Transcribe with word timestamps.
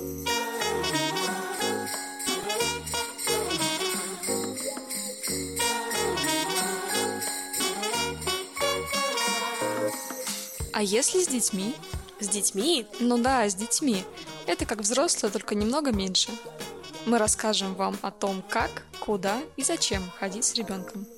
А 0.00 0.02
если 10.82 11.20
с 11.20 11.26
детьми? 11.26 11.74
С 12.20 12.28
детьми? 12.28 12.86
Ну 13.00 13.18
да, 13.18 13.48
с 13.48 13.56
детьми. 13.56 14.04
Это 14.46 14.66
как 14.66 14.78
взрослые, 14.78 15.32
только 15.32 15.56
немного 15.56 15.90
меньше. 15.90 16.30
Мы 17.04 17.18
расскажем 17.18 17.74
вам 17.74 17.98
о 18.00 18.12
том, 18.12 18.44
как, 18.48 18.84
куда 19.00 19.42
и 19.56 19.64
зачем 19.64 20.08
ходить 20.10 20.44
с 20.44 20.54
ребенком. 20.54 21.08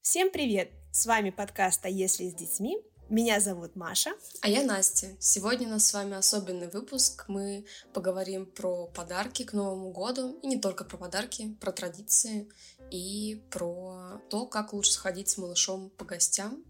Всем 0.00 0.30
привет! 0.30 0.70
С 0.90 1.04
вами 1.04 1.28
подкаст 1.28 1.84
«А 1.84 1.90
если 1.90 2.30
с 2.30 2.34
детьми?» 2.34 2.78
Меня 3.10 3.38
зовут 3.38 3.76
Маша. 3.76 4.12
А 4.40 4.48
я 4.48 4.62
Настя. 4.62 5.14
Сегодня 5.20 5.68
у 5.68 5.72
нас 5.72 5.86
с 5.86 5.92
вами 5.92 6.16
особенный 6.16 6.68
выпуск. 6.68 7.26
Мы 7.28 7.66
поговорим 7.92 8.46
про 8.46 8.86
подарки 8.86 9.42
к 9.42 9.52
Новому 9.52 9.92
году. 9.92 10.38
И 10.42 10.46
не 10.46 10.58
только 10.58 10.84
про 10.84 10.96
подарки, 10.96 11.54
про 11.60 11.70
традиции 11.70 12.48
и 12.90 13.42
про 13.50 14.22
то, 14.30 14.46
как 14.46 14.72
лучше 14.72 14.92
сходить 14.92 15.28
с 15.28 15.36
малышом 15.36 15.90
по 15.90 16.06
гостям, 16.06 16.64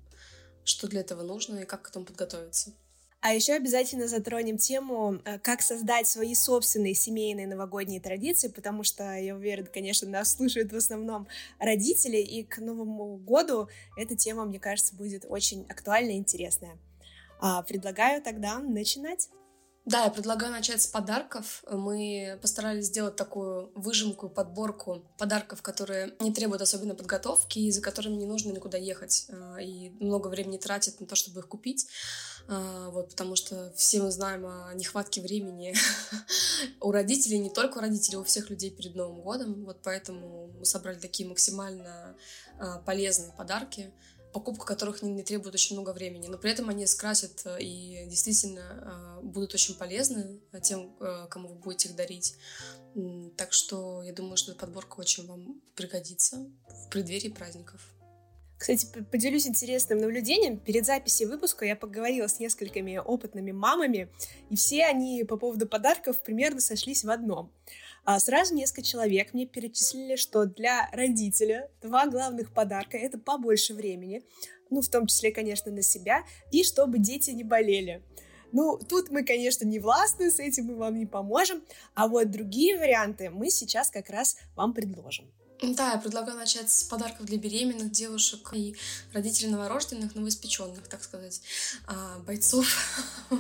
что 0.65 0.89
для 0.89 1.03
этого 1.03 1.23
нужно 1.23 1.61
и 1.61 1.67
как 1.67 1.83
к 1.83 1.91
этому 1.91 2.05
подготовиться. 2.05 2.73
А 3.27 3.33
еще 3.33 3.55
обязательно 3.55 4.07
затронем 4.07 4.59
тему, 4.59 5.19
э, 5.25 5.39
как 5.39 5.63
создать 5.63 6.07
свои 6.07 6.35
собственные 6.35 6.93
семейные 6.93 7.47
новогодние 7.47 7.99
традиции, 7.99 8.49
потому 8.49 8.83
что, 8.83 9.15
я 9.15 9.35
уверена, 9.35 9.67
конечно, 9.67 10.07
нас 10.07 10.37
слушают 10.37 10.73
в 10.73 10.77
основном 10.77 11.27
родители, 11.59 12.19
и 12.19 12.45
к 12.45 12.59
Новому 12.59 13.17
году 13.17 13.71
эта 13.97 14.15
тема, 14.15 14.45
мне 14.45 14.61
кажется, 14.61 14.95
будет 14.95 15.25
очень 15.27 15.65
актуальна 15.71 16.11
и 16.11 16.19
интересная. 16.19 16.77
А, 17.41 17.63
предлагаю 17.63 18.21
тогда 18.21 18.59
начинать. 18.59 19.31
Да, 19.85 20.05
я 20.05 20.11
предлагаю 20.11 20.51
начать 20.51 20.81
с 20.81 20.87
подарков. 20.87 21.63
Мы 21.71 22.39
постарались 22.41 22.87
сделать 22.87 23.17
такую 23.17 23.71
выжимку, 23.75 24.31
подборку 24.31 25.05
подарков, 25.19 25.61
которые 25.61 26.15
не 26.21 26.33
требуют 26.33 26.63
особенно 26.63 26.95
подготовки 26.95 27.59
и 27.59 27.71
за 27.71 27.83
которыми 27.83 28.15
не 28.15 28.25
нужно 28.25 28.51
никуда 28.51 28.79
ехать 28.79 29.27
э, 29.29 29.63
и 29.63 29.91
много 30.01 30.29
времени 30.29 30.57
тратить 30.57 31.01
на 31.01 31.07
то, 31.07 31.15
чтобы 31.15 31.41
их 31.41 31.49
купить. 31.49 31.87
Э, 32.49 32.89
вот, 32.93 33.11
потому 33.11 33.37
что 33.37 33.75
все 33.77 34.01
мы 34.01 34.11
знаем 34.11 34.47
о 34.47 34.73
нехватке 34.73 35.21
времени 35.21 35.75
у 36.81 36.91
родителей, 36.91 37.39
не 37.39 37.51
только 37.51 37.77
у 37.77 37.81
родителей, 37.83 38.17
у 38.17 38.25
всех 38.25 38.49
людей 38.49 38.71
перед 38.71 38.95
Новым 38.95 39.21
годом. 39.21 39.67
Вот 39.67 39.83
поэтому 39.83 40.51
мы 40.59 40.65
собрали 40.65 40.99
такие 40.99 41.29
максимально 41.29 42.17
э, 42.59 42.79
полезные 42.87 43.33
подарки 43.33 43.93
покупка 44.35 44.67
которых 44.67 45.01
не, 45.01 45.13
не 45.13 45.23
требует 45.23 45.55
очень 45.55 45.77
много 45.77 45.91
времени, 45.93 46.27
но 46.27 46.37
при 46.37 46.51
этом 46.51 46.69
они 46.69 46.87
скрасят 46.87 47.43
э, 47.47 47.63
и 47.63 48.05
действительно 48.09 49.21
э, 49.21 49.25
будут 49.25 49.55
очень 49.55 49.77
полезны 49.77 50.41
тем, 50.61 50.95
э, 51.01 51.27
кому 51.31 51.49
вы 51.49 51.55
будете 51.55 51.89
их 51.89 51.97
дарить. 51.97 52.35
Так 53.37 53.53
что 53.53 54.03
я 54.03 54.13
думаю, 54.13 54.37
что 54.37 54.53
эта 54.53 54.61
подборка 54.61 55.01
очень 55.01 55.27
вам 55.27 55.61
пригодится 55.75 56.47
в 56.69 56.89
преддверии 56.91 57.29
праздников. 57.29 57.81
Кстати, 58.59 58.87
поделюсь 59.11 59.47
интересным 59.47 59.99
наблюдением. 59.99 60.59
Перед 60.59 60.87
записью 60.87 61.29
выпуска 61.29 61.65
я 61.65 61.77
поговорила 61.77 62.29
с 62.29 62.39
несколькими 62.39 62.97
опытными 62.99 63.53
мамами, 63.53 64.09
и 64.51 64.57
все 64.57 64.85
они 64.87 65.25
по 65.25 65.37
поводу 65.37 65.67
подарков 65.67 66.23
примерно 66.23 66.61
сошлись 66.61 67.05
в 67.05 67.11
одном— 67.11 67.53
а 68.05 68.21
сразу 68.21 68.55
несколько 68.55 68.83
человек 68.83 69.33
мне 69.33 69.47
перечислили, 69.47 70.17
что 70.17 70.45
для 70.47 70.89
родителя 70.93 71.71
два 71.83 72.07
главных 72.07 72.53
подарка— 72.53 72.97
это 72.99 73.19
побольше 73.19 73.75
времени, 73.75 74.23
ну, 74.71 74.81
в 74.81 74.89
том 74.89 75.07
числе, 75.07 75.31
конечно, 75.33 75.71
на 75.71 75.83
себя, 75.83 76.25
и 76.51 76.65
чтобы 76.65 76.99
дети 76.99 77.31
не 77.31 77.45
болели. 77.45 78.03
Ну, 78.53 78.79
тут 78.79 79.11
мы, 79.11 79.25
конечно, 79.25 79.65
не 79.65 79.79
властны, 79.79 80.31
с 80.31 80.39
этим 80.39 80.67
мы 80.67 80.77
вам 80.77 80.97
не 80.97 81.07
поможем, 81.07 81.63
а 81.95 82.07
вот 82.07 82.31
другие 82.31 82.79
варианты 82.79 83.31
мы 83.31 83.51
сейчас 83.51 83.91
как 83.91 84.11
раз 84.11 84.37
вам 84.55 84.75
предложим. 84.75 85.31
Да, 85.63 85.93
я 85.93 85.99
предлагаю 85.99 86.37
начать 86.37 86.71
с 86.71 86.83
подарков 86.83 87.27
для 87.27 87.39
беременных 87.39 87.91
девушек 87.91 88.51
и 88.53 88.77
родителей 89.13 89.51
новорожденных, 89.51 90.15
новоиспеченных, 90.15 90.87
так 90.89 91.03
сказать, 91.03 91.41
а, 91.87 92.19
бойцов. 92.21 92.67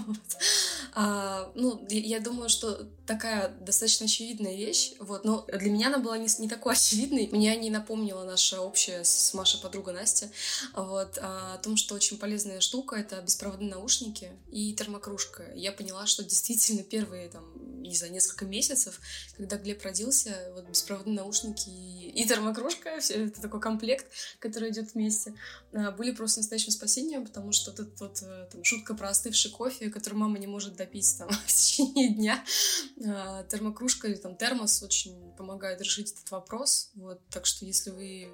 А, 0.96 1.50
ну, 1.56 1.84
я 1.90 2.20
думаю, 2.20 2.48
что 2.48 2.86
такая 3.04 3.48
достаточно 3.60 4.06
очевидная 4.06 4.54
вещь, 4.54 4.92
вот, 5.00 5.24
но 5.24 5.44
для 5.52 5.68
меня 5.68 5.88
она 5.88 5.98
была 5.98 6.16
не, 6.18 6.28
не 6.38 6.48
такой 6.48 6.74
очевидной. 6.74 7.28
Мне 7.32 7.56
не 7.56 7.68
напомнила 7.68 8.22
наша 8.22 8.60
общая 8.60 9.02
с 9.02 9.34
Машей 9.34 9.60
подруга 9.60 9.90
Настя, 9.90 10.30
вот, 10.72 11.18
а, 11.20 11.54
о 11.54 11.58
том, 11.58 11.76
что 11.76 11.96
очень 11.96 12.16
полезная 12.16 12.60
штука— 12.60 12.94
это 12.96 13.20
беспроводные 13.22 13.70
наушники 13.70 14.30
и 14.52 14.72
термокружка. 14.72 15.44
Я 15.56 15.72
поняла, 15.72 16.06
что 16.06 16.22
действительно 16.22 16.84
первые, 16.84 17.28
там, 17.28 17.44
не 17.82 17.96
знаю, 17.96 18.12
несколько 18.12 18.44
месяцев, 18.44 19.00
когда 19.36 19.56
Глеб 19.56 19.82
родился, 19.82 20.52
вот 20.54 20.68
беспроводные 20.68 21.16
наушники 21.16 21.68
и, 21.68 22.03
и 22.08 22.26
термокружка, 22.26 23.00
все 23.00 23.26
это 23.26 23.40
такой 23.40 23.60
комплект, 23.60 24.06
который 24.38 24.70
идет 24.70 24.94
вместе, 24.94 25.34
а, 25.72 25.90
были 25.90 26.12
просто 26.12 26.40
настоящим 26.40 26.70
спасением, 26.70 27.24
потому 27.26 27.52
что 27.52 27.70
эта 27.70 27.86
вот 28.00 28.22
э, 28.22 28.48
там, 28.50 28.64
шутка 28.64 28.94
про 28.94 29.10
остывший 29.10 29.50
кофе, 29.50 29.90
который 29.90 30.14
мама 30.14 30.38
не 30.38 30.46
может 30.46 30.76
допить 30.76 31.16
там 31.18 31.28
в 31.46 31.46
течение 31.46 32.14
дня, 32.14 32.44
а, 33.06 33.44
термокружка 33.44 34.08
или 34.08 34.16
там 34.16 34.36
термос 34.36 34.82
очень 34.82 35.32
помогает 35.36 35.80
решить 35.80 36.12
этот 36.12 36.30
вопрос, 36.30 36.90
вот, 36.94 37.20
так 37.30 37.46
что 37.46 37.64
если 37.64 37.90
вы 37.90 38.30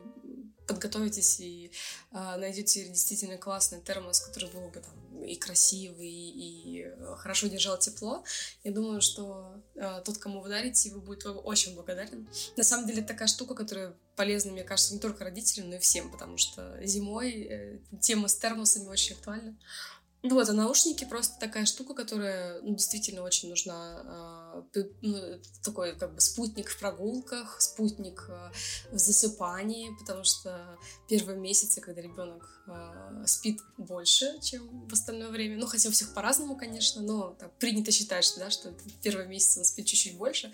подготовитесь 0.70 1.40
и 1.40 1.72
э, 2.12 2.36
найдете 2.36 2.86
действительно 2.88 3.36
классный 3.38 3.80
термос, 3.80 4.20
который 4.20 4.48
был 4.50 4.68
бы 4.68 4.80
там 4.80 5.24
и 5.24 5.34
красивый, 5.36 6.08
и 6.08 6.84
э, 6.84 7.14
хорошо 7.16 7.48
держал 7.48 7.78
тепло, 7.78 8.24
я 8.64 8.72
думаю, 8.72 9.00
что 9.00 9.54
э, 9.74 10.02
тот, 10.04 10.18
кому 10.18 10.40
вы 10.40 10.48
дарите, 10.48 10.90
вы 10.90 11.00
будете 11.00 11.28
очень 11.28 11.74
благодарен. 11.74 12.28
На 12.56 12.64
самом 12.64 12.86
деле, 12.86 13.02
такая 13.02 13.28
штука, 13.28 13.54
которая 13.54 13.94
полезна, 14.16 14.52
мне 14.52 14.64
кажется, 14.64 14.94
не 14.94 15.00
только 15.00 15.24
родителям, 15.24 15.70
но 15.70 15.76
и 15.76 15.78
всем, 15.78 16.10
потому 16.10 16.36
что 16.38 16.78
зимой 16.84 17.30
э, 17.30 17.78
тема 18.00 18.28
с 18.28 18.36
термосами 18.36 18.86
очень 18.86 19.16
актуальна. 19.16 19.56
Ну 20.22 20.34
вот, 20.34 20.48
а 20.50 20.52
наушники 20.52 21.04
просто 21.04 21.38
такая 21.40 21.64
штука, 21.64 21.94
которая 21.94 22.60
ну, 22.60 22.74
действительно 22.74 23.22
очень 23.22 23.48
нужна. 23.48 24.62
Э, 24.74 24.82
ну, 25.00 25.40
такой 25.64 25.96
как 25.96 26.14
бы 26.14 26.20
спутник 26.20 26.68
в 26.68 26.78
прогулках, 26.78 27.60
спутник 27.60 28.26
э, 28.28 28.50
в 28.92 28.98
засыпании, 28.98 29.96
потому 29.98 30.24
что 30.24 30.78
первые 31.08 31.38
месяцы, 31.38 31.80
когда 31.80 32.02
ребенок 32.02 32.62
э, 32.66 33.24
спит 33.26 33.60
больше, 33.78 34.38
чем 34.42 34.86
в 34.86 34.92
остальное 34.92 35.30
время, 35.30 35.56
ну 35.56 35.66
хотя 35.66 35.88
у 35.88 35.92
всех 35.92 36.12
по-разному, 36.12 36.54
конечно, 36.54 37.00
но 37.00 37.30
так, 37.38 37.56
принято 37.58 37.90
считать, 37.90 38.24
что, 38.24 38.40
да, 38.40 38.50
что 38.50 38.74
первые 39.02 39.26
месяцы 39.26 39.60
он 39.60 39.64
спит 39.64 39.86
чуть-чуть 39.86 40.18
больше, 40.18 40.52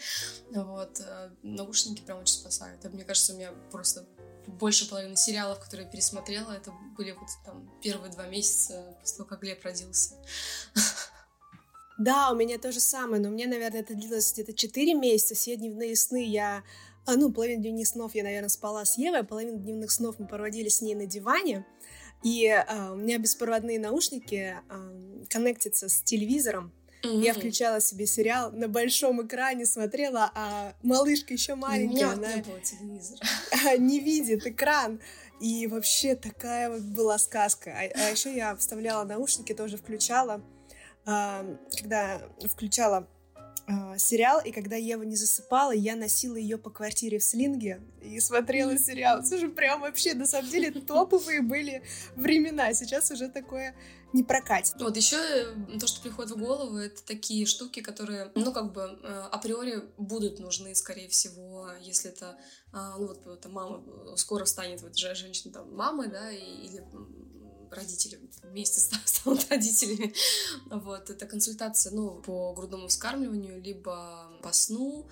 вот, 0.50 1.00
э, 1.00 1.31
наушники 1.43 2.03
прям 2.03 2.21
очень 2.21 2.34
спасают. 2.34 2.84
И, 2.84 2.88
мне 2.88 3.05
кажется, 3.05 3.34
у 3.34 3.37
меня 3.37 3.53
просто 3.72 4.06
больше 4.47 4.89
половины 4.89 5.17
сериалов, 5.17 5.61
которые 5.61 5.87
я 5.87 5.91
пересмотрела, 5.91 6.53
это 6.53 6.73
были 6.97 7.12
вот 7.12 7.29
там 7.45 7.71
первые 7.83 8.12
два 8.12 8.27
месяца 8.27 8.97
после 9.01 9.17
того, 9.17 9.29
как 9.29 9.41
Глеб 9.41 9.62
родился. 9.65 10.15
Да, 11.99 12.31
у 12.31 12.37
меня 12.37 12.59
то 12.59 12.73
же 12.73 12.81
самое, 12.81 13.23
но 13.23 13.31
мне, 13.31 13.47
наверное, 13.47 13.81
это 13.81 13.95
длилось 13.95 14.33
где-то 14.33 14.53
4 14.53 14.95
месяца. 14.95 15.35
Все 15.35 15.56
дневные 15.56 15.97
сны 15.97 16.27
я... 16.27 16.62
А, 17.06 17.17
ну, 17.17 17.33
половину 17.33 17.62
дневных 17.62 17.87
снов 17.87 18.15
я, 18.15 18.23
наверное, 18.23 18.51
спала 18.51 18.85
с 18.85 18.99
Евой, 18.99 19.21
а 19.21 19.25
половину 19.25 19.59
дневных 19.59 19.91
снов 19.91 20.19
мы 20.19 20.27
проводили 20.27 20.69
с 20.69 20.83
ней 20.83 20.95
на 20.95 21.06
диване. 21.06 21.65
И 22.23 22.49
а, 22.49 22.93
у 22.93 22.97
меня 22.97 23.19
беспроводные 23.19 23.79
наушники 23.79 24.56
а, 24.69 24.93
коннектятся 25.31 25.89
с 25.89 26.03
телевизором. 26.03 26.73
Mm-hmm. 27.06 27.25
Я 27.25 27.34
включала 27.34 27.81
себе 27.81 28.06
сериал 28.06 28.53
на 28.53 28.69
большом 28.69 29.25
экране, 29.27 29.67
смотрела, 29.67 30.31
а 30.34 30.75
малышка 30.83 31.33
еще 31.33 31.55
маленькая, 31.55 32.12
она 32.12 32.34
не, 32.34 32.43
было 32.43 32.61
телевизора. 32.61 33.21
не 33.78 34.00
видит 34.00 34.47
экран. 34.47 35.00
И 35.41 35.67
вообще 35.67 36.15
такая 36.15 36.71
вот 36.71 36.81
была 36.81 37.19
сказка. 37.19 37.71
А, 37.71 37.83
а 37.94 38.11
еще 38.11 38.34
я 38.34 38.56
вставляла 38.56 39.05
наушники, 39.05 39.53
тоже 39.53 39.76
включала. 39.76 40.43
А, 41.05 41.44
когда 41.79 42.20
включала 42.50 43.06
а, 43.69 43.99
сериал, 43.99 44.41
и 44.44 44.53
когда 44.53 44.76
Ева 44.76 45.03
не 45.03 45.17
засыпала, 45.17 45.73
я 45.73 45.97
носила 45.97 46.37
ее 46.37 46.56
по 46.56 46.70
квартире 46.70 47.19
в 47.19 47.25
слинге 47.25 47.81
и 48.00 48.20
смотрела 48.20 48.79
сериал. 48.79 49.25
Слушай, 49.25 49.49
прям 49.49 49.81
вообще, 49.81 50.14
на 50.14 50.26
самом 50.26 50.49
деле, 50.50 50.70
топовые 50.70 51.43
были 51.43 51.82
времена. 52.14 52.73
Сейчас 52.75 53.11
уже 53.11 53.29
такое 53.29 53.75
не 54.12 54.23
прокатит. 54.23 54.75
Вот 54.81 54.97
еще 54.97 55.17
э, 55.17 55.79
то, 55.79 55.87
что 55.87 56.00
приходит 56.00 56.32
в 56.32 56.38
голову, 56.38 56.79
это 56.79 57.03
такие 57.05 57.47
штуки, 57.47 57.81
которые, 57.81 58.31
ну, 58.35 58.53
как 58.53 58.73
бы 58.73 58.99
э, 59.03 59.29
априори 59.32 59.85
будут 59.99 60.38
нужны, 60.38 60.75
скорее 60.75 61.08
всего, 61.08 61.70
если 61.81 62.11
это, 62.11 62.38
а, 62.73 62.97
ну, 62.99 63.08
вот, 63.08 63.25
вот 63.25 63.44
мама 63.47 63.82
скоро 64.17 64.44
станет, 64.44 64.82
вот 64.82 64.97
женщина 64.97 65.53
там 65.53 65.75
мамой, 65.75 66.08
да, 66.08 66.31
или 66.31 66.85
родители 67.70 68.20
вместе 68.43 68.81
станут 69.05 69.49
родителями. 69.50 70.14
Вот, 70.70 71.11
это 71.11 71.26
консультация, 71.26 71.93
ну, 71.93 72.23
по 72.23 72.55
грудному 72.55 72.88
вскармливанию, 72.88 73.61
либо 73.61 74.31
по 74.43 74.53
сну, 74.53 75.08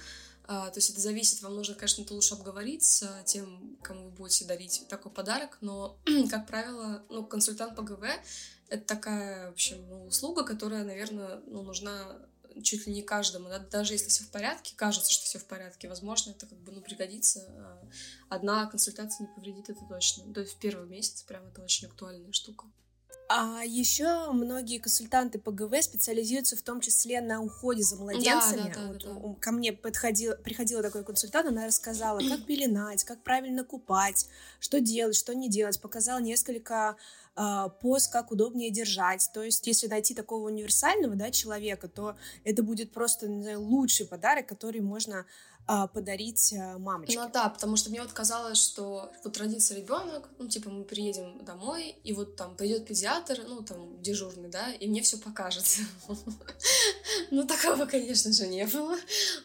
А, 0.46 0.68
то 0.70 0.78
есть 0.78 0.90
это 0.90 1.00
зависит, 1.00 1.42
вам 1.42 1.54
нужно, 1.54 1.74
конечно, 1.74 2.02
это 2.02 2.14
лучше 2.14 2.34
обговорить 2.34 2.84
с 2.84 3.22
тем, 3.24 3.78
кому 3.82 4.04
вы 4.04 4.10
будете 4.10 4.44
дарить 4.44 4.86
такой 4.88 5.10
подарок, 5.10 5.58
но, 5.62 5.98
как 6.30 6.46
правило, 6.46 7.02
ну, 7.08 7.24
консультант 7.24 7.74
по 7.76 7.82
ГВ— 7.82 8.04
это 8.68 8.84
такая, 8.84 9.50
в 9.50 9.52
общем, 9.52 9.88
ну, 9.88 10.06
услуга, 10.06 10.44
которая, 10.44 10.84
наверное, 10.84 11.40
ну, 11.46 11.62
нужна 11.62 12.18
чуть 12.62 12.86
ли 12.86 12.92
не 12.92 13.02
каждому, 13.02 13.48
да, 13.48 13.58
даже 13.58 13.94
если 13.94 14.08
все 14.08 14.24
в 14.24 14.30
порядке, 14.30 14.74
кажется, 14.76 15.10
что 15.10 15.24
все 15.24 15.38
в 15.38 15.46
порядке, 15.46 15.88
возможно, 15.88 16.30
это 16.30 16.46
как 16.46 16.58
бы, 16.58 16.72
ну, 16.72 16.80
пригодится. 16.80 17.40
А 17.58 17.88
одна 18.28 18.66
консультация 18.66 19.26
не 19.26 19.34
повредит, 19.34 19.70
это 19.70 19.80
точно. 19.88 20.32
То 20.32 20.40
есть 20.40 20.54
в 20.54 20.58
первый 20.58 20.88
месяц 20.88 21.22
прям 21.22 21.46
это 21.46 21.62
очень 21.62 21.88
актуальная 21.88 22.32
штука. 22.32 22.66
А 23.28 23.62
еще 23.64 24.30
многие 24.32 24.78
консультанты 24.78 25.38
по 25.38 25.50
ГВ 25.50 25.82
специализируются 25.82 26.56
в 26.56 26.62
том 26.62 26.80
числе 26.80 27.22
на 27.22 27.40
уходе 27.40 27.82
за 27.82 27.96
младенцами. 27.96 28.68
Да, 28.68 28.68
да, 28.68 28.74
да, 28.74 28.86
вот 28.88 29.04
да, 29.04 29.28
да. 29.28 29.34
Ко 29.40 29.52
мне 29.52 29.72
подходил, 29.72 30.34
приходила 30.36 30.82
такой 30.82 31.04
консультант, 31.04 31.48
она 31.48 31.66
рассказала, 31.66 32.20
как 32.20 32.44
пеленать, 32.46 33.02
как 33.04 33.22
правильно 33.22 33.64
купать, 33.64 34.28
что 34.60 34.80
делать, 34.80 35.16
что 35.16 35.34
не 35.34 35.48
делать, 35.48 35.80
показала 35.80 36.18
несколько 36.18 36.96
э, 37.34 37.68
поз, 37.80 38.08
как 38.08 38.30
удобнее 38.30 38.70
держать. 38.70 39.30
То 39.32 39.42
есть, 39.42 39.66
если 39.66 39.86
найти 39.86 40.14
такого 40.14 40.48
универсального 40.48 41.16
да, 41.16 41.30
человека, 41.30 41.88
то 41.88 42.16
это 42.44 42.62
будет 42.62 42.92
просто 42.92 43.26
знаю, 43.26 43.62
лучший 43.62 44.06
подарок, 44.06 44.46
который 44.46 44.82
можно 44.82 45.24
подарить 45.66 46.52
а, 46.52 46.78
мамочке. 46.78 47.18
Ну 47.18 47.30
да, 47.32 47.48
потому 47.48 47.76
что 47.76 47.90
мне 47.90 48.02
вот 48.02 48.12
казалось, 48.12 48.58
что 48.58 49.10
вот 49.24 49.36
родится 49.38 49.74
ребенок, 49.74 50.28
ну 50.38 50.46
типа 50.46 50.68
мы 50.68 50.84
приедем 50.84 51.42
домой, 51.44 51.96
и 52.04 52.12
вот 52.12 52.36
там 52.36 52.54
придет 52.56 52.86
педиатр, 52.86 53.40
ну 53.48 53.62
там 53.62 54.02
дежурный, 54.02 54.50
да, 54.50 54.72
и 54.72 54.86
мне 54.86 55.02
все 55.02 55.18
покажет. 55.18 55.64
Ну 57.30 57.46
такого, 57.46 57.86
конечно 57.86 58.32
же, 58.32 58.46
не 58.46 58.66
было. 58.66 58.96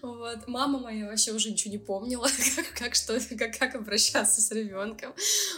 Вот. 0.02 0.48
Мама 0.48 0.80
моя 0.80 1.08
вообще 1.08 1.32
уже 1.32 1.52
ничего 1.52 1.72
не 1.72 1.78
помнила, 1.78 2.28
как, 2.78 2.96
что, 2.96 3.20
как, 3.38 3.58
как 3.58 3.76
обращаться 3.76 4.42
с 4.42 4.52
ребенком. 4.52 5.14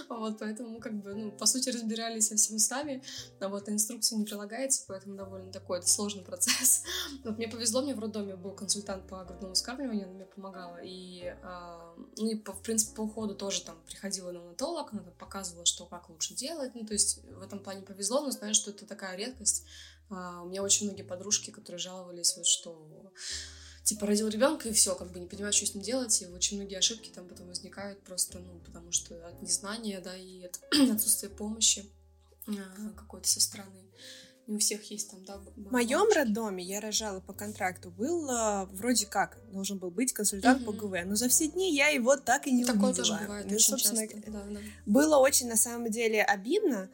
Вот, 0.09 0.39
поэтому 0.39 0.79
как 0.79 0.93
бы, 0.93 1.13
ну, 1.13 1.31
по 1.31 1.45
сути, 1.45 1.69
разбирались 1.69 2.27
совсем 2.27 2.59
сами. 2.59 3.03
А 3.39 3.47
вот 3.49 3.69
инструкция 3.69 4.17
не 4.17 4.25
прилагается, 4.25 4.83
поэтому 4.87 5.15
довольно 5.15 5.51
такой 5.51 5.79
это 5.79 5.87
сложный 5.87 6.23
процесс. 6.23 6.83
Вот 7.23 7.37
мне 7.37 7.47
повезло, 7.47 7.81
мне 7.81 7.93
в 7.93 7.99
роддоме 7.99 8.35
был 8.35 8.51
консультант 8.51 9.07
по 9.07 9.23
грудному 9.23 9.53
вскармливанию, 9.53 10.07
он 10.07 10.15
мне 10.15 10.25
помогал 10.25 10.50
помогала. 10.51 10.79
И, 10.83 11.23
э, 11.23 11.93
ну, 12.17 12.29
и 12.29 12.35
по, 12.35 12.53
в 12.53 12.61
принципе, 12.61 12.95
по 12.95 13.01
уходу 13.01 13.35
тоже 13.35 13.63
там 13.63 13.81
приходила 13.85 14.31
неонатолог, 14.31 14.93
она 14.93 15.03
показывала, 15.17 15.65
что 15.65 15.85
как 15.85 16.09
лучше 16.09 16.33
делать. 16.33 16.75
Ну, 16.75 16.85
то 16.85 16.93
есть 16.93 17.23
в 17.23 17.41
этом 17.41 17.59
плане 17.59 17.81
повезло, 17.81 18.21
но 18.21 18.31
знаю, 18.31 18.53
что 18.53 18.71
это 18.71 18.85
такая 18.85 19.15
редкость. 19.15 19.65
Э, 20.09 20.41
у 20.43 20.45
меня 20.47 20.63
очень 20.63 20.87
многие 20.87 21.03
подружки, 21.03 21.51
которые 21.51 21.79
жаловались, 21.79 22.35
вот, 22.37 22.45
что 22.45 23.11
типа 23.83 24.05
родил 24.05 24.27
ребенка 24.27 24.69
и 24.69 24.73
все, 24.73 24.95
как 24.95 25.11
бы 25.11 25.19
не 25.19 25.27
понимаю, 25.27 25.53
что 25.53 25.65
с 25.65 25.73
ним 25.73 25.83
делать, 25.83 26.21
и 26.21 26.27
очень 26.27 26.57
многие 26.57 26.77
ошибки 26.77 27.09
там 27.09 27.27
потом 27.27 27.47
возникают 27.47 28.01
просто, 28.03 28.39
ну, 28.39 28.59
потому 28.59 28.91
что 28.91 29.27
от 29.27 29.41
незнания, 29.41 29.99
да, 29.99 30.15
и 30.15 30.43
от 30.43 30.59
отсутствия 30.91 31.29
помощи 31.29 31.89
э, 32.47 32.51
какой-то 32.95 33.27
со 33.27 33.41
стороны 33.41 33.91
не 34.51 34.57
у 34.57 34.59
всех 34.59 34.83
есть 34.91 35.09
там, 35.09 35.23
да, 35.23 35.39
В 35.55 35.71
моем 35.71 36.11
роддоме 36.13 36.61
я 36.61 36.81
рожала 36.81 37.21
по 37.21 37.31
контракту, 37.31 37.89
был 37.89 38.29
а, 38.29 38.65
вроде 38.73 39.05
как, 39.05 39.37
должен 39.51 39.77
был 39.77 39.91
быть 39.91 40.11
консультант 40.11 40.61
угу. 40.61 40.73
по 40.73 40.87
ГВ, 40.87 41.05
но 41.05 41.15
за 41.15 41.29
все 41.29 41.47
дни 41.47 41.73
я 41.73 41.87
его 41.87 42.17
так 42.17 42.47
и 42.47 42.51
не 42.51 42.65
Такое 42.65 42.89
увидела. 42.89 43.05
Такое 43.05 43.17
тоже 43.17 43.25
бывает 43.25 43.45
ну, 43.49 43.55
очень 43.55 43.65
собственно, 43.65 44.07
часто. 44.07 44.31
Да, 44.31 44.43
да. 44.49 44.59
Было 44.85 45.17
очень, 45.17 45.47
на 45.47 45.55
самом 45.55 45.89
деле, 45.89 46.21
обидно, 46.21 46.89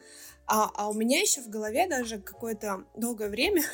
а, 0.46 0.70
а 0.74 0.88
у 0.88 0.94
меня 0.94 1.20
еще 1.20 1.42
в 1.42 1.48
голове 1.48 1.88
даже 1.88 2.20
какое-то 2.20 2.84
долгое 2.96 3.28
время 3.28 3.64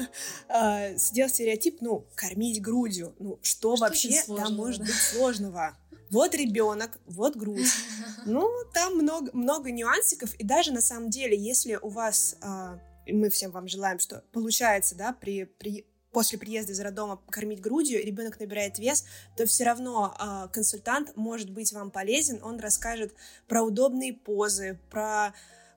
э, 0.49 0.97
сидел 0.99 1.29
стереотип, 1.29 1.83
ну, 1.83 2.07
кормить 2.15 2.63
грудью. 2.63 3.15
Ну, 3.19 3.39
что, 3.43 3.77
что 3.77 3.85
вообще 3.85 4.23
там 4.27 4.55
может 4.55 4.81
быть 4.81 4.95
сложного? 4.95 5.77
Вот 6.11 6.35
ребенок, 6.35 6.99
вот 7.07 7.37
грудь. 7.37 7.69
Ну, 8.27 8.51
там 8.73 8.95
много, 8.97 9.31
много 9.35 9.71
нюансиков. 9.71 10.35
И 10.37 10.45
даже 10.45 10.73
на 10.73 10.81
самом 10.81 11.11
деле, 11.11 11.37
если 11.37 11.77
у 11.77 11.91
вас 11.91 12.37
э, 12.41 12.79
мы 13.07 13.31
всем 13.31 13.51
вам 13.51 13.69
желаем, 13.69 13.99
что 13.99 14.25
получается, 14.33 14.95
да, 14.95 15.13
при, 15.13 15.45
при 15.45 15.87
после 16.15 16.39
приезда 16.39 16.73
из 16.73 16.81
роддома 16.81 17.21
кормить 17.29 17.61
грудью, 17.61 18.03
ребенок 18.03 18.39
набирает 18.39 18.79
вес, 18.79 19.05
то 19.37 19.47
все 19.47 19.65
равно 19.65 20.17
э, 20.19 20.49
консультант 20.53 21.17
может 21.17 21.51
быть 21.51 21.73
вам 21.73 21.91
полезен, 21.91 22.41
он 22.43 22.61
расскажет 22.61 23.13
про 23.49 23.63
удобные 23.63 24.15
позы, 24.15 24.79
про 24.91 25.35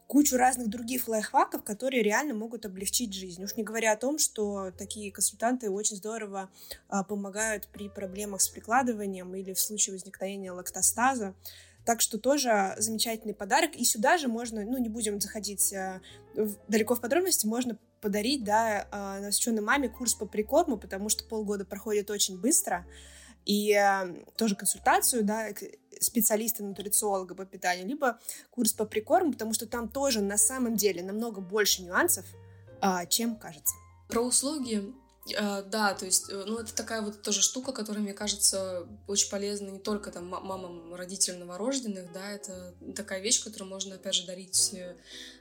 кучу 0.07 0.37
разных 0.37 0.69
других 0.69 1.07
лайфхаков, 1.07 1.63
которые 1.63 2.01
реально 2.01 2.33
могут 2.33 2.65
облегчить 2.65 3.13
жизнь. 3.13 3.43
Уж 3.43 3.55
не 3.57 3.63
говоря 3.63 3.91
о 3.91 3.97
том, 3.97 4.17
что 4.17 4.71
такие 4.71 5.11
консультанты 5.11 5.69
очень 5.69 5.97
здорово 5.97 6.49
а, 6.87 7.03
помогают 7.03 7.67
при 7.67 7.89
проблемах 7.89 8.41
с 8.41 8.47
прикладыванием 8.47 9.35
или 9.35 9.53
в 9.53 9.59
случае 9.59 9.93
возникновения 9.93 10.51
лактостаза. 10.51 11.35
Так 11.87 12.01
что 12.01 12.17
тоже 12.17 12.75
замечательный 12.77 13.33
подарок. 13.33 13.73
И 13.77 13.85
сюда 13.85 14.17
же 14.17 14.27
можно, 14.27 14.65
ну, 14.65 14.77
не 14.77 14.89
будем 14.89 15.21
заходить 15.21 15.71
э, 15.71 16.01
далеко 16.67 16.95
в 16.95 16.99
подробности, 16.99 17.47
можно 17.47 17.79
подарить, 18.01 18.43
да, 18.43 18.85
э, 18.91 19.19
новоспеченной 19.21 19.61
маме 19.61 19.87
курс 19.87 20.13
по 20.13 20.25
прикорму, 20.25 20.75
потому 20.75 21.07
что 21.07 21.23
полгода 21.23 21.63
проходит 21.63 22.11
очень 22.11 22.41
быстро. 22.41 22.85
И 23.45 23.71
э, 23.71 24.21
тоже 24.35 24.57
консультацию, 24.57 25.23
да, 25.23 25.47
специалиста 26.01 26.61
нутрициолога 26.61 27.35
по 27.35 27.45
питанию, 27.45 27.87
либо 27.87 28.19
курс 28.51 28.73
по 28.73 28.83
прикорму, 28.83 29.31
потому 29.31 29.53
что 29.53 29.65
там 29.65 29.87
тоже 29.87 30.19
на 30.19 30.37
самом 30.37 30.75
деле 30.75 31.01
намного 31.01 31.39
больше 31.39 31.83
нюансов, 31.83 32.25
э, 32.81 33.07
чем 33.07 33.37
кажется. 33.37 33.75
Про 34.09 34.23
услуги 34.23 34.93
да, 35.35 35.93
то 35.93 36.05
есть, 36.05 36.29
э, 36.29 36.43
ну, 36.45 36.59
это 36.59 36.73
такая 36.73 37.01
вот 37.01 37.21
тоже 37.21 37.41
штука, 37.41 37.71
которая, 37.71 38.03
мне 38.03 38.13
кажется, 38.13 38.87
очень 39.07 39.29
полезна 39.29 39.69
не 39.69 39.79
только 39.79 40.11
там 40.11 40.27
мамам, 40.27 40.93
родителям 40.93 41.39
новорожденных, 41.41 42.11
да, 42.13 42.31
это 42.31 42.73
такая 42.95 43.21
вещь, 43.21 43.43
которую 43.43 43.69
можно, 43.69 43.95
опять 43.95 44.15
же, 44.15 44.25
дарить 44.25 44.75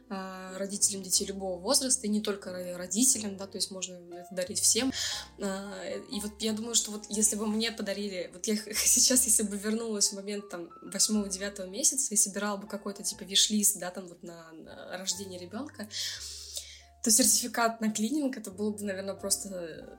uh, 0.09 0.56
родителям 0.56 1.03
детей 1.03 1.25
любого 1.27 1.59
возраста, 1.59 2.06
и 2.06 2.11
не 2.11 2.21
только 2.21 2.77
родителям, 2.77 3.37
да, 3.37 3.47
то 3.47 3.59
есть 3.59 3.71
можно 3.71 3.94
это 4.12 4.29
дарить 4.31 4.61
всем. 4.61 4.93
Uh, 5.38 6.09
и 6.09 6.21
вот 6.21 6.32
я 6.41 6.53
думаю, 6.53 6.75
что 6.75 6.91
вот 6.91 7.06
если 7.09 7.37
бы 7.37 7.47
мне 7.47 7.73
подарили, 7.73 8.31
вот 8.32 8.47
я 8.47 8.56
сейчас, 8.75 9.25
если 9.27 9.43
бы 9.43 9.56
вернулась 9.56 10.11
в 10.11 10.12
момент 10.15 10.49
там 10.49 10.71
8-9 10.82 11.69
месяца 11.69 12.15
и 12.15 12.17
собирала 12.17 12.56
бы 12.56 12.67
какой-то 12.67 13.03
типа 13.03 13.23
виш-лист, 13.25 13.79
да, 13.79 13.91
там 13.91 14.06
вот 14.09 14.23
на, 14.23 14.50
на 14.53 14.99
рождение 14.99 15.39
ребенка, 15.39 15.89
то 17.06 17.11
сертификат 17.12 17.81
на 17.81 17.93
клининг 17.93 18.37
это 18.37 18.50
было 18.50 18.73
бы, 18.73 18.82
наверное, 18.82 19.14
просто 19.14 19.97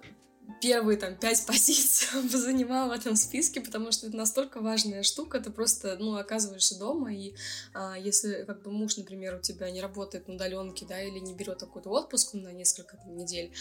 первые 0.59 0.97
там 0.97 1.15
пять 1.15 1.45
позиций 1.47 2.21
бы 2.21 2.37
занимала 2.37 2.89
в 2.89 2.99
этом 2.99 3.15
списке, 3.15 3.61
потому 3.61 3.93
что 3.93 4.07
это 4.07 4.17
настолько 4.17 4.59
важная 4.59 5.03
штука, 5.03 5.39
ты 5.39 5.49
просто, 5.49 5.95
ну, 5.97 6.17
оказываешься 6.17 6.77
дома, 6.77 7.13
и 7.13 7.33
а, 7.73 7.97
если, 7.97 8.43
как 8.43 8.61
бы, 8.61 8.71
муж, 8.71 8.97
например, 8.97 9.35
у 9.35 9.39
тебя 9.39 9.71
не 9.71 9.79
работает 9.79 10.27
на 10.27 10.33
удаленке, 10.35 10.85
да, 10.85 11.01
или 11.01 11.19
не 11.19 11.33
берет 11.33 11.61
какой-то 11.61 11.91
отпуск 11.91 12.33
на 12.33 12.51
несколько 12.51 12.97
там, 12.97 13.15
недель, 13.15 13.53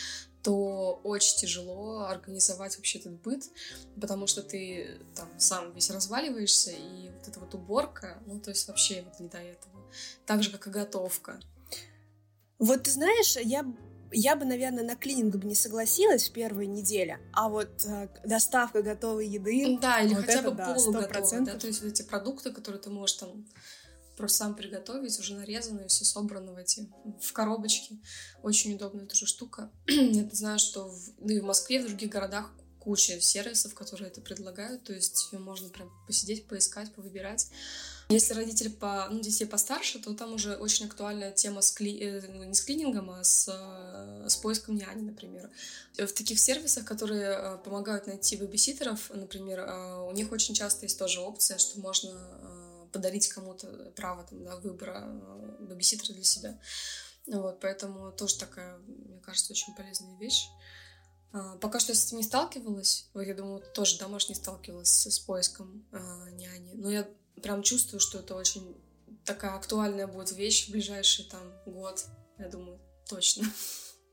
то 0.43 1.01
очень 1.05 1.37
тяжело 1.37 2.01
организовать 2.01 2.77
вообще 2.77 2.99
этот 2.99 3.23
быт, 3.23 3.45
потому 4.01 4.27
что 4.27 4.43
ты 4.43 4.99
там 5.15 5.29
сам 5.39 5.73
весь 5.73 5.91
разваливаешься, 5.91 6.73
и 6.73 7.11
вот 7.11 7.29
эта 7.29 7.39
вот 7.39 7.55
уборка, 7.55 8.21
ну, 8.27 8.41
то 8.41 8.51
есть 8.51 8.67
вообще 8.67 9.03
вот 9.03 9.21
не 9.21 9.29
до 9.29 9.39
этого. 9.39 9.89
Так 10.27 10.43
же, 10.43 10.51
как 10.51 10.67
и 10.67 10.71
готовка. 10.71 11.39
Вот 12.59 12.85
ты 12.85 12.91
знаешь, 12.91 13.37
я 13.37 13.65
я 14.13 14.37
бы, 14.37 14.45
наверное, 14.45 14.85
на 14.85 14.97
клининг 14.97 15.37
бы 15.37 15.47
не 15.47 15.55
согласилась 15.55 16.29
в 16.29 16.33
первой 16.33 16.67
неделе, 16.67 17.19
а 17.33 17.49
вот 17.49 17.85
э, 17.85 18.09
доставка 18.25 18.83
готовой 18.83 19.27
еды... 19.27 19.79
Да, 19.81 20.01
или 20.01 20.15
вот 20.15 20.25
хотя 20.25 20.43
бы 20.43 20.53
да, 20.53 20.75
полуготовой, 20.75 21.45
да, 21.45 21.59
то 21.59 21.67
есть 21.67 21.83
вот 21.83 21.89
эти 21.89 22.03
продукты, 22.03 22.53
которые 22.53 22.81
ты 22.81 22.89
можешь 22.89 23.17
там 23.17 23.47
просто 24.17 24.39
сам 24.39 24.55
приготовить, 24.55 25.19
уже 25.19 25.35
нарезанные, 25.35 25.89
все 25.89 26.05
собрано 26.05 26.53
в 26.53 26.57
эти, 26.57 26.89
в 27.21 27.33
коробочки. 27.33 28.01
Очень 28.43 28.75
удобная 28.75 29.07
тоже 29.07 29.27
штука. 29.27 29.71
Я 29.87 30.29
знаю, 30.33 30.59
что 30.59 30.89
в, 30.89 31.11
ну, 31.19 31.29
и 31.29 31.41
в 31.41 31.45
Москве, 31.45 31.83
в 31.83 31.87
других 31.87 32.09
городах 32.09 32.51
куча 32.81 33.21
сервисов, 33.21 33.75
которые 33.75 34.09
это 34.11 34.21
предлагают, 34.21 34.85
то 34.85 34.93
есть 34.93 35.33
можно 35.33 35.69
прям 35.69 35.91
посидеть, 36.07 36.47
поискать, 36.47 36.95
повыбирать. 36.95 37.49
Если 38.09 38.35
родители 38.35 38.69
по, 38.69 39.09
ну, 39.11 39.21
детей 39.21 39.47
постарше, 39.47 39.99
то 39.99 40.15
там 40.15 40.35
уже 40.35 40.55
очень 40.57 40.87
актуальная 40.87 41.33
тема 41.33 41.61
с 41.61 41.73
кли... 41.73 41.99
Э, 42.01 42.23
ну, 42.29 42.45
не 42.45 42.55
с 42.55 42.61
клинингом, 42.61 43.11
а 43.11 43.25
с, 43.25 43.49
э, 43.49 44.29
с 44.29 44.37
поиском 44.37 44.77
няни, 44.77 45.03
например. 45.03 45.51
В 45.95 46.13
таких 46.13 46.39
сервисах, 46.39 46.85
которые 46.85 47.31
э, 47.33 47.59
помогают 47.65 48.07
найти 48.07 48.37
бэбиситеров, 48.37 49.11
например, 49.11 49.61
у 50.09 50.13
них 50.13 50.31
очень 50.31 50.55
часто 50.55 50.85
есть 50.85 50.99
тоже 50.99 51.21
опция, 51.21 51.59
что 51.59 51.81
можно 51.81 52.89
подарить 52.93 53.29
кому-то 53.29 53.67
право 53.97 54.23
там, 54.23 54.45
да, 54.45 54.57
выбора 54.57 55.05
бэбиситера 55.59 56.15
для 56.15 56.25
себя. 56.25 56.61
Вот, 57.27 57.59
поэтому 57.59 58.13
тоже 58.13 58.39
такая, 58.39 58.79
мне 58.79 59.19
кажется, 59.19 59.53
очень 59.53 59.75
полезная 59.75 60.17
вещь. 60.19 60.47
Пока 61.61 61.81
что 61.81 61.91
я 61.91 61.97
с 61.97 62.07
этим 62.07 62.19
не 62.19 62.23
сталкивалась. 62.23 63.09
Я 63.15 63.35
думаю, 63.35 63.63
тоже, 63.75 63.99
не 64.29 64.35
сталкивалась 64.35 65.07
с, 65.07 65.19
поиском 65.19 65.85
э, 65.93 66.31
няни. 66.31 66.73
Но 66.75 66.91
я 66.91 67.07
прям 67.43 67.63
чувствую, 67.63 68.01
что 68.01 68.19
это 68.19 68.35
очень 68.35 68.77
такая 69.25 69.55
актуальная 69.55 70.07
будет 70.07 70.33
вещь 70.33 70.69
в 70.69 70.73
ближайший 70.73 71.25
там 71.25 71.43
год, 71.67 72.05
я 72.39 72.49
думаю, 72.49 72.81
точно. 73.09 73.45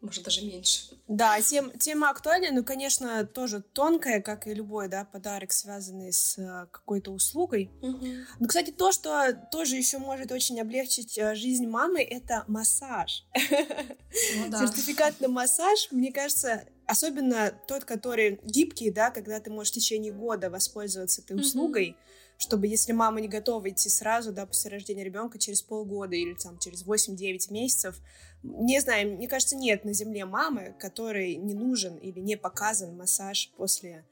может, 0.03 0.23
даже 0.23 0.45
меньше. 0.45 0.97
Да, 1.07 1.39
тем, 1.41 1.71
тема 1.79 2.09
актуальная, 2.09 2.51
но, 2.51 2.63
конечно, 2.63 3.25
тоже 3.25 3.61
тонкая, 3.61 4.21
как 4.21 4.47
и 4.47 4.53
любой, 4.53 4.89
да, 4.89 5.05
подарок, 5.05 5.53
связанный 5.53 6.11
с 6.11 6.37
а, 6.37 6.67
какой-то 6.67 7.11
услугой. 7.11 7.71
Угу. 7.81 8.07
Но, 8.39 8.47
кстати, 8.47 8.71
то, 8.71 8.91
что 8.91 9.31
тоже 9.51 9.77
еще 9.77 9.99
может 9.99 10.31
очень 10.33 10.59
облегчить 10.59 11.17
а, 11.17 11.35
жизнь 11.35 11.67
мамы, 11.67 12.03
это 12.03 12.43
массаж. 12.47 13.25
Ну, 13.49 14.49
да. 14.49 14.59
Сертификат 14.59 15.21
на 15.21 15.29
массаж, 15.29 15.87
мне 15.91 16.11
кажется, 16.11 16.65
особенно 16.85 17.57
тот, 17.67 17.85
который 17.85 18.41
гибкий, 18.43 18.91
да, 18.91 19.09
когда 19.09 19.39
ты 19.39 19.51
можешь 19.51 19.71
в 19.71 19.75
течение 19.75 20.11
года 20.11 20.49
воспользоваться 20.49 21.21
этой 21.21 21.39
услугой, 21.39 21.91
угу 21.91 21.97
чтобы 22.43 22.67
если 22.67 22.91
мама 22.91 23.21
не 23.21 23.27
готова 23.27 23.69
идти 23.69 23.89
сразу, 23.89 24.31
да, 24.31 24.45
после 24.45 24.71
рождения 24.71 25.03
ребенка 25.03 25.39
через 25.39 25.61
полгода 25.61 26.15
или 26.15 26.33
там 26.33 26.59
через 26.59 26.85
8-9 26.85 27.51
месяцев, 27.51 27.99
не 28.43 28.79
знаю, 28.81 29.15
мне 29.15 29.27
кажется, 29.27 29.55
нет 29.55 29.85
на 29.85 29.93
земле 29.93 30.25
мамы, 30.25 30.75
которой 30.79 31.35
не 31.35 31.53
нужен 31.53 31.95
или 31.95 32.19
не 32.19 32.35
показан 32.35 32.95
массаж 32.95 33.51
после 33.57 34.05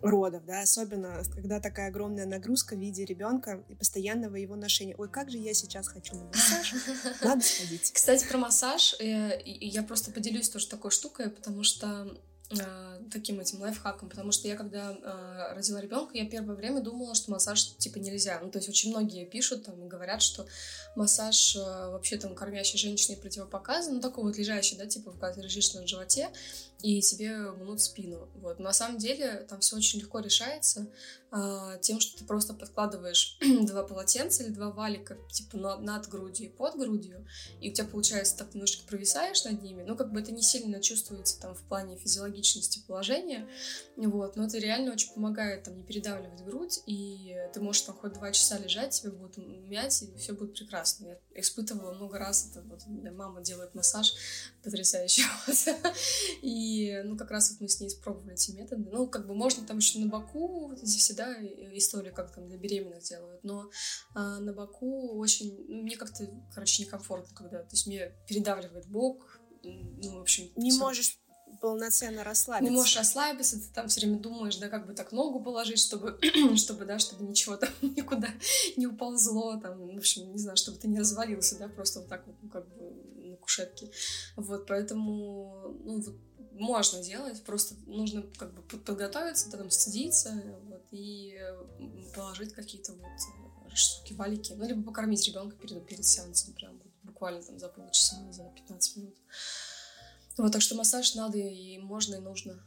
родов, 0.00 0.44
да, 0.44 0.60
особенно 0.60 1.22
когда 1.34 1.60
такая 1.60 1.88
огромная 1.88 2.26
нагрузка 2.26 2.76
в 2.76 2.78
виде 2.78 3.04
ребенка 3.04 3.64
и 3.68 3.74
постоянного 3.74 4.36
его 4.36 4.56
ношения. 4.56 4.94
Ой, 4.98 5.08
как 5.08 5.30
же 5.30 5.38
я 5.38 5.54
сейчас 5.54 5.88
хочу 5.88 6.14
на 6.14 6.24
массаж, 6.24 6.74
надо 7.22 7.42
сходить. 7.42 7.90
Кстати, 7.92 8.26
про 8.26 8.38
массаж, 8.38 8.96
э, 9.00 9.40
я 9.44 9.82
просто 9.82 10.10
поделюсь 10.10 10.48
тоже 10.48 10.68
такой 10.68 10.90
штукой, 10.90 11.30
потому 11.30 11.62
что 11.62 12.06
таким 13.10 13.40
этим 13.40 13.60
лайфхаком, 13.60 14.08
потому 14.08 14.30
что 14.30 14.48
я 14.48 14.56
когда 14.56 14.92
э, 14.92 15.54
родила 15.54 15.80
ребенка, 15.80 16.12
я 16.14 16.26
первое 16.26 16.54
время 16.54 16.80
думала, 16.80 17.14
что 17.14 17.30
массаж 17.30 17.76
типа 17.76 17.98
нельзя. 17.98 18.38
Ну, 18.42 18.50
то 18.50 18.58
есть 18.58 18.68
очень 18.68 18.90
многие 18.90 19.24
пишут 19.24 19.64
там 19.64 19.82
и 19.82 19.88
говорят, 19.88 20.20
что 20.20 20.46
массаж 20.94 21.56
э, 21.56 21.58
вообще 21.60 22.18
там 22.18 22.34
кормящей 22.34 22.78
женщине 22.78 23.16
противопоказан, 23.16 23.94
ну, 23.94 24.00
такой 24.00 24.24
вот 24.24 24.36
лежащий, 24.36 24.76
да, 24.76 24.86
типа, 24.86 25.12
когда 25.12 25.32
ты 25.32 25.40
лежишь 25.40 25.72
на 25.74 25.86
животе, 25.86 26.28
и 26.84 27.00
тебе 27.00 27.34
мнут 27.52 27.80
спину. 27.80 28.28
Вот. 28.34 28.58
На 28.58 28.74
самом 28.74 28.98
деле 28.98 29.46
там 29.48 29.60
все 29.60 29.76
очень 29.76 30.00
легко 30.00 30.20
решается 30.20 30.86
а, 31.30 31.78
тем, 31.78 31.98
что 31.98 32.16
ты 32.16 32.24
просто 32.24 32.54
подкладываешь 32.54 33.38
два 33.62 33.82
полотенца 33.82 34.44
или 34.44 34.50
два 34.50 34.70
валика 34.70 35.16
типа 35.32 35.56
над, 35.56 35.80
над 35.80 36.08
грудью 36.08 36.46
и 36.46 36.48
под 36.48 36.76
грудью, 36.76 37.26
и 37.60 37.70
у 37.70 37.72
тебя 37.72 37.88
получается 37.88 38.36
так 38.36 38.54
немножко 38.54 38.86
провисаешь 38.86 39.44
над 39.44 39.60
ними, 39.60 39.82
но 39.82 39.96
как 39.96 40.12
бы 40.12 40.20
это 40.20 40.30
не 40.30 40.42
сильно 40.42 40.80
чувствуется 40.80 41.40
там 41.40 41.56
в 41.56 41.62
плане 41.62 41.96
физиологичности 41.96 42.84
положения, 42.86 43.48
вот, 43.96 44.36
но 44.36 44.44
это 44.44 44.58
реально 44.58 44.92
очень 44.92 45.12
помогает 45.12 45.64
там 45.64 45.76
не 45.76 45.82
передавливать 45.82 46.44
грудь, 46.44 46.80
и 46.86 47.34
ты 47.52 47.60
можешь 47.60 47.82
там 47.82 47.96
хоть 47.96 48.12
два 48.12 48.30
часа 48.30 48.58
лежать, 48.58 48.90
тебе 48.90 49.10
будут 49.10 49.38
мять, 49.38 50.02
и 50.02 50.14
все 50.16 50.34
будет 50.34 50.54
прекрасно. 50.54 51.06
Я 51.06 51.40
испытывала 51.40 51.94
много 51.94 52.18
раз 52.18 52.48
это, 52.48 52.62
вот 52.62 52.82
мама 52.86 53.40
делает 53.40 53.74
массаж 53.74 54.14
потрясающий, 54.62 55.24
и 56.42 56.73
ну, 57.04 57.16
как 57.16 57.30
раз 57.30 57.50
вот 57.50 57.60
мы 57.60 57.68
с 57.68 57.80
ней 57.80 57.88
испробовали 57.88 58.34
эти 58.34 58.50
методы. 58.52 58.88
Ну, 58.90 59.06
как 59.06 59.26
бы 59.26 59.34
можно 59.34 59.66
там 59.66 59.78
еще 59.78 59.98
на 59.98 60.06
боку, 60.06 60.68
вот 60.68 60.82
эти 60.82 60.98
все, 60.98 61.14
да, 61.14 61.34
истории, 61.76 62.10
как 62.10 62.34
там 62.34 62.46
для 62.46 62.56
беременных 62.56 63.02
делают, 63.02 63.42
но 63.44 63.70
а, 64.14 64.38
на 64.40 64.52
боку 64.52 65.18
очень, 65.18 65.64
ну, 65.68 65.82
мне 65.82 65.96
как-то, 65.96 66.28
короче, 66.54 66.82
некомфортно, 66.82 67.34
когда, 67.34 67.58
то 67.58 67.72
есть 67.72 67.86
мне 67.86 68.12
передавливает 68.26 68.86
бок, 68.86 69.40
ну, 69.62 70.18
в 70.18 70.20
общем... 70.20 70.50
Не 70.56 70.70
всё. 70.70 70.80
можешь 70.80 71.18
полноценно 71.60 72.24
расслабиться. 72.24 72.70
Не 72.70 72.76
можешь 72.76 72.96
расслабиться, 72.96 73.58
ты 73.58 73.66
там 73.72 73.88
все 73.88 74.00
время 74.00 74.18
думаешь, 74.18 74.56
да, 74.56 74.68
как 74.68 74.86
бы 74.86 74.92
так 74.92 75.12
ногу 75.12 75.40
положить, 75.40 75.78
чтобы, 75.78 76.18
чтобы, 76.56 76.84
да, 76.84 76.98
чтобы 76.98 77.24
ничего 77.24 77.56
там 77.56 77.70
никуда 77.82 78.28
не 78.76 78.86
уползло, 78.86 79.58
там, 79.60 79.94
в 79.94 79.96
общем, 79.96 80.30
не 80.32 80.38
знаю, 80.38 80.56
чтобы 80.56 80.78
ты 80.78 80.88
не 80.88 80.98
развалился, 80.98 81.58
да, 81.58 81.68
просто 81.68 82.00
вот 82.00 82.08
так 82.08 82.26
вот, 82.26 82.36
ну, 82.42 82.48
как 82.50 82.68
бы 82.68 82.92
на 83.16 83.36
кушетке. 83.36 83.90
Вот, 84.36 84.66
поэтому, 84.66 85.74
ну, 85.84 86.00
вот 86.00 86.14
можно 86.54 87.02
делать, 87.02 87.42
просто 87.42 87.74
нужно 87.86 88.22
как 88.38 88.54
бы 88.54 88.62
подготовиться, 88.62 89.50
потом 89.50 89.70
сцедиться 89.70 90.42
вот, 90.68 90.84
и 90.90 91.38
положить 92.14 92.54
какие-то 92.54 92.92
вот 92.92 93.04
э, 93.04 93.74
штуки, 93.74 94.12
валики, 94.12 94.52
ну, 94.52 94.66
либо 94.66 94.82
покормить 94.82 95.26
ребенка 95.26 95.56
перед, 95.56 95.84
перед 95.86 96.04
сеансом, 96.04 96.54
прям 96.54 96.78
вот, 96.78 96.92
буквально 97.02 97.42
там 97.42 97.58
за 97.58 97.68
полчаса, 97.68 98.16
за 98.30 98.44
15 98.44 98.96
минут. 98.96 99.16
Вот, 100.36 100.52
так 100.52 100.62
что 100.62 100.74
массаж 100.74 101.14
надо 101.14 101.38
и 101.38 101.78
можно, 101.78 102.16
и 102.16 102.20
нужно. 102.20 102.62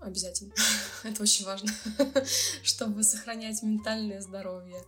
Обязательно. 0.00 0.54
Это 1.04 1.22
очень 1.22 1.44
важно, 1.44 1.70
чтобы 2.62 3.02
сохранять 3.02 3.62
ментальное 3.62 4.20
здоровье. 4.20 4.82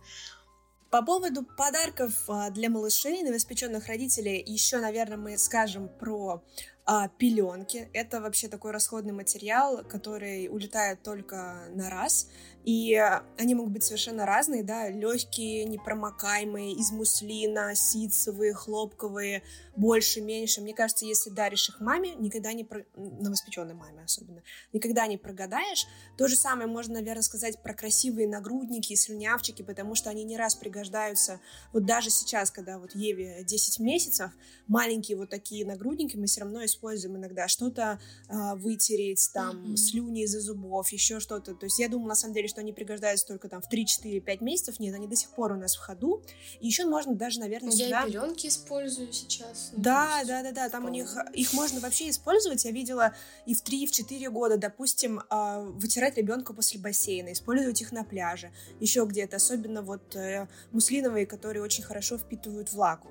По 0.89 1.01
поводу 1.01 1.43
подарков 1.43 2.13
а, 2.27 2.51
для 2.51 2.69
малышей, 2.69 3.23
новоспеченных 3.23 3.87
родителей, 3.87 4.43
еще, 4.45 4.77
наверное, 4.77 5.17
мы 5.17 5.37
скажем 5.39 5.89
про 5.89 6.43
а, 6.85 7.07
пеленки. 7.07 7.89
Это 7.93 8.19
вообще 8.19 8.47
такой 8.47 8.71
расходный 8.71 9.13
материал, 9.13 9.83
который 9.83 10.47
улетает 10.49 11.01
только 11.01 11.67
на 11.73 11.89
раз. 11.89 12.29
И 12.63 12.95
они 13.37 13.55
могут 13.55 13.73
быть 13.73 13.83
совершенно 13.83 14.25
разные, 14.25 14.63
да, 14.63 14.89
легкие, 14.89 15.65
непромокаемые, 15.65 16.73
из 16.73 16.91
муслина, 16.91 17.75
ситцевые, 17.75 18.53
хлопковые, 18.53 19.43
больше, 19.75 20.21
меньше. 20.21 20.61
Мне 20.61 20.73
кажется, 20.73 21.05
если 21.05 21.29
даришь 21.29 21.69
их 21.69 21.79
маме, 21.79 22.15
никогда 22.15 22.53
не 22.53 22.63
про... 22.63 22.85
новоспеченной 22.95 23.73
маме 23.73 24.03
особенно, 24.03 24.43
никогда 24.71 25.07
не 25.07 25.17
прогадаешь. 25.17 25.87
То 26.17 26.27
же 26.27 26.35
самое 26.35 26.67
можно, 26.67 26.95
наверное, 26.95 27.23
сказать 27.23 27.61
про 27.61 27.73
красивые 27.73 28.27
нагрудники 28.27 28.93
и 28.93 28.95
слюнявчики, 28.95 29.61
потому 29.61 29.95
что 29.95 30.09
они 30.09 30.23
не 30.23 30.37
раз 30.37 30.55
пригождаются. 30.55 31.39
Вот 31.71 31.85
даже 31.85 32.09
сейчас, 32.09 32.51
когда 32.51 32.79
вот 32.79 32.95
Еве 32.95 33.43
10 33.43 33.79
месяцев, 33.79 34.31
маленькие 34.67 35.17
вот 35.17 35.29
такие 35.29 35.65
нагрудники 35.65 36.15
мы 36.15 36.27
все 36.27 36.41
равно 36.41 36.63
используем 36.63 37.17
иногда. 37.17 37.47
Что-то 37.47 37.99
э, 38.29 38.55
вытереть, 38.55 39.31
там, 39.33 39.73
mm-hmm. 39.73 39.75
слюни 39.75 40.23
из-за 40.23 40.39
зубов, 40.39 40.91
еще 40.91 41.19
что-то. 41.19 41.55
То 41.55 41.65
есть 41.65 41.79
я 41.79 41.89
думаю, 41.89 42.09
на 42.09 42.15
самом 42.15 42.35
деле, 42.35 42.47
что 42.53 42.61
они 42.61 42.71
пригождаются 42.71 43.25
только 43.25 43.49
там 43.49 43.61
в 43.63 43.71
3-4-5 43.71 44.43
месяцев. 44.43 44.79
Нет, 44.79 44.93
они 44.93 45.07
до 45.07 45.15
сих 45.15 45.29
пор 45.29 45.53
у 45.53 45.55
нас 45.55 45.75
в 45.75 45.79
ходу. 45.79 46.21
И 46.59 46.67
еще 46.67 46.85
можно 46.85 47.15
даже, 47.15 47.39
наверное, 47.39 47.71
я 47.71 47.85
сюда... 47.85 48.01
Я 48.01 48.05
пеленки 48.05 48.45
использую 48.45 49.11
сейчас. 49.11 49.71
Ну, 49.73 49.81
да, 49.81 50.21
да, 50.27 50.43
да, 50.43 50.51
да. 50.51 50.69
Там 50.69 50.85
у 50.85 50.89
них 50.89 51.17
их 51.33 51.53
можно 51.53 51.79
вообще 51.79 52.11
использовать. 52.11 52.63
Я 52.63 52.71
видела 52.71 53.15
и 53.47 53.55
в 53.55 53.61
3, 53.61 53.83
и 53.83 53.87
в 53.87 53.91
4 53.91 54.29
года, 54.29 54.57
допустим, 54.57 55.19
э, 55.19 55.63
вытирать 55.63 56.17
ребенка 56.17 56.53
после 56.53 56.79
бассейна, 56.79 57.33
использовать 57.33 57.81
их 57.81 57.91
на 57.91 58.03
пляже, 58.03 58.51
еще 58.79 59.05
где-то. 59.05 59.37
Особенно 59.37 59.81
вот 59.81 60.15
э, 60.15 60.47
муслиновые, 60.71 61.25
которые 61.25 61.63
очень 61.63 61.83
хорошо 61.83 62.19
впитывают 62.19 62.71
влагу. 62.71 63.09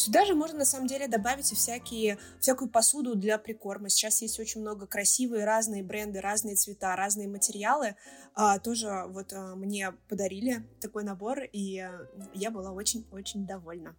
Сюда 0.00 0.24
же 0.24 0.34
можно 0.34 0.60
на 0.60 0.64
самом 0.64 0.86
деле 0.86 1.08
добавить 1.08 1.52
и 1.52 1.54
всякие, 1.54 2.16
всякую 2.38 2.70
посуду 2.70 3.16
для 3.16 3.36
прикорма. 3.36 3.90
Сейчас 3.90 4.22
есть 4.22 4.40
очень 4.40 4.62
много 4.62 4.86
красивые 4.86 5.44
разные 5.44 5.82
бренды, 5.82 6.22
разные 6.22 6.56
цвета, 6.56 6.96
разные 6.96 7.28
материалы. 7.28 7.96
А, 8.34 8.58
тоже 8.58 9.04
вот 9.08 9.34
а, 9.34 9.54
мне 9.56 9.92
подарили 10.08 10.64
такой 10.80 11.04
набор, 11.04 11.40
и 11.42 11.80
а, 11.80 12.08
я 12.32 12.50
была 12.50 12.72
очень-очень 12.72 13.46
довольна. 13.46 13.94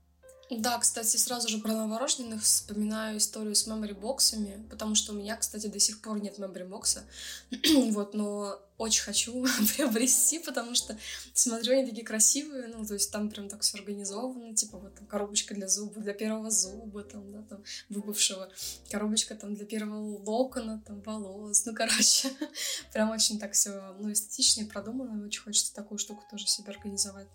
Да, 0.54 0.78
кстати, 0.80 1.16
сразу 1.16 1.48
же 1.48 1.60
про 1.60 1.72
новорожденных 1.72 2.44
вспоминаю 2.44 3.20
историю 3.20 3.56
с 3.56 3.68
мемори-боксами, 3.68 4.68
потому 4.70 4.96
что 4.96 5.14
у 5.14 5.16
меня, 5.16 5.38
кстати, 5.38 5.68
до 5.68 5.80
сих 5.80 6.02
пор 6.02 6.20
нет 6.20 6.40
мемори-бокса, 6.40 7.06
вот, 7.92 8.14
но 8.14 8.60
очень 8.78 9.04
хочу 9.04 9.46
приобрести, 9.76 10.40
потому 10.40 10.76
что 10.76 10.98
смотрю, 11.34 11.74
они 11.74 11.86
такие 11.86 12.06
красивые, 12.06 12.68
ну, 12.68 12.86
то 12.86 12.96
есть 12.96 13.12
там 13.14 13.30
прям 13.30 13.48
так 13.48 13.62
все 13.62 13.78
организовано, 13.78 14.54
типа 14.54 14.78
вот 14.78 14.94
там 14.94 15.06
коробочка 15.08 15.54
для 15.54 15.70
зуба, 15.70 16.02
для 16.02 16.14
первого 16.14 16.52
зуба, 16.52 17.04
там, 17.04 17.32
да, 17.32 17.44
там, 17.44 17.64
выбывшего, 17.88 18.50
коробочка 18.90 19.36
там 19.36 19.56
для 19.56 19.66
первого 19.66 20.22
локона, 20.30 20.84
там, 20.86 21.02
волос, 21.02 21.66
ну, 21.66 21.74
короче, 21.74 22.30
прям 22.92 23.10
очень 23.12 23.40
так 23.40 23.54
все, 23.54 23.96
ну, 24.00 24.12
эстетично 24.12 24.62
и 24.62 24.66
продумано, 24.66 25.26
очень 25.26 25.44
хочется 25.44 25.74
такую 25.74 25.98
штуку 25.98 26.26
тоже 26.30 26.46
себе 26.46 26.72
организовать. 26.72 27.28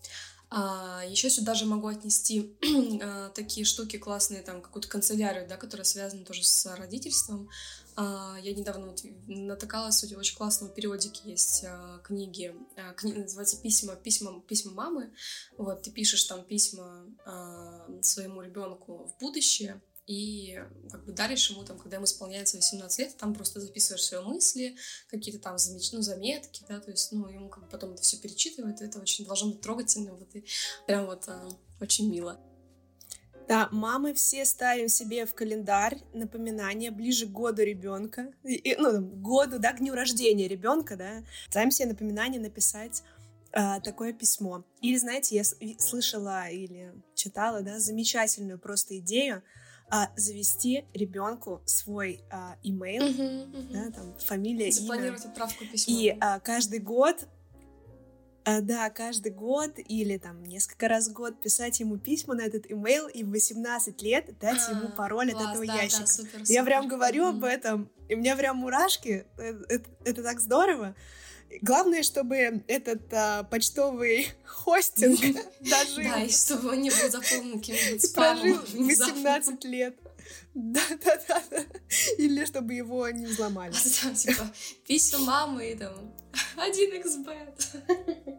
А, 0.48 1.02
еще 1.06 1.28
сюда 1.28 1.54
же 1.54 1.66
могу 1.66 1.88
отнести 1.88 2.56
а, 3.02 3.30
такие 3.30 3.64
штуки 3.64 3.98
классные, 3.98 4.42
там, 4.42 4.62
какую-то 4.62 4.88
канцелярию, 4.88 5.46
да, 5.48 5.56
которая 5.56 5.84
связана 5.84 6.24
тоже 6.24 6.44
с 6.44 6.76
родительством. 6.76 7.48
А, 7.96 8.36
я 8.42 8.54
недавно 8.54 8.88
вот 8.88 9.00
натыкалась, 9.26 10.04
очень 10.12 10.36
классного 10.36 10.72
периодики 10.72 11.26
есть 11.26 11.64
а, 11.66 11.98
книги, 12.04 12.54
а, 12.76 12.92
кни, 12.92 13.12
называется 13.14 13.60
«Письма, 13.60 13.96
письма, 13.96 14.40
письма 14.40 14.72
мамы». 14.72 15.12
Вот, 15.58 15.82
ты 15.82 15.90
пишешь 15.90 16.24
там 16.24 16.44
письма 16.44 17.06
а, 17.24 17.88
своему 18.02 18.42
ребенку 18.42 19.06
в 19.06 19.18
будущее, 19.18 19.80
и 20.06 20.62
как 20.90 21.04
бы 21.04 21.12
даришь 21.12 21.50
ему, 21.50 21.64
там, 21.64 21.78
когда 21.78 21.96
ему 21.96 22.04
исполняется 22.04 22.56
18 22.56 22.98
лет, 23.00 23.16
там 23.16 23.34
просто 23.34 23.60
записываешь 23.60 24.04
свои 24.04 24.22
мысли, 24.22 24.76
какие-то 25.10 25.40
там 25.40 25.58
замеч... 25.58 25.92
ну, 25.92 26.00
заметки, 26.00 26.64
да, 26.68 26.78
то 26.80 26.90
есть, 26.92 27.10
ну, 27.10 27.28
ему 27.28 27.48
как 27.48 27.64
бы 27.64 27.68
потом 27.68 27.92
это 27.92 28.02
все 28.02 28.16
перечитывает, 28.16 28.80
и 28.80 28.84
это 28.84 29.00
очень 29.00 29.26
должно 29.26 29.50
быть 29.50 29.60
трогательно, 29.60 30.14
вот, 30.14 30.34
и 30.34 30.44
прям 30.86 31.06
вот 31.06 31.24
а, 31.26 31.48
очень 31.80 32.08
мило. 32.08 32.38
Да, 33.48 33.68
мамы 33.70 34.14
все 34.14 34.44
ставим 34.44 34.88
себе 34.88 35.24
в 35.24 35.34
календарь 35.34 35.98
напоминание 36.12 36.90
ближе 36.90 37.26
к 37.26 37.30
году 37.30 37.62
ребенка, 37.62 38.32
ну, 38.44 39.00
году, 39.00 39.58
да, 39.58 39.72
к 39.72 39.78
дню 39.78 39.94
рождения 39.94 40.46
ребенка, 40.46 40.96
да, 40.96 41.24
ставим 41.48 41.70
себе 41.72 41.88
напоминание 41.88 42.40
написать 42.40 43.02
э, 43.52 43.80
такое 43.82 44.12
письмо. 44.12 44.64
Или, 44.80 44.96
знаете, 44.98 45.36
я 45.36 45.44
слышала 45.78 46.48
или 46.48 46.92
читала, 47.14 47.62
да, 47.62 47.78
замечательную 47.78 48.58
просто 48.58 48.98
идею, 48.98 49.42
а, 49.90 50.10
завести 50.16 50.84
ребенку 50.94 51.62
свой 51.64 52.20
а, 52.30 52.56
имейл, 52.62 53.04
Мгм, 53.04 53.58
мгм. 53.58 53.72
да, 53.72 53.90
там 53.90 54.14
фамилия, 54.18 54.66
имя. 54.66 54.72
Запланировать 54.72 55.24
отправку 55.24 55.64
письма. 55.66 55.94
И 55.94 56.16
а, 56.20 56.40
каждый 56.40 56.80
год, 56.80 57.28
а, 58.44 58.60
да, 58.60 58.90
каждый 58.90 59.32
год 59.32 59.72
или 59.76 60.18
там 60.18 60.42
несколько 60.44 60.88
раз 60.88 61.08
в 61.08 61.12
год 61.12 61.40
писать 61.40 61.80
ему 61.80 61.98
письма 61.98 62.34
на 62.34 62.42
этот 62.42 62.70
имейл 62.70 63.08
и 63.08 63.22
в 63.24 63.30
18 63.30 64.00
лет 64.02 64.38
дать 64.40 64.68
ему 64.68 64.88
А, 64.88 64.90
пароль 64.92 65.30
от 65.32 65.38
класс, 65.38 65.48
этого 65.50 65.66
да, 65.66 65.72
да, 65.72 65.82
ящика. 65.82 66.06
супер, 66.06 66.42
Я 66.46 66.64
прям 66.64 66.84
супер. 66.84 66.96
говорю 66.96 67.26
об 67.26 67.36
Мгм. 67.36 67.44
этом, 67.44 67.90
и 68.08 68.14
у 68.14 68.18
меня 68.18 68.36
прям 68.36 68.56
мурашки. 68.58 69.26
Э, 69.38 69.62
Это, 69.68 69.90
это 70.04 70.22
так 70.22 70.40
здорово. 70.40 70.94
Главное, 71.62 72.02
чтобы 72.02 72.62
этот 72.66 73.12
а, 73.12 73.44
почтовый 73.44 74.28
хостинг 74.44 75.18
дожил, 75.60 76.02
Да, 76.10 76.22
и 76.22 76.30
чтобы 76.30 76.70
он 76.70 76.82
не 76.82 76.90
был 76.90 77.10
заполнен 77.10 77.58
каким-нибудь 77.58 78.14
прожил 78.14 78.54
спамом. 78.56 78.64
внезапно. 78.72 79.14
18 79.14 79.64
лет. 79.64 79.96
Да-да-да. 80.54 81.42
Или 82.18 82.44
чтобы 82.44 82.74
его 82.74 83.08
не 83.10 83.26
взломали. 83.26 83.72
А 83.72 84.02
там 84.02 84.14
типа 84.14 84.50
письма 84.86 85.18
мамы 85.20 85.70
и 85.70 85.74
там 85.76 85.94
1xbet. 86.56 88.38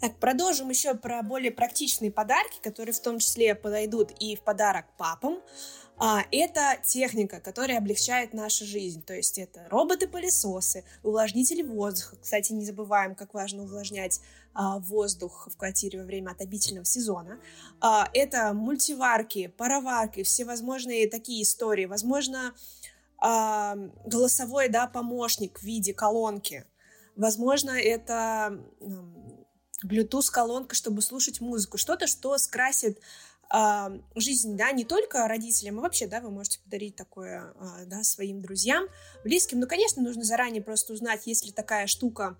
Так, 0.00 0.18
продолжим 0.18 0.68
еще 0.68 0.94
про 0.94 1.22
более 1.22 1.50
практичные 1.50 2.10
подарки, 2.10 2.58
которые 2.62 2.92
в 2.94 3.00
том 3.00 3.18
числе 3.18 3.54
подойдут 3.54 4.10
и 4.20 4.36
в 4.36 4.40
подарок 4.40 4.86
папам. 4.98 5.40
А, 5.98 6.24
это 6.30 6.78
техника, 6.84 7.40
которая 7.40 7.78
облегчает 7.78 8.34
нашу 8.34 8.66
жизнь. 8.66 9.02
То 9.02 9.14
есть 9.14 9.38
это 9.38 9.66
роботы-пылесосы, 9.70 10.84
увлажнители 11.02 11.62
воздуха. 11.62 12.16
Кстати, 12.20 12.52
не 12.52 12.64
забываем, 12.64 13.14
как 13.14 13.32
важно 13.32 13.62
увлажнять 13.62 14.20
а, 14.52 14.78
воздух 14.78 15.48
в 15.50 15.56
квартире 15.56 16.00
во 16.00 16.04
время 16.04 16.30
отопительного 16.30 16.84
сезона. 16.84 17.38
А, 17.80 18.08
это 18.12 18.52
мультиварки, 18.52 19.48
пароварки, 19.48 20.22
всевозможные 20.22 21.08
такие 21.08 21.42
истории. 21.42 21.86
Возможно, 21.86 22.54
а, 23.18 23.76
голосовой 24.04 24.68
да, 24.68 24.86
помощник 24.86 25.58
в 25.58 25.62
виде 25.62 25.94
колонки. 25.94 26.64
Возможно, 27.16 27.70
это 27.70 28.60
Bluetooth-колонка, 29.82 30.74
чтобы 30.74 31.00
слушать 31.00 31.40
музыку. 31.40 31.78
Что-то, 31.78 32.06
что 32.06 32.36
скрасит 32.36 33.00
а, 33.48 33.92
жизнь, 34.14 34.56
да, 34.56 34.72
не 34.72 34.84
только 34.84 35.26
родителям, 35.28 35.78
а 35.78 35.82
вообще, 35.82 36.06
да, 36.06 36.20
вы 36.20 36.30
можете 36.30 36.58
подарить 36.60 36.96
такое, 36.96 37.52
а, 37.58 37.84
да, 37.86 38.02
своим 38.02 38.40
друзьям, 38.40 38.86
близким. 39.24 39.60
Ну, 39.60 39.66
конечно, 39.66 40.02
нужно 40.02 40.24
заранее 40.24 40.62
просто 40.62 40.92
узнать, 40.92 41.26
есть 41.26 41.44
ли 41.44 41.52
такая 41.52 41.86
штука 41.86 42.36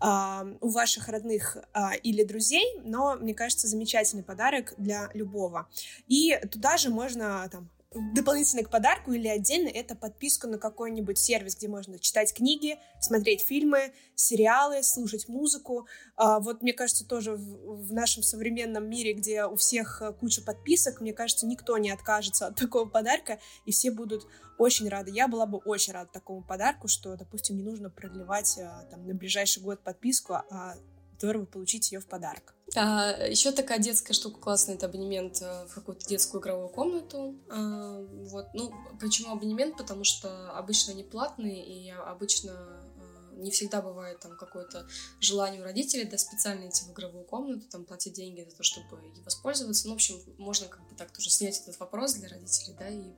а, 0.00 0.46
у 0.60 0.68
ваших 0.68 1.08
родных 1.08 1.56
или 2.02 2.24
друзей, 2.24 2.64
но, 2.84 3.16
мне 3.16 3.34
кажется, 3.34 3.68
замечательный 3.68 4.22
подарок 4.22 4.74
для 4.76 5.10
любого. 5.14 5.68
И 6.08 6.38
туда 6.50 6.76
же 6.76 6.90
можно, 6.90 7.48
там, 7.50 7.68
дополнительно 8.14 8.62
к 8.62 8.70
подарку 8.70 9.12
или 9.12 9.28
отдельно 9.28 9.68
это 9.68 9.94
подписку 9.94 10.46
на 10.46 10.58
какой-нибудь 10.58 11.18
сервис, 11.18 11.56
где 11.56 11.68
можно 11.68 11.98
читать 11.98 12.34
книги, 12.34 12.78
смотреть 13.00 13.42
фильмы, 13.42 13.92
сериалы, 14.14 14.82
слушать 14.82 15.28
музыку. 15.28 15.86
А, 16.16 16.40
Вот, 16.40 16.62
мне 16.62 16.72
кажется, 16.72 17.06
тоже 17.06 17.36
в, 17.36 17.86
в 17.86 17.92
нашем 17.92 18.22
современном 18.22 18.88
мире, 18.88 19.14
где 19.14 19.44
у 19.44 19.56
всех 19.56 20.02
э, 20.02 20.12
куча 20.12 20.42
подписок, 20.42 21.00
мне 21.00 21.12
кажется, 21.12 21.46
никто 21.46 21.78
не 21.78 21.90
откажется 21.90 22.48
от 22.48 22.56
такого 22.56 22.88
подарка, 22.88 23.38
и 23.64 23.72
все 23.72 23.90
будут 23.90 24.26
очень 24.58 24.88
рады. 24.88 25.10
Я 25.10 25.28
была 25.28 25.46
бы 25.46 25.58
очень 25.58 25.92
рада 25.92 26.10
такому 26.12 26.42
подарку, 26.42 26.88
что, 26.88 27.16
допустим, 27.16 27.56
не 27.56 27.62
нужно 27.62 27.90
продлевать 27.90 28.58
э, 28.58 28.70
там, 28.90 29.06
на 29.06 29.14
ближайший 29.14 29.62
год 29.62 29.80
подписку, 29.82 30.34
а 30.34 30.76
здорово 31.18 31.44
получить 31.44 31.92
ее 31.92 32.00
в 32.00 32.06
подарок. 32.06 32.54
А, 32.76 33.26
еще 33.26 33.52
такая 33.52 33.78
детская 33.78 34.14
штука 34.14 34.40
классная, 34.40 34.74
это 34.74 34.86
абонемент 34.86 35.40
э, 35.42 35.66
в 35.66 35.74
какую-то 35.74 36.06
детскую 36.06 36.40
игровую 36.40 36.68
комнату. 36.68 37.36
А, 37.50 38.00
вот, 38.00 38.46
ну, 38.54 38.72
почему 39.00 39.32
абонемент? 39.32 39.76
Потому 39.76 40.04
что 40.04 40.50
обычно 40.52 40.92
они 40.92 41.04
платные, 41.04 41.64
и 41.64 41.90
обычно 41.90 42.50
э, 42.50 43.36
не 43.36 43.50
всегда 43.50 43.80
бывает 43.80 44.18
там 44.20 44.36
какое-то 44.36 44.88
желание 45.20 45.60
у 45.60 45.64
родителей, 45.64 46.04
да, 46.04 46.18
специально 46.18 46.68
идти 46.68 46.84
в 46.84 46.92
игровую 46.92 47.24
комнату, 47.24 47.68
там, 47.70 47.84
платить 47.84 48.14
деньги 48.14 48.46
за 48.48 48.56
то, 48.56 48.62
чтобы 48.62 49.00
ей 49.02 49.22
воспользоваться. 49.22 49.86
Ну, 49.86 49.92
в 49.92 49.96
общем, 49.96 50.16
можно 50.38 50.66
как 50.66 50.80
бы 50.88 50.96
так 50.96 51.12
тоже 51.12 51.30
снять 51.30 51.60
этот 51.60 51.78
вопрос 51.78 52.14
для 52.14 52.28
родителей, 52.28 52.74
да, 52.78 52.88
и 52.88 53.12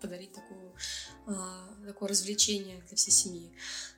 подарить 0.00 0.32
такую, 0.32 0.74
а, 1.26 1.68
такое 1.86 2.08
развлечение 2.08 2.82
для 2.88 2.96
всей 2.96 3.12
семьи 3.12 3.52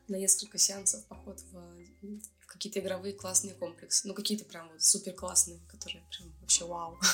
на 0.08 0.16
несколько 0.16 0.58
сеансов 0.58 1.04
поход 1.06 1.40
в 1.50 2.43
какие-то 2.64 2.80
игровые 2.80 3.12
классные 3.12 3.54
комплексы. 3.54 4.08
Ну, 4.08 4.14
какие-то 4.14 4.46
прям 4.46 4.70
вот 4.70 4.82
супер 4.82 5.12
классные, 5.12 5.60
которые 5.68 6.02
прям 6.10 6.32
вообще 6.40 6.64
вау. 6.64 6.98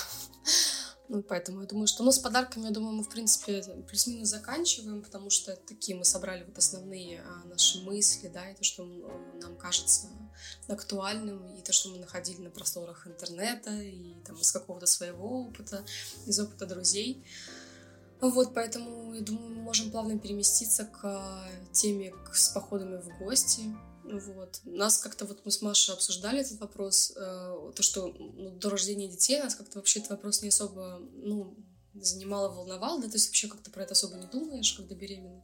Ну, 1.12 1.24
поэтому 1.24 1.62
я 1.62 1.66
думаю, 1.66 1.88
что, 1.88 2.04
ну, 2.04 2.12
с 2.12 2.20
подарками, 2.20 2.66
я 2.66 2.70
думаю, 2.70 2.94
мы, 2.94 3.02
в 3.02 3.08
принципе, 3.08 3.64
плюс-минус 3.88 4.28
заканчиваем, 4.28 5.02
потому 5.02 5.28
что 5.28 5.56
такие 5.56 5.98
мы 5.98 6.04
собрали 6.04 6.44
вот 6.44 6.56
основные 6.56 7.22
а, 7.22 7.48
наши 7.48 7.82
мысли, 7.82 8.28
да, 8.28 8.48
и 8.48 8.54
то, 8.54 8.62
что 8.62 8.84
нам 9.42 9.56
кажется 9.56 10.06
актуальным, 10.68 11.52
и 11.56 11.62
то, 11.62 11.72
что 11.72 11.88
мы 11.88 11.98
находили 11.98 12.40
на 12.40 12.50
просторах 12.50 13.08
интернета, 13.08 13.72
и 13.72 14.14
там 14.24 14.36
из 14.36 14.52
какого-то 14.52 14.86
своего 14.86 15.46
опыта, 15.48 15.84
из 16.26 16.38
опыта 16.38 16.66
друзей. 16.66 17.24
Вот, 18.20 18.54
поэтому, 18.54 19.12
я 19.12 19.22
думаю, 19.22 19.50
мы 19.50 19.62
можем 19.62 19.90
плавно 19.90 20.16
переместиться 20.16 20.84
к 20.84 21.00
а, 21.02 21.50
теме 21.72 22.14
с 22.32 22.50
походами 22.50 22.98
в 23.02 23.18
гости. 23.18 23.62
Вот. 24.18 24.60
Нас 24.64 24.98
как-то 24.98 25.24
вот 25.24 25.44
мы 25.44 25.50
с 25.50 25.62
Машей 25.62 25.94
обсуждали 25.94 26.40
этот 26.40 26.60
вопрос, 26.60 27.12
э, 27.16 27.72
то, 27.74 27.82
что 27.82 28.08
ну, 28.08 28.50
до 28.50 28.70
рождения 28.70 29.08
детей 29.08 29.38
нас 29.38 29.54
как-то 29.54 29.78
вообще 29.78 30.00
этот 30.00 30.10
вопрос 30.12 30.42
не 30.42 30.48
особо, 30.48 31.00
ну, 31.14 31.56
занимал 31.94 32.50
и 32.50 32.54
волновал, 32.54 33.00
да, 33.00 33.08
то 33.08 33.14
есть 33.14 33.26
вообще 33.28 33.48
как-то 33.48 33.70
про 33.70 33.82
это 33.82 33.92
особо 33.92 34.16
не 34.16 34.26
думаешь, 34.26 34.72
когда 34.72 34.94
беременна. 34.94 35.42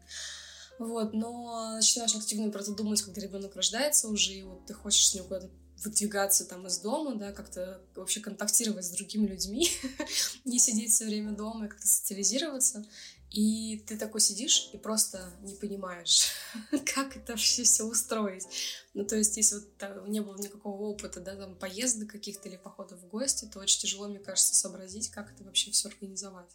Вот, 0.79 1.15
но 1.15 1.73
начинаешь 1.75 2.15
активно 2.15 2.51
про 2.51 2.61
это 2.61 2.73
думать, 2.73 3.01
когда 3.03 3.21
ребенок 3.21 3.57
рождается 3.57 4.09
уже, 4.09 4.35
и 4.35 4.43
вот 4.43 4.67
ты 4.67 4.75
хочешь 4.75 5.09
с 5.09 5.15
ним 5.15 5.25
куда-то 5.25 5.51
выдвигаться 5.83 6.45
там 6.45 6.67
из 6.67 6.79
дома, 6.79 7.17
да, 7.17 7.33
как-то 7.33 7.81
вообще 7.95 8.21
контактировать 8.21 8.85
с 8.85 8.91
другими 8.91 9.27
людьми, 9.27 9.69
не 10.45 10.59
сидеть 10.59 10.93
все 10.93 11.05
время 11.05 11.33
дома 11.33 11.67
и 11.67 11.69
как-то 11.69 11.87
социализироваться. 11.87 12.85
И 13.31 13.83
ты 13.87 13.99
такой 13.99 14.21
сидишь 14.21 14.71
и 14.73 14.79
просто 14.79 15.33
не 15.43 15.55
понимаешь, 15.55 16.29
как 16.95 17.17
это 17.17 17.33
вообще 17.33 17.65
все 17.65 17.85
устроить. 17.85 18.47
Ну, 18.95 19.05
то 19.05 19.17
есть, 19.17 19.37
если 19.37 19.57
вот 19.57 20.09
не 20.09 20.21
было 20.21 20.37
никакого 20.39 20.83
опыта, 20.85 21.21
да, 21.21 21.37
там, 21.37 21.55
поездок 21.57 22.11
каких-то 22.11 22.49
или 22.49 22.57
походов 22.57 23.01
в 23.01 23.09
гости, 23.09 23.45
то 23.53 23.59
очень 23.59 23.81
тяжело, 23.81 24.09
мне 24.09 24.21
кажется, 24.21 24.55
сообразить, 24.55 25.11
как 25.11 25.33
это 25.33 25.45
вообще 25.45 25.71
все 25.71 25.89
организовать. 25.89 26.51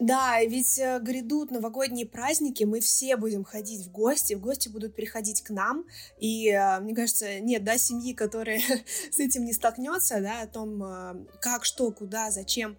Да, 0.00 0.42
ведь 0.42 0.78
э, 0.78 0.98
грядут 1.00 1.52
новогодние 1.52 2.06
праздники, 2.06 2.64
мы 2.64 2.80
все 2.80 3.16
будем 3.16 3.44
ходить 3.44 3.86
в 3.86 3.92
гости, 3.92 4.34
в 4.34 4.40
гости 4.40 4.68
будут 4.68 4.96
приходить 4.96 5.42
к 5.42 5.50
нам, 5.50 5.84
и 6.18 6.48
э, 6.48 6.80
мне 6.80 6.96
кажется, 6.96 7.38
нет, 7.38 7.62
да, 7.62 7.78
семьи, 7.78 8.12
которая 8.12 8.60
с 9.10 9.20
этим 9.20 9.44
не 9.44 9.52
столкнется, 9.52 10.20
да, 10.20 10.42
о 10.42 10.46
том, 10.48 10.82
э, 10.82 11.26
как, 11.40 11.64
что, 11.64 11.92
куда, 11.92 12.32
зачем. 12.32 12.76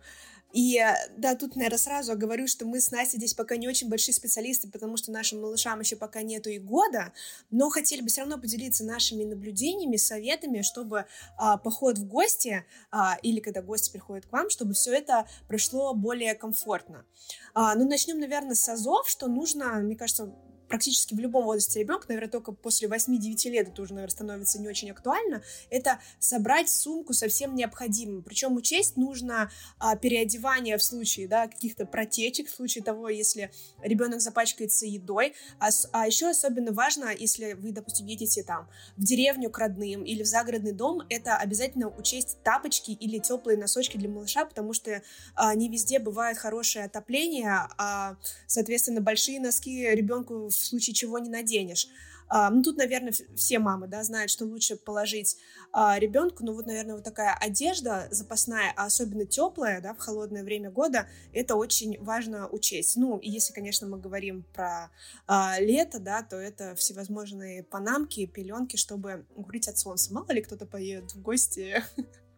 И 0.55 0.79
э, 0.79 0.95
да, 1.17 1.35
тут, 1.35 1.57
наверное, 1.57 1.77
сразу 1.77 2.15
говорю, 2.15 2.47
что 2.47 2.65
мы 2.65 2.79
с 2.79 2.89
Настей 2.89 3.17
здесь 3.17 3.33
пока 3.33 3.57
не 3.57 3.67
очень 3.67 3.89
большие 3.89 4.15
специалисты, 4.15 4.69
потому 4.69 4.95
что 4.95 5.11
нашим 5.11 5.41
малышам 5.41 5.81
еще 5.81 5.97
пока 5.97 6.21
нету 6.21 6.49
и 6.49 6.59
года, 6.59 7.11
но 7.51 7.69
хотели 7.69 7.99
бы 7.99 8.07
все 8.07 8.21
равно 8.21 8.37
поделиться 8.37 8.85
нашими 8.85 9.25
наблюдениями, 9.25 9.97
советами, 9.97 10.61
чтобы 10.61 11.07
а, 11.35 11.57
поход 11.57 11.97
в 11.97 12.07
гости 12.07 12.65
а, 12.89 13.17
или 13.21 13.41
когда 13.41 13.61
гости 13.61 13.91
приходят 13.91 14.27
к 14.27 14.31
вам, 14.31 14.49
чтобы 14.49 14.75
все 14.75 14.93
это 14.93 15.27
прошло 15.49 15.93
более 15.93 16.35
комфортно. 16.35 17.05
А, 17.53 17.75
ну, 17.75 17.85
начнем, 17.85 18.17
наверное, 18.17 18.55
с 18.55 18.69
азов, 18.69 19.09
что 19.09 19.27
нужно, 19.27 19.73
мне 19.81 19.97
кажется, 19.97 20.33
практически 20.67 21.13
в 21.13 21.19
любом 21.19 21.45
возрасте 21.45 21.79
ребенка, 21.79 22.05
наверное, 22.09 22.31
только 22.31 22.51
после 22.51 22.87
8-9 22.87 23.49
лет 23.49 23.69
это 23.69 23.81
уже, 23.81 23.93
наверное, 23.93 24.11
становится 24.11 24.59
не 24.59 24.67
очень 24.67 24.91
актуально, 24.91 25.41
это 25.69 25.99
собрать 26.19 26.69
сумку 26.69 27.13
со 27.13 27.27
всем 27.27 27.55
необходимым. 27.55 28.23
Причем 28.23 28.55
учесть 28.55 28.97
нужно 28.97 29.51
а, 29.79 29.95
переодевание 29.95 30.77
в 30.77 30.83
случае 30.83 31.27
да, 31.27 31.47
каких-то 31.47 31.85
протечек, 31.85 32.49
в 32.49 32.55
случае 32.55 32.83
того, 32.83 33.09
если 33.09 33.51
ребенок 33.81 34.21
запачкается 34.21 34.85
едой. 34.85 35.33
А, 35.59 35.69
а 35.91 36.07
еще 36.07 36.29
особенно 36.29 36.71
важно, 36.71 37.13
если 37.17 37.53
вы, 37.53 37.71
допустим, 37.71 38.05
едете 38.05 38.43
там 38.43 38.69
в 38.97 39.03
деревню 39.03 39.49
к 39.49 39.57
родным 39.57 40.03
или 40.03 40.23
в 40.23 40.27
загородный 40.27 40.73
дом, 40.73 41.01
это 41.09 41.37
обязательно 41.37 41.89
учесть 41.89 42.37
тапочки 42.43 42.91
или 42.91 43.19
теплые 43.19 43.57
носочки 43.57 43.97
для 43.97 44.09
малыша, 44.09 44.45
потому 44.45 44.73
что 44.73 45.01
а, 45.35 45.53
не 45.55 45.69
везде 45.69 45.99
бывает 45.99 46.37
хорошее 46.37 46.85
отопление, 46.85 47.67
а, 47.77 48.17
соответственно, 48.47 49.01
большие 49.01 49.39
носки 49.39 49.87
ребенку 49.89 50.49
в 50.55 50.65
случае 50.65 50.93
чего 50.93 51.19
не 51.19 51.29
наденешь. 51.29 51.87
А, 52.27 52.49
ну, 52.49 52.63
тут, 52.63 52.77
наверное, 52.77 53.13
все 53.35 53.59
мамы, 53.59 53.87
да, 53.87 54.03
знают, 54.03 54.31
что 54.31 54.45
лучше 54.45 54.75
положить 54.77 55.37
а, 55.71 55.99
ребенку, 55.99 56.43
ну, 56.43 56.53
вот, 56.53 56.65
наверное, 56.65 56.95
вот 56.95 57.03
такая 57.03 57.35
одежда 57.39 58.07
запасная, 58.09 58.73
а 58.75 58.85
особенно 58.85 59.25
теплая, 59.25 59.79
да, 59.79 59.93
в 59.93 59.99
холодное 59.99 60.43
время 60.43 60.71
года, 60.71 61.07
это 61.33 61.55
очень 61.55 62.01
важно 62.03 62.47
учесть. 62.47 62.95
Ну, 62.95 63.17
и 63.19 63.29
если, 63.29 63.53
конечно, 63.53 63.87
мы 63.87 63.99
говорим 63.99 64.43
про 64.53 64.89
а, 65.27 65.59
лето, 65.59 65.99
да, 65.99 66.23
то 66.23 66.37
это 66.37 66.75
всевозможные 66.75 67.63
панамки, 67.63 68.25
пеленки, 68.25 68.75
чтобы 68.75 69.25
укрыть 69.35 69.67
от 69.67 69.77
солнца. 69.77 70.11
Мало 70.11 70.31
ли 70.31 70.41
кто-то 70.41 70.65
поедет 70.65 71.13
в 71.13 71.21
гости 71.21 71.83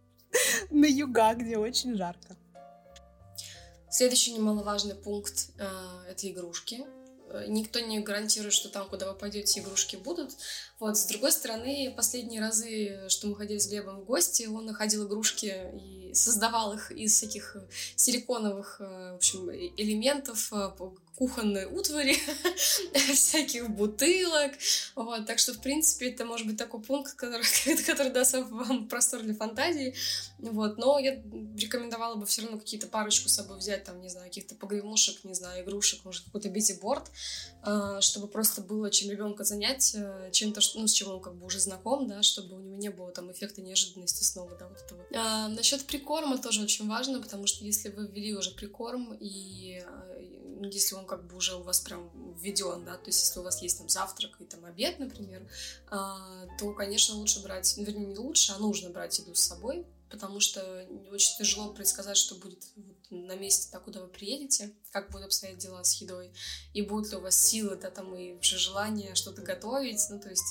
на 0.70 0.86
юга, 0.86 1.34
где 1.34 1.58
очень 1.58 1.96
жарко. 1.96 2.36
Следующий 3.90 4.34
немаловажный 4.34 4.96
пункт 4.96 5.52
э, 5.58 5.66
это 6.10 6.30
игрушки. 6.30 6.86
Э, 7.30 7.46
никто 7.48 7.80
не 7.80 8.00
гарантирует, 8.00 8.54
что 8.54 8.70
там, 8.70 8.88
куда 8.88 9.12
вы 9.12 9.18
пойдете, 9.18 9.60
игрушки 9.60 9.96
будут. 9.96 10.32
Вот, 10.80 10.98
с 10.98 11.06
другой 11.06 11.32
стороны, 11.32 11.94
последние 11.96 12.42
разы, 12.42 13.10
что 13.10 13.28
мы 13.28 13.36
ходили 13.36 13.58
с 13.58 13.68
Глебом 13.68 14.02
в 14.02 14.06
гости, 14.06 14.46
он 14.46 14.66
находил 14.66 15.08
игрушки 15.08 15.54
и 15.74 16.14
создавал 16.14 16.74
их 16.74 16.92
из 16.92 17.14
всяких 17.14 17.58
силиконовых, 17.96 18.78
э, 18.80 19.12
в 19.14 19.16
общем, 19.16 19.50
элементов, 19.52 20.52
э, 20.54 20.70
кухонной 21.18 21.66
утвари, 21.66 22.16
всяких 23.14 23.70
бутылок. 23.70 24.52
Вот, 24.96 25.26
так 25.26 25.40
что, 25.40 25.54
в 25.54 25.62
принципе, 25.62 26.12
это 26.12 26.26
может 26.26 26.46
быть 26.46 26.58
такой 26.58 26.80
пункт, 26.82 27.16
который, 27.16 27.46
который 27.86 28.12
даст 28.12 28.36
вам 28.36 28.88
простор 28.88 29.22
для 29.22 29.34
фантазии. 29.34 29.96
Вот, 30.38 30.78
но 30.78 31.00
я 31.00 31.16
рекомендовала 31.58 32.16
бы 32.16 32.28
все 32.28 32.44
равно 32.44 32.60
какие-то 32.60 32.86
парочку 32.86 33.30
с 33.30 33.34
собой 33.34 33.58
взять, 33.58 33.84
там, 33.84 34.00
не 34.02 34.10
знаю, 34.10 34.28
каких-то 34.28 34.54
погремушек, 34.54 35.24
не 35.24 35.34
знаю, 35.34 35.64
игрушек, 35.64 36.06
может, 36.06 36.24
какой-то 36.26 36.50
бьюти-борд, 36.50 37.10
а, 37.64 38.00
чтобы 38.02 38.28
просто 38.28 38.62
было 38.62 38.92
чем 38.92 39.10
ребенка 39.10 39.44
занять, 39.44 39.96
э, 39.96 40.30
чем-то, 40.32 40.62
ну, 40.76 40.88
с 40.88 40.94
чем 40.94 41.10
он 41.10 41.22
как 41.22 41.36
бы 41.36 41.48
уже 41.48 41.60
знаком, 41.60 42.08
да, 42.08 42.22
чтобы 42.22 42.56
у 42.56 42.60
него 42.60 42.78
не 42.78 42.90
было 42.90 43.12
там 43.12 43.32
эффекта 43.32 43.62
неожиданности 43.62 44.24
снова, 44.24 44.56
да, 44.56 44.68
вот 44.68 44.78
этого. 44.80 45.04
А, 45.16 45.48
насчет 45.48 45.84
прикорма 45.86 46.38
тоже 46.38 46.62
очень 46.62 46.88
важно, 46.88 47.20
потому 47.20 47.48
что 47.48 47.66
если 47.66 47.90
вы 47.90 48.08
ввели 48.08 48.36
уже 48.36 48.52
прикорм 48.52 49.18
и 49.20 49.82
э, 49.84 50.17
если 50.64 50.96
он 50.96 51.06
как 51.06 51.28
бы 51.28 51.36
уже 51.36 51.56
у 51.56 51.64
вас 51.64 51.80
прям 51.80 52.10
введен, 52.36 52.86
да, 52.86 52.98
то 52.98 53.08
есть 53.08 53.22
если 53.22 53.40
у 53.40 53.44
вас 53.44 53.62
есть 53.62 53.78
там 53.78 53.90
завтрак 53.90 54.40
и 54.40 54.46
там 54.46 54.66
обед, 54.66 55.00
например, 55.00 55.50
а, 55.90 56.48
то, 56.60 56.74
конечно, 56.74 57.16
лучше 57.16 57.42
брать, 57.42 57.74
ну, 57.78 57.84
вернее, 57.84 58.08
не 58.08 58.18
лучше, 58.18 58.54
а 58.54 58.60
нужно 58.60 58.90
брать 58.90 59.18
еду 59.20 59.36
с 59.36 59.42
собой, 59.42 59.86
потому 60.10 60.40
что 60.40 60.88
очень 61.12 61.38
тяжело 61.38 61.74
предсказать, 61.74 62.18
что 62.18 62.36
будет 62.36 62.66
на 63.10 63.36
месте, 63.36 63.70
так, 63.72 63.84
куда 63.84 64.02
вы 64.02 64.08
приедете, 64.08 64.74
как 64.92 65.12
будут 65.12 65.28
обстоять 65.28 65.58
дела 65.58 65.84
с 65.84 66.02
едой, 66.02 66.34
и 66.74 66.82
будут 66.82 67.12
ли 67.12 67.18
у 67.18 67.22
вас 67.22 67.40
силы, 67.40 67.76
да, 67.76 67.90
там, 67.90 68.16
и 68.16 68.34
вообще 68.34 68.58
желание 68.58 69.16
что-то 69.16 69.42
готовить, 69.42 70.02
ну, 70.10 70.20
то 70.20 70.30
есть 70.30 70.48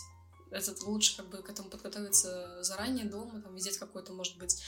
это 0.51 0.73
лучше 0.87 1.17
как 1.17 1.29
бы 1.29 1.39
к 1.39 1.51
этому 1.51 1.71
подготовиться 1.71 2.63
заранее 2.63 3.07
дома, 3.07 3.43
там, 3.43 3.55
взять 3.55 3.79
какой-то, 3.79 4.13
может 4.13 4.39
быть, 4.39 4.63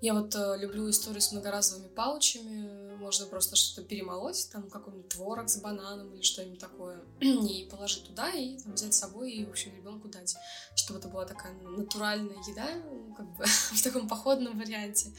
я 0.00 0.14
вот 0.14 0.34
э, 0.36 0.56
люблю 0.58 0.88
историю 0.88 1.20
с 1.20 1.32
многоразовыми 1.32 1.88
паучами. 1.88 2.96
Можно 2.98 3.26
просто 3.26 3.56
что-то 3.56 3.86
перемолоть, 3.86 4.48
там 4.52 4.68
какой-нибудь 4.70 5.08
творог 5.08 5.48
с 5.48 5.60
бананом 5.60 6.14
или 6.14 6.22
что-нибудь 6.22 6.60
такое, 6.60 7.00
и 7.20 7.68
положить 7.70 8.04
туда, 8.04 8.30
и 8.30 8.58
там, 8.58 8.74
взять 8.74 8.94
с 8.94 8.98
собой, 8.98 9.32
и, 9.32 9.44
в 9.44 9.50
общем, 9.50 9.74
ребенку 9.74 10.08
дать. 10.08 10.36
Чтобы 10.76 11.00
это 11.00 11.08
была 11.08 11.24
такая 11.24 11.52
натуральная 11.62 12.36
еда, 12.46 12.68
ну, 12.84 13.14
как 13.14 13.26
бы 13.36 13.44
в 13.46 13.82
таком 13.82 14.08
походном 14.08 14.56
варианте. 14.58 15.12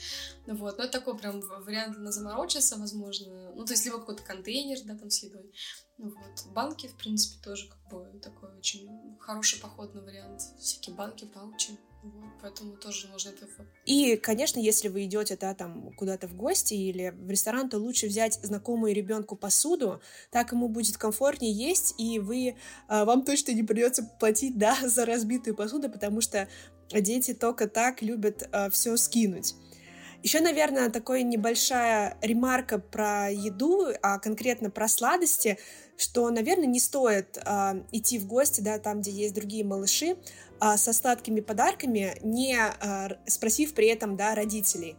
Вот. 0.48 0.78
Но 0.78 0.84
это 0.86 1.00
такой 1.00 1.18
прям 1.18 1.42
вариант 1.42 1.98
на 1.98 2.12
заморочиться, 2.12 2.78
возможно. 2.78 3.52
Ну, 3.56 3.66
то 3.66 3.74
есть, 3.74 3.84
либо 3.84 4.00
какой-то 4.00 4.24
контейнер, 4.24 4.80
да, 4.86 4.96
там 4.96 5.10
с 5.10 5.24
едой. 5.24 5.52
Вот. 5.98 6.46
Банки, 6.54 6.88
в 6.88 6.96
принципе, 6.96 7.44
тоже 7.44 7.68
как 7.68 7.80
бы 7.90 8.20
такой 8.20 8.56
очень 8.58 9.18
хороший 9.20 9.60
походный 9.60 10.02
вариант. 10.02 10.42
Всякие 10.58 10.96
банки, 10.96 11.26
паучи. 11.26 11.78
Поэтому 12.42 12.78
тоже 12.78 13.08
нужно 13.10 13.32
ПФ. 13.32 13.66
И, 13.86 14.16
конечно, 14.16 14.60
если 14.60 14.88
вы 14.88 15.04
идете 15.04 15.38
да, 15.40 15.54
там 15.54 15.92
куда-то 15.98 16.28
в 16.28 16.36
гости 16.36 16.74
или 16.74 17.10
в 17.10 17.30
ресторан, 17.30 17.70
то 17.70 17.78
лучше 17.78 18.08
взять 18.08 18.40
знакомую 18.42 18.94
ребенку 18.94 19.36
посуду, 19.36 20.02
так 20.32 20.54
ему 20.54 20.70
будет 20.70 20.98
комфортнее 20.98 21.52
есть, 21.52 21.96
и 21.98 22.20
вы, 22.20 22.56
а, 22.88 23.04
вам 23.04 23.26
точно 23.26 23.52
не 23.52 23.64
придется 23.64 24.04
платить 24.20 24.58
да, 24.58 24.78
за 24.88 25.06
разбитую 25.06 25.56
посуду, 25.56 25.90
потому 25.90 26.22
что 26.22 26.48
дети 26.92 27.34
только 27.34 27.68
так 27.68 28.02
любят 28.02 28.48
а, 28.52 28.70
все 28.70 28.96
скинуть. 28.96 29.56
Еще, 30.24 30.42
наверное, 30.42 30.90
такая 30.90 31.24
небольшая 31.24 32.18
ремарка 32.22 32.78
про 32.80 33.30
еду, 33.30 33.88
а 34.02 34.20
конкретно 34.20 34.70
про 34.70 34.88
сладости, 34.88 35.58
что, 36.00 36.30
наверное, 36.30 36.66
не 36.66 36.80
стоит 36.80 37.38
э, 37.38 37.84
идти 37.92 38.18
в 38.20 38.26
гости, 38.26 38.62
да, 38.62 38.80
там, 38.80 39.02
где 39.02 39.12
есть 39.12 39.36
другие 39.36 39.66
малыши, 39.66 40.16
э, 40.62 40.78
со 40.78 40.94
сладкими 40.94 41.42
подарками, 41.42 42.18
не 42.24 42.58
э, 42.58 43.10
спросив 43.28 43.74
при 43.74 43.88
этом, 43.88 44.16
да, 44.16 44.34
родителей. 44.34 44.96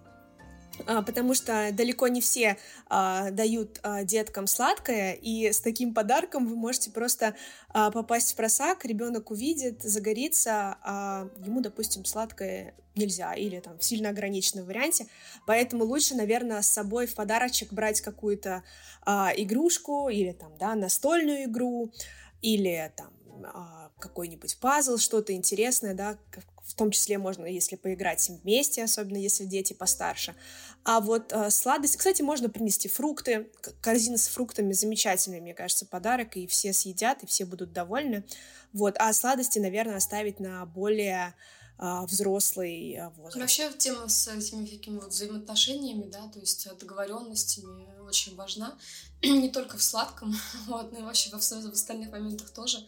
А, 0.86 1.02
потому 1.02 1.34
что 1.34 1.70
далеко 1.72 2.08
не 2.08 2.20
все 2.20 2.56
а, 2.88 3.30
дают 3.30 3.80
а, 3.82 4.04
деткам 4.04 4.46
сладкое, 4.46 5.12
и 5.12 5.52
с 5.52 5.60
таким 5.60 5.94
подарком 5.94 6.46
вы 6.46 6.56
можете 6.56 6.90
просто 6.90 7.34
попасть 7.72 8.32
в 8.32 8.36
просак, 8.36 8.84
ребенок 8.84 9.30
увидит, 9.30 9.82
загорится, 9.82 10.76
а 10.82 11.28
ему, 11.44 11.60
допустим, 11.60 12.04
сладкое 12.04 12.74
нельзя 12.96 13.34
или 13.34 13.60
там 13.60 13.78
в 13.78 13.84
сильно 13.84 14.10
ограниченном 14.10 14.66
варианте, 14.66 15.06
поэтому 15.46 15.84
лучше, 15.84 16.16
наверное, 16.16 16.62
с 16.62 16.66
собой 16.68 17.06
в 17.06 17.14
подарочек 17.14 17.72
брать 17.72 18.00
какую-то 18.00 18.64
игрушку 19.06 20.08
или 20.08 20.32
там, 20.32 20.52
да, 20.58 20.74
настольную 20.74 21.44
игру 21.44 21.92
или 22.42 22.92
там 22.96 23.12
какой-нибудь 24.00 24.58
пазл, 24.58 24.96
что-то 24.96 25.32
интересное, 25.32 25.94
да, 25.94 26.18
в 26.70 26.74
том 26.74 26.90
числе 26.92 27.18
можно, 27.18 27.44
если 27.46 27.76
поиграть 27.76 28.28
вместе, 28.28 28.84
особенно 28.84 29.16
если 29.16 29.44
дети 29.44 29.72
постарше. 29.72 30.34
А 30.84 31.00
вот 31.00 31.32
э, 31.32 31.50
сладость, 31.50 31.96
кстати, 31.96 32.22
можно 32.22 32.48
принести 32.48 32.88
фрукты, 32.88 33.50
корзина 33.82 34.16
с 34.16 34.28
фруктами 34.28 34.72
замечательный, 34.72 35.40
мне 35.40 35.52
кажется, 35.52 35.84
подарок, 35.84 36.36
и 36.36 36.46
все 36.46 36.72
съедят, 36.72 37.22
и 37.22 37.26
все 37.26 37.44
будут 37.44 37.72
довольны. 37.72 38.24
Вот, 38.72 38.94
а 38.98 39.12
сладости, 39.12 39.58
наверное, 39.58 39.96
оставить 39.96 40.38
на 40.38 40.64
более 40.64 41.34
а, 41.76 42.06
взрослый 42.06 42.94
а, 42.96 43.10
возраст. 43.10 43.36
Вообще 43.36 43.72
тема 43.76 44.08
с 44.08 44.28
этими 44.28 44.64
всякими 44.66 44.98
вот 44.98 45.08
взаимоотношениями, 45.08 46.10
да, 46.10 46.28
то 46.28 46.38
есть 46.38 46.68
договоренностями 46.78 48.00
очень 48.02 48.36
важна. 48.36 48.78
Не 49.22 49.48
только 49.48 49.76
в 49.76 49.82
сладком, 49.82 50.36
вот, 50.66 50.92
но 50.92 51.00
и 51.00 51.02
вообще 51.02 51.30
во, 51.30 51.38
в 51.38 51.72
остальных 51.72 52.10
моментах 52.10 52.50
тоже. 52.50 52.86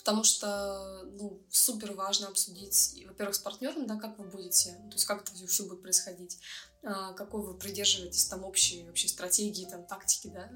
Потому 0.00 0.24
что, 0.24 1.04
ну, 1.12 1.40
супер 1.50 1.92
важно 1.92 2.28
обсудить, 2.28 2.96
во-первых, 3.06 3.34
с 3.34 3.38
партнером, 3.38 3.86
да, 3.86 3.96
как 3.96 4.18
вы 4.18 4.24
будете, 4.24 4.72
то 4.72 4.94
есть 4.94 5.04
как 5.04 5.22
это 5.22 5.46
все 5.46 5.64
будет 5.64 5.82
происходить, 5.82 6.38
а, 6.82 7.12
какой 7.12 7.42
вы 7.42 7.54
придерживаетесь 7.54 8.24
там 8.24 8.44
общей, 8.44 8.88
общей 8.88 9.08
стратегии, 9.08 9.66
там, 9.66 9.84
тактики, 9.84 10.28
да, 10.28 10.50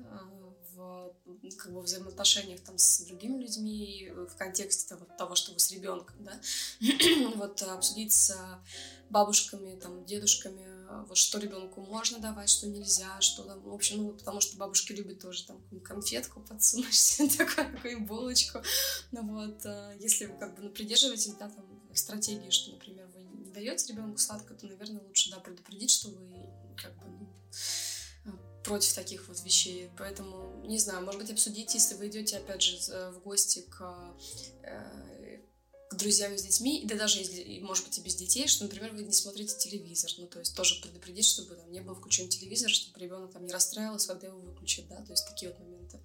в 0.75 1.15
как 1.59 1.73
бы, 1.73 1.83
взаимоотношениях 1.83 2.61
там 2.61 2.79
с 2.79 3.01
другими 3.01 3.43
людьми, 3.43 4.11
в 4.11 4.37
контексте 4.37 4.89
того, 4.89 5.07
того 5.19 5.35
что 5.35 5.53
вы 5.53 5.59
с 5.59 5.71
ребенком, 5.71 6.17
да, 6.25 6.41
вот 7.37 7.63
обсудить 7.63 8.13
с 8.13 8.37
бабушками, 9.11 9.79
там, 9.79 10.05
дедушками, 10.05 10.84
вот 11.09 11.17
что 11.17 11.39
ребенку 11.39 11.81
можно 11.83 12.19
давать, 12.19 12.49
что 12.49 12.67
нельзя, 12.67 13.21
что 13.21 13.43
там, 13.43 13.61
в 13.63 13.73
общем, 13.73 13.99
ну, 13.99 14.13
потому 14.13 14.41
что 14.41 14.57
бабушки 14.57 14.93
любят 14.93 15.21
тоже 15.21 15.47
там 15.47 15.61
конфетку 15.81 16.41
подсунуть, 16.41 17.17
такую, 17.39 17.73
такую 17.73 18.01
булочку, 18.01 18.63
ну 19.13 19.23
вот, 19.35 19.65
а, 19.65 19.93
если 19.99 20.27
вы 20.27 20.39
как 20.39 20.55
бы 20.57 20.63
ну, 20.63 20.71
придерживаетесь, 20.71 21.35
да, 21.35 21.49
там, 21.49 21.65
стратегии, 21.95 22.51
что, 22.51 22.73
например, 22.73 23.09
вы 23.15 23.23
не 23.45 23.51
даете 23.51 23.93
ребенку 23.93 24.19
сладко, 24.19 24.55
то, 24.55 24.67
наверное, 24.67 25.03
лучше, 25.03 25.31
да, 25.31 25.39
предупредить, 25.39 25.91
что 25.91 26.09
вы 26.09 26.51
как 26.77 26.97
бы, 26.99 27.29
ну, 28.25 28.39
против 28.65 28.95
таких 28.95 29.29
вот 29.29 29.41
вещей. 29.45 29.91
Поэтому, 29.97 30.65
не 30.67 30.79
знаю, 30.79 31.05
может 31.05 31.21
быть, 31.21 31.31
обсудить, 31.31 31.73
если 31.75 31.95
вы 31.95 32.09
идете, 32.09 32.39
опять 32.39 32.63
же, 32.63 32.79
в 33.13 33.21
гости 33.21 33.65
к, 33.71 34.15
э, 34.63 35.24
к 35.91 35.97
друзьям 35.97 36.37
с 36.37 36.43
детьми, 36.43 36.83
да 36.85 36.97
даже 36.97 37.19
если, 37.19 37.61
может 37.61 37.85
быть, 37.85 37.99
и 37.99 38.01
без 38.01 38.15
детей, 38.15 38.47
что, 38.49 38.65
например, 38.65 38.93
вы 38.93 39.03
не 39.03 39.13
смотрите 39.13 39.57
телевизор. 39.57 40.11
Ну, 40.19 40.27
то 40.27 40.39
есть 40.39 40.55
тоже 40.57 40.81
предупредить, 40.81 41.27
чтобы 41.27 41.55
там 41.55 41.71
не 41.71 41.81
был 41.81 41.95
включен 41.95 42.29
телевизор, 42.29 42.71
чтобы 42.71 42.99
ребенок 43.01 43.33
там 43.33 43.45
не 43.45 43.53
расстраивался, 43.53 44.09
когда 44.09 44.29
его 44.29 44.41
выключит, 44.41 44.89
да, 44.89 44.97
то 44.97 45.13
есть 45.13 45.27
такие 45.27 45.53
вот 45.53 45.61
моменты. 45.61 46.01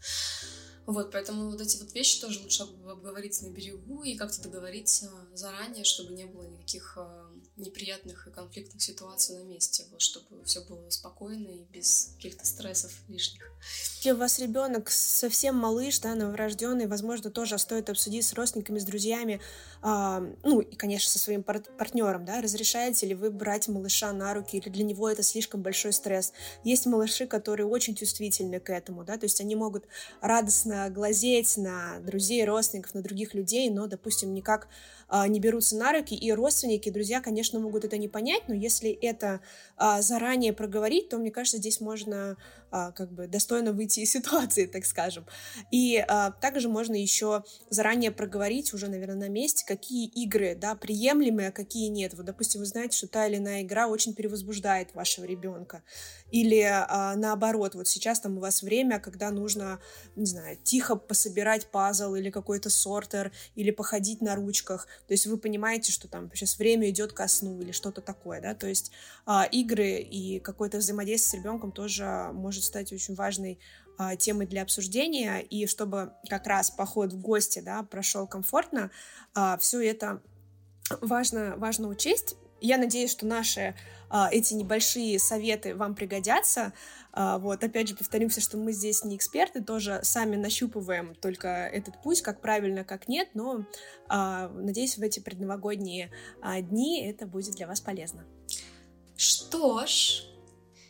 Вот, 0.85 1.11
поэтому 1.11 1.51
вот 1.51 1.61
эти 1.61 1.77
вот 1.77 1.93
вещи 1.93 2.19
тоже 2.19 2.39
лучше 2.39 2.63
обговорить 2.63 3.39
на 3.43 3.49
берегу 3.49 4.01
и 4.03 4.15
как-то 4.15 4.41
договориться 4.41 5.11
заранее, 5.33 5.83
чтобы 5.83 6.13
не 6.13 6.25
было 6.25 6.43
никаких 6.43 6.97
э, 6.97 7.28
неприятных 7.59 8.27
и 8.27 8.31
конфликтных 8.31 8.81
ситуаций 8.81 9.37
на 9.37 9.43
месте, 9.43 9.85
вот, 9.91 10.01
чтобы 10.01 10.43
все 10.45 10.61
было 10.61 10.89
спокойно 10.89 11.47
и 11.47 11.63
без 11.71 12.13
каких-то 12.15 12.45
стрессов 12.45 12.91
лишних. 13.07 13.51
Если 13.97 14.11
у 14.11 14.17
вас 14.17 14.39
ребенок 14.39 14.89
совсем 14.89 15.55
малыш, 15.55 15.99
да, 15.99 16.15
новорожденный, 16.15 16.87
возможно, 16.87 17.29
тоже 17.29 17.57
стоит 17.57 17.89
обсудить 17.89 18.25
с 18.25 18.33
родственниками, 18.33 18.79
с 18.79 18.85
друзьями, 18.85 19.41
а, 19.81 20.21
ну 20.43 20.61
и, 20.61 20.75
конечно, 20.75 21.09
со 21.09 21.19
своим 21.19 21.43
пар- 21.43 21.63
партнером, 21.77 22.25
да, 22.25 22.41
разрешаете 22.41 23.07
ли 23.07 23.15
вы 23.15 23.29
брать 23.29 23.67
малыша 23.67 24.13
на 24.13 24.33
руки, 24.33 24.57
или 24.57 24.69
для 24.69 24.83
него 24.83 25.09
это 25.09 25.21
слишком 25.21 25.61
большой 25.61 25.91
стресс. 25.91 26.31
Есть 26.63 26.85
малыши, 26.85 27.27
которые 27.27 27.67
очень 27.67 27.95
чувствительны 27.95 28.59
к 28.59 28.69
этому, 28.69 29.03
да, 29.03 29.17
то 29.17 29.25
есть 29.25 29.41
они 29.41 29.55
могут 29.55 29.85
радостно 30.21 30.89
глазеть 30.89 31.57
на 31.57 31.99
друзей, 31.99 32.45
родственников, 32.45 32.93
на 32.93 33.01
других 33.01 33.33
людей, 33.33 33.69
но, 33.69 33.87
допустим, 33.87 34.33
никак 34.33 34.67
не 35.27 35.39
берутся 35.39 35.75
на 35.75 35.91
руки, 35.91 36.15
и 36.15 36.31
родственники, 36.31 36.89
друзья, 36.89 37.21
конечно, 37.21 37.59
могут 37.59 37.85
это 37.85 37.97
не 37.97 38.07
понять, 38.07 38.43
но 38.47 38.53
если 38.53 38.91
это 38.91 39.41
а, 39.77 40.01
заранее 40.01 40.53
проговорить, 40.53 41.09
то, 41.09 41.17
мне 41.17 41.31
кажется, 41.31 41.57
здесь 41.57 41.81
можно 41.81 42.37
а, 42.71 42.91
как 42.91 43.11
бы 43.11 43.27
достойно 43.27 43.71
выйти 43.73 44.01
из 44.01 44.11
ситуации, 44.11 44.65
так 44.65 44.85
скажем. 44.85 45.25
И 45.71 46.03
а, 46.07 46.31
также 46.31 46.69
можно 46.69 46.93
еще 46.93 47.43
заранее 47.69 48.11
проговорить 48.11 48.73
уже, 48.73 48.87
наверное, 48.87 49.27
на 49.27 49.29
месте, 49.29 49.65
какие 49.65 50.07
игры, 50.07 50.55
да, 50.55 50.75
приемлемые, 50.75 51.49
а 51.49 51.51
какие 51.51 51.87
нет. 51.87 52.13
Вот, 52.13 52.25
допустим, 52.25 52.59
вы 52.59 52.65
знаете, 52.65 52.97
что 52.97 53.07
та 53.07 53.25
или 53.25 53.37
иная 53.37 53.63
игра 53.63 53.87
очень 53.87 54.13
перевозбуждает 54.13 54.93
вашего 54.93 55.25
ребенка. 55.25 55.81
Или 56.29 56.61
а, 56.61 57.15
наоборот, 57.15 57.73
вот 57.73 57.87
сейчас 57.87 58.19
там 58.19 58.37
у 58.37 58.41
вас 58.41 58.61
время, 58.61 58.99
когда 58.99 59.31
нужно, 59.31 59.79
не 60.15 60.25
знаю, 60.25 60.57
тихо 60.61 60.95
пособирать 60.95 61.71
пазл 61.71 62.13
или 62.15 62.29
какой-то 62.29 62.69
сортер, 62.69 63.31
или 63.55 63.71
походить 63.71 64.21
на 64.21 64.35
ручках. 64.35 64.87
То 65.07 65.13
есть 65.13 65.25
вы 65.25 65.37
понимаете, 65.37 65.91
что 65.91 66.07
там 66.07 66.31
сейчас 66.33 66.57
время 66.57 66.89
идет 66.89 67.13
ко 67.13 67.27
сну 67.27 67.59
или 67.61 67.71
что-то 67.71 68.01
такое, 68.01 68.41
да. 68.41 68.55
То 68.55 68.67
есть 68.67 68.91
а, 69.25 69.45
игры 69.45 69.99
и 69.99 70.39
какое-то 70.39 70.77
взаимодействие 70.77 71.41
с 71.41 71.43
ребенком 71.43 71.71
тоже 71.71 72.29
может 72.33 72.63
стать 72.63 72.91
очень 72.93 73.15
важной 73.15 73.59
а, 73.97 74.15
темой 74.15 74.47
для 74.47 74.61
обсуждения. 74.61 75.39
И 75.39 75.67
чтобы 75.67 76.13
как 76.29 76.47
раз 76.47 76.71
поход 76.71 77.13
в 77.13 77.19
гости, 77.19 77.59
да, 77.59 77.83
прошел 77.83 78.27
комфортно, 78.27 78.91
а, 79.33 79.57
все 79.57 79.81
это 79.81 80.21
важно, 81.01 81.55
важно 81.57 81.87
учесть. 81.87 82.35
Я 82.61 82.77
надеюсь, 82.77 83.11
что 83.11 83.25
наши 83.25 83.75
эти 84.31 84.53
небольшие 84.53 85.19
советы 85.19 85.75
вам 85.75 85.95
пригодятся. 85.95 86.73
А, 87.11 87.37
вот, 87.37 87.63
опять 87.63 87.87
же, 87.87 87.95
повторимся, 87.95 88.39
что 88.41 88.57
мы 88.57 88.71
здесь 88.71 89.03
не 89.03 89.15
эксперты, 89.15 89.63
тоже 89.63 89.99
сами 90.03 90.35
нащупываем 90.35 91.15
только 91.15 91.47
этот 91.47 92.01
путь, 92.01 92.21
как 92.21 92.41
правильно, 92.41 92.83
как 92.83 93.07
нет, 93.07 93.29
но 93.33 93.65
а, 94.07 94.49
надеюсь, 94.49 94.97
в 94.97 95.01
эти 95.01 95.19
предновогодние 95.19 96.11
а, 96.41 96.61
дни 96.61 97.03
это 97.05 97.25
будет 97.25 97.55
для 97.55 97.67
вас 97.67 97.81
полезно. 97.81 98.25
Что 99.17 99.85
ж, 99.85 100.23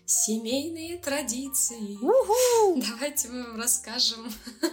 семейные 0.10 0.98
традиции. 0.98 1.95
У-ху! 2.02 2.82
Давайте 2.82 3.28
мы 3.30 3.43
вам 3.43 3.62
расскажем, 3.62 4.28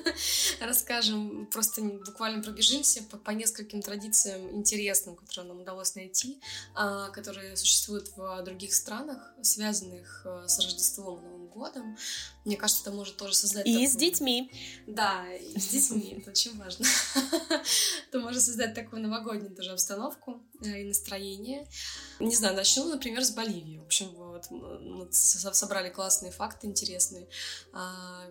расскажем, 0.61 1.47
просто 1.53 1.83
буквально 1.83 2.43
пробежимся 2.43 3.03
по, 3.03 3.19
по 3.19 3.33
нескольким 3.33 3.83
традициям 3.83 4.51
интересным, 4.57 5.15
которые 5.15 5.49
нам 5.49 5.61
удалось 5.61 5.95
найти, 5.95 6.41
а, 6.75 7.11
которые 7.11 7.55
существуют 7.57 8.11
в 8.17 8.43
других 8.45 8.75
странах, 8.75 9.35
связанных 9.43 10.23
а, 10.25 10.49
с 10.49 10.59
Рождеством 10.59 11.23
Новым 11.23 11.49
годом. 11.49 11.99
Мне 12.47 12.57
кажется, 12.57 12.83
это 12.83 12.93
может 12.93 13.17
тоже 13.17 13.35
создать... 13.35 13.67
И 13.67 13.73
такую... 13.73 13.89
с 13.89 13.97
детьми. 13.97 14.51
Да, 14.87 15.27
и 15.35 15.59
с 15.59 15.69
детьми, 15.69 16.17
это 16.19 16.31
очень 16.31 16.57
важно. 16.57 16.87
Это 18.09 18.21
может 18.21 18.43
создать 18.43 18.75
такую 18.75 19.03
новогоднюю 19.03 19.55
тоже 19.55 19.73
обстановку 19.73 20.41
э, 20.63 20.83
и 20.83 20.85
настроение. 20.85 21.67
Не 22.21 22.35
знаю, 22.35 22.55
начну, 22.55 22.85
например, 22.85 23.25
с 23.25 23.33
Боливии. 23.33 23.79
В 23.79 23.85
общем, 23.85 24.11
вот 24.15 24.47
собрали 25.27 25.91
классные 25.91 26.33
факты 26.33 26.67
интересные. 26.67 27.29
А, 27.73 28.29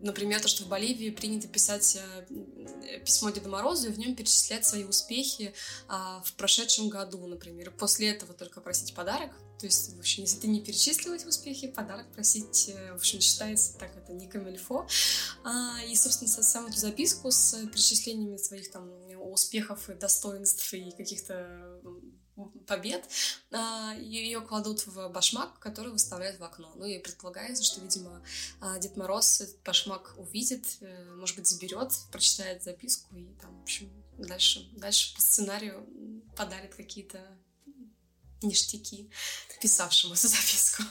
например, 0.00 0.40
то, 0.40 0.48
что 0.48 0.64
в 0.64 0.68
Боливии 0.68 1.10
принято 1.10 1.48
писать 1.48 1.96
э, 1.96 3.00
письмо 3.00 3.30
Деду 3.30 3.48
Морозу 3.48 3.88
и 3.88 3.92
в 3.92 3.98
нем 3.98 4.14
перечислять 4.14 4.64
свои 4.64 4.84
успехи 4.84 5.54
а, 5.88 6.22
в 6.24 6.34
прошедшем 6.34 6.88
году, 6.88 7.26
например. 7.26 7.70
После 7.70 8.10
этого 8.10 8.34
только 8.34 8.60
просить 8.60 8.94
подарок. 8.94 9.32
То 9.58 9.66
есть, 9.66 9.96
в 9.96 9.98
общем, 9.98 10.22
если 10.22 10.38
ты 10.38 10.46
не 10.46 10.60
перечисливать 10.60 11.26
успехи, 11.26 11.66
подарок 11.66 12.06
просить, 12.12 12.68
э, 12.68 12.92
в 12.92 12.96
общем, 12.96 13.20
считается 13.20 13.76
так, 13.78 13.96
это 13.96 14.12
не 14.12 14.28
камильфо. 14.28 14.86
А, 15.44 15.82
и, 15.84 15.96
собственно, 15.96 16.30
саму 16.30 16.68
эту 16.68 16.78
записку 16.78 17.30
с 17.30 17.56
перечислениями 17.66 18.36
своих 18.36 18.70
там 18.70 18.88
успехов 19.32 19.88
и 19.90 19.94
достоинств 19.94 20.72
и 20.72 20.90
каких-то 20.92 21.80
побед, 22.66 23.08
а, 23.50 23.94
ее 23.94 24.40
кладут 24.40 24.86
в 24.86 25.08
башмак, 25.08 25.58
который 25.58 25.92
выставляют 25.92 26.38
в 26.38 26.44
окно. 26.44 26.72
Ну 26.76 26.84
и 26.84 26.98
предполагается, 26.98 27.62
что, 27.62 27.80
видимо, 27.80 28.22
а, 28.60 28.78
Дед 28.78 28.96
Мороз 28.96 29.40
этот 29.40 29.62
башмак 29.62 30.14
увидит, 30.16 30.78
э, 30.80 31.14
может 31.14 31.36
быть, 31.36 31.46
заберет, 31.46 31.92
прочитает 32.10 32.62
записку 32.62 33.16
и 33.16 33.26
там, 33.40 33.58
в 33.58 33.62
общем, 33.62 33.90
дальше, 34.18 34.68
дальше 34.72 35.14
по 35.14 35.20
сценарию 35.20 35.86
подарит 36.36 36.74
какие-то 36.74 37.20
ништяки 38.42 39.10
писавшему 39.60 40.14
эту 40.14 40.28
записку. 40.28 40.82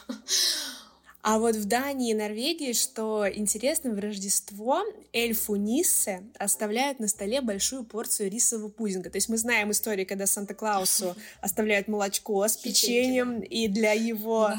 А 1.30 1.40
вот 1.40 1.58
в 1.58 1.66
Дании 1.66 2.12
и 2.12 2.14
Норвегии, 2.14 2.72
что 2.72 3.26
интересно, 3.30 3.92
в 3.92 4.00
Рождество 4.00 4.82
эльфу 5.12 5.56
Ниссе 5.56 6.24
оставляют 6.40 7.02
на 7.02 7.10
столе 7.10 7.42
большую 7.42 7.84
порцию 7.84 8.32
рисового 8.32 8.70
пудинга. 8.70 9.10
То 9.10 9.18
есть 9.18 9.28
мы 9.28 9.36
знаем 9.36 9.72
историю, 9.72 10.08
когда 10.08 10.26
Санта-Клаусу 10.26 11.18
оставляют 11.42 11.90
молочко 11.90 12.48
с 12.48 12.56
печеньем 12.56 13.42
и 13.42 13.68
для 13.68 13.92
его 13.92 14.50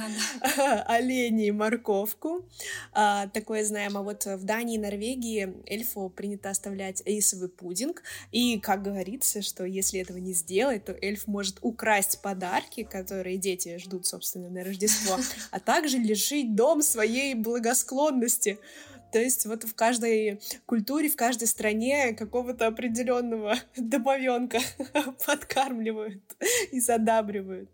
оленей 0.84 1.52
морковку. 1.52 2.44
А, 2.92 3.28
такое 3.28 3.64
знаем. 3.64 3.96
А 3.96 4.02
вот 4.02 4.26
в 4.26 4.44
Дании 4.44 4.74
и 4.74 4.78
Норвегии 4.78 5.54
эльфу 5.64 6.10
принято 6.10 6.50
оставлять 6.50 7.02
рисовый 7.06 7.48
пудинг. 7.48 8.02
И, 8.30 8.60
как 8.60 8.82
говорится, 8.82 9.40
что 9.40 9.64
если 9.64 10.00
этого 10.00 10.18
не 10.18 10.34
сделать, 10.34 10.84
то 10.84 10.92
эльф 11.00 11.28
может 11.28 11.56
украсть 11.62 12.20
подарки, 12.20 12.82
которые 12.82 13.38
дети 13.38 13.78
ждут, 13.78 14.04
собственно, 14.06 14.50
на 14.50 14.64
Рождество, 14.64 15.16
а 15.50 15.60
также 15.60 15.96
лишить 15.96 16.57
дом 16.58 16.82
своей 16.82 17.34
благосклонности. 17.34 18.58
То 19.12 19.20
есть 19.20 19.46
вот 19.46 19.62
в 19.62 19.74
каждой 19.74 20.40
культуре, 20.66 21.08
в 21.08 21.16
каждой 21.16 21.46
стране 21.46 22.12
какого-то 22.12 22.66
определенного 22.66 23.56
домовенка 23.76 24.58
подкармливают 25.26 26.22
и 26.72 26.80
задабривают. 26.80 27.70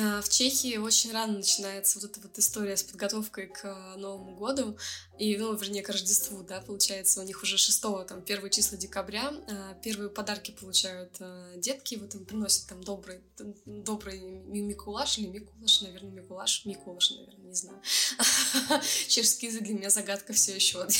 А, 0.00 0.22
в 0.22 0.28
Чехии 0.28 0.76
очень 0.76 1.12
рано 1.12 1.34
начинается 1.34 2.00
вот 2.00 2.10
эта 2.10 2.20
вот 2.20 2.38
история 2.38 2.76
с 2.76 2.82
подготовкой 2.82 3.48
к 3.48 3.64
э, 3.64 3.96
Новому 3.96 4.36
году, 4.36 4.76
и, 5.18 5.36
ну, 5.36 5.54
вернее, 5.54 5.82
к 5.82 5.88
Рождеству, 5.88 6.42
да, 6.42 6.60
получается, 6.60 7.20
у 7.20 7.24
них 7.24 7.42
уже 7.42 7.56
6 7.56 7.80
там, 8.08 8.20
первые 8.22 8.50
числа 8.50 8.76
декабря, 8.76 9.32
а, 9.48 9.74
первые 9.74 10.10
подарки 10.10 10.50
получают 10.50 11.16
э, 11.20 11.54
детки, 11.56 11.94
вот 11.94 12.14
им 12.16 12.24
приносят 12.24 12.66
там 12.66 12.82
добрый, 12.82 13.20
добрый 13.64 14.18
Микулаш 14.20 15.18
или 15.18 15.26
Микулаш, 15.26 15.82
наверное, 15.82 16.10
Микулаш, 16.10 16.64
Микулаш, 16.64 17.10
наверное, 17.12 17.46
не 17.46 17.54
знаю. 17.54 17.80
Чешский 19.08 19.46
язык 19.46 19.62
для 19.62 19.74
меня 19.74 19.90
загадка 19.90 20.32
все 20.32 20.54
еще, 20.54 20.78
вот. 20.78 20.92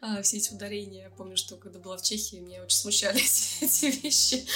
А, 0.00 0.22
все 0.22 0.38
эти 0.38 0.54
ударения, 0.54 1.04
я 1.04 1.10
помню, 1.10 1.36
что 1.36 1.56
когда 1.56 1.78
была 1.78 1.98
в 1.98 2.02
Чехии, 2.02 2.36
меня 2.36 2.62
очень 2.62 2.78
смущали 2.78 3.18
эти, 3.60 3.86
вещи. 4.00 4.46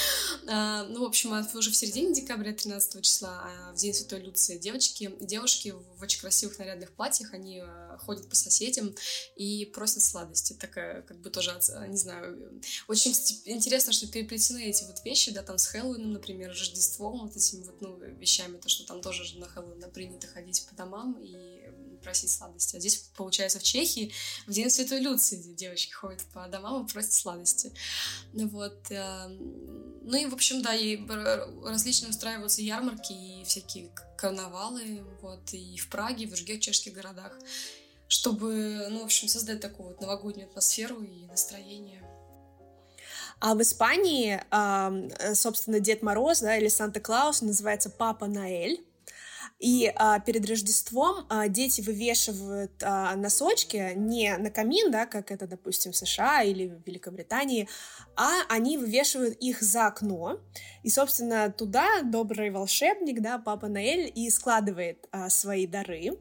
Ну, 0.47 1.01
в 1.01 1.05
общем, 1.05 1.33
уже 1.55 1.71
в 1.71 1.77
середине 1.77 2.15
декабря, 2.15 2.53
13 2.53 3.03
числа, 3.03 3.43
а 3.45 3.73
в 3.73 3.77
День 3.77 3.93
Святой 3.93 4.21
Люции 4.21 4.57
девочки, 4.57 5.15
девушки 5.21 5.75
в 5.99 6.03
очень 6.03 6.21
красивых 6.21 6.59
нарядных 6.59 6.93
платьях, 6.93 7.35
они 7.35 7.63
э, 7.65 7.99
ходят 8.23 8.29
по 8.29 8.37
соседям 8.37 8.95
и 9.37 9.67
просят 9.67 10.03
сладости. 10.03 10.55
Такая, 10.55 11.03
как 11.03 11.21
бы 11.21 11.31
тоже, 11.31 11.59
не 11.89 11.97
знаю, 11.97 12.61
очень 12.89 13.13
интересно, 13.47 13.93
что 13.93 14.07
переплетены 14.07 14.65
эти 14.65 14.85
вот 14.85 15.05
вещи, 15.05 15.33
да, 15.33 15.43
там 15.43 15.59
с 15.59 15.67
Хэллоуином, 15.67 16.13
например, 16.13 16.51
Рождеством, 16.51 17.27
вот 17.27 17.37
этими 17.37 17.65
вот, 17.65 17.81
ну, 17.81 17.99
вещами, 18.19 18.59
то, 18.59 18.69
что 18.69 18.87
там 18.87 19.01
тоже 19.01 19.39
на 19.39 19.49
Хэллоуин 19.49 19.91
принято 19.91 20.27
ходить 20.27 20.67
по 20.69 20.75
домам 20.75 21.19
и 21.21 21.63
просить 22.03 22.31
сладости. 22.31 22.77
А 22.77 22.81
здесь, 22.81 22.97
получается, 23.17 23.59
в 23.59 23.63
Чехии 23.63 24.13
в 24.47 24.53
День 24.53 24.71
Святой 24.71 25.01
Люции 25.01 25.37
девочки 25.37 25.93
ходят 25.93 26.23
по 26.33 26.47
домам 26.49 26.85
и 26.85 26.89
просят 26.89 27.13
сладости. 27.13 27.73
Ну 28.33 28.49
вот. 28.49 28.91
Эм, 28.91 30.03
ну 30.05 30.17
и, 30.17 30.27
в 30.27 30.35
общем, 30.35 30.63
да, 30.63 30.75
и 30.75 30.99
различные 31.65 32.11
устраиваются 32.11 32.61
ярмарки 32.61 33.13
и 33.13 33.45
всякие 33.45 33.91
карнавалы, 34.17 35.05
вот, 35.21 35.53
и 35.53 35.77
в 35.79 35.89
Праге, 35.89 36.25
и 36.25 36.27
в 36.27 36.35
других 36.35 36.61
чешских 36.61 36.93
городах, 36.93 37.39
чтобы, 38.13 38.89
ну, 38.91 39.01
в 39.01 39.05
общем, 39.05 39.27
создать 39.27 39.61
такую 39.61 39.89
вот 39.89 40.03
новогоднюю 40.03 40.47
атмосферу 40.47 41.01
и 41.01 41.25
настроение. 41.25 42.03
А 43.41 43.55
в 43.55 43.63
Испании, 43.63 44.39
собственно, 45.35 45.81
Дед 45.81 46.03
Мороз, 46.03 46.41
да, 46.41 46.59
или 46.59 46.69
Санта-Клаус 46.69 47.41
называется 47.41 47.89
Папа 47.89 48.27
Наэль. 48.27 48.85
И 49.59 49.91
а, 49.97 50.21
перед 50.21 50.47
Рождеством 50.47 51.25
а, 51.31 51.49
дети 51.49 51.81
вывешивают 51.81 52.73
а, 52.83 53.17
носочки 53.17 53.95
не 53.97 54.37
на 54.37 54.51
камин, 54.51 54.91
да, 54.91 55.07
как 55.07 55.31
это, 55.31 55.47
допустим, 55.47 55.93
в 55.93 55.97
США 55.97 56.43
или 56.43 56.67
в 56.69 56.87
Великобритании, 56.87 57.67
а 58.15 58.43
они 58.51 58.77
вывешивают 58.77 59.39
их 59.39 59.63
за 59.63 59.87
окно. 59.87 60.39
И, 60.83 60.91
собственно, 60.91 61.51
туда 61.51 62.03
добрый 62.03 62.51
волшебник, 62.51 63.23
да, 63.23 63.39
Папа 63.39 63.69
Наэль, 63.69 64.13
и 64.15 64.29
складывает 64.29 65.09
а, 65.13 65.31
свои 65.31 65.67
дары. 65.67 66.19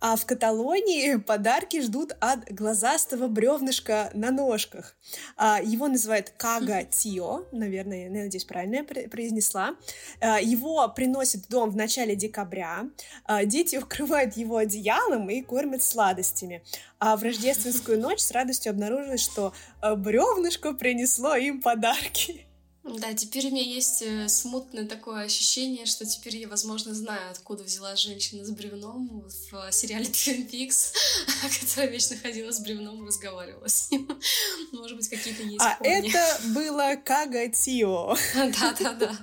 А 0.00 0.16
в 0.16 0.24
Каталонии 0.24 1.16
подарки 1.26 1.82
ждут 1.82 2.16
от 2.20 2.50
глазастого 2.50 3.28
бревнышка 3.28 4.10
на 4.14 4.30
ножках. 4.30 4.96
А, 5.36 5.60
его 5.62 5.88
называют 5.88 6.32
Кага 6.36 6.84
Тио, 6.84 7.44
наверное, 7.52 8.04
я 8.04 8.10
надеюсь, 8.10 8.44
правильно 8.44 8.76
я 8.76 8.84
произнесла. 8.84 9.76
А, 10.20 10.40
его 10.40 10.88
приносят 10.88 11.44
в 11.44 11.48
дом 11.48 11.70
в 11.70 11.76
начале 11.76 12.16
декабря. 12.16 12.88
А, 13.24 13.44
дети 13.44 13.76
укрывают 13.82 14.36
его 14.36 14.56
одеялом 14.56 15.28
и 15.28 15.42
кормят 15.42 15.82
сладостями. 15.82 16.64
А 16.98 17.16
в 17.16 17.22
рождественскую 17.22 18.00
ночь 18.00 18.20
с 18.20 18.30
радостью 18.30 18.70
обнаружилось, 18.70 19.22
что 19.22 19.52
бревнышко 19.80 20.72
принесло 20.72 21.34
им 21.34 21.60
подарки. 21.62 22.49
Да, 22.82 23.12
теперь 23.12 23.46
у 23.48 23.50
меня 23.50 23.62
есть 23.62 24.00
э, 24.00 24.26
смутное 24.28 24.86
такое 24.86 25.24
ощущение, 25.24 25.84
что 25.84 26.06
теперь 26.06 26.38
я, 26.38 26.48
возможно, 26.48 26.94
знаю, 26.94 27.30
откуда 27.30 27.62
взяла 27.62 27.94
женщина 27.94 28.42
с 28.42 28.50
бревном 28.50 29.22
в 29.50 29.70
сериале 29.70 30.06
Twin 30.06 30.48
Peaks, 30.50 30.94
которая 31.60 31.90
вечно 31.90 32.16
ходила 32.16 32.50
с 32.50 32.60
бревном 32.60 33.04
и 33.04 33.06
разговаривала 33.06 33.68
с 33.68 33.90
ним. 33.90 34.08
Может 34.72 34.96
быть, 34.96 35.08
какие-то 35.10 35.42
есть 35.42 35.60
А 35.60 35.76
это 35.82 36.40
было 36.54 36.96
Кагатио. 37.04 38.16
Да-да-да. 38.34 39.18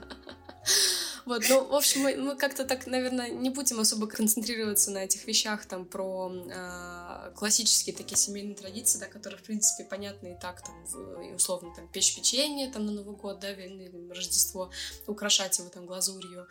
Вот, 1.28 1.44
ну, 1.50 1.66
в 1.66 1.76
общем, 1.76 2.04
мы, 2.04 2.16
мы 2.16 2.38
как-то 2.38 2.64
так, 2.64 2.88
наверное, 2.88 3.30
не 3.30 3.50
будем 3.50 3.82
особо 3.82 4.08
концентрироваться 4.08 4.92
на 4.92 5.00
этих 5.00 5.28
вещах, 5.28 5.66
там, 5.66 5.84
про 5.84 6.32
э, 6.32 7.32
классические 7.36 7.94
такие 7.94 8.16
семейные 8.16 8.56
традиции, 8.56 8.98
да, 8.98 9.08
которые, 9.08 9.38
в 9.38 9.44
принципе, 9.44 9.84
понятны 9.84 10.36
и 10.36 10.42
так, 10.42 10.62
там, 10.62 11.36
условно, 11.36 11.74
там, 11.76 11.86
печь 11.90 12.16
печенье, 12.16 12.72
там, 12.72 12.86
на 12.86 12.94
Новый 12.94 13.18
год, 13.18 13.42
да, 13.42 13.52
или 13.52 13.92
Рождество, 14.10 14.72
украшать 15.06 15.60
его, 15.60 15.68
там, 15.68 15.86
глазурью, 15.86 16.48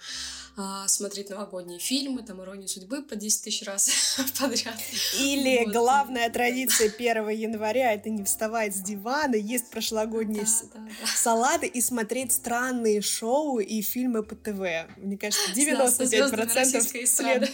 э, 0.59 0.89
смотреть 0.89 1.31
новогодние 1.31 1.79
фильмы, 1.79 2.23
там, 2.23 2.43
«Иронию 2.43 2.69
судьбы» 2.69 3.03
по 3.03 3.17
10 3.17 3.45
тысяч 3.45 3.67
раз 3.67 4.21
подряд. 4.39 4.77
Или 5.19 5.65
вот. 5.65 5.73
главная 5.73 6.29
традиция 6.29 6.93
1 6.95 7.31
января— 7.31 7.93
это 7.95 8.11
не 8.11 8.25
вставать 8.25 8.77
с 8.77 8.81
дивана, 8.81 9.37
есть 9.37 9.71
прошлогодние 9.71 10.45
да, 10.45 10.81
да, 10.81 10.81
да. 11.01 11.07
салаты 11.07 11.67
и 11.67 11.81
смотреть 11.81 12.33
странные 12.33 13.01
шоу 13.01 13.59
и 13.59 13.81
фильмы 13.81 14.23
по 14.23 14.35
ТВ. 14.35 14.66
Мне 14.97 15.17
кажется, 15.17 15.53
95% 15.53 17.07
след... 17.07 17.51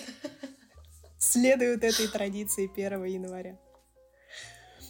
следуют 1.19 1.85
этой 1.85 2.09
традиции 2.09 2.71
1 2.73 3.05
января. 3.05 3.59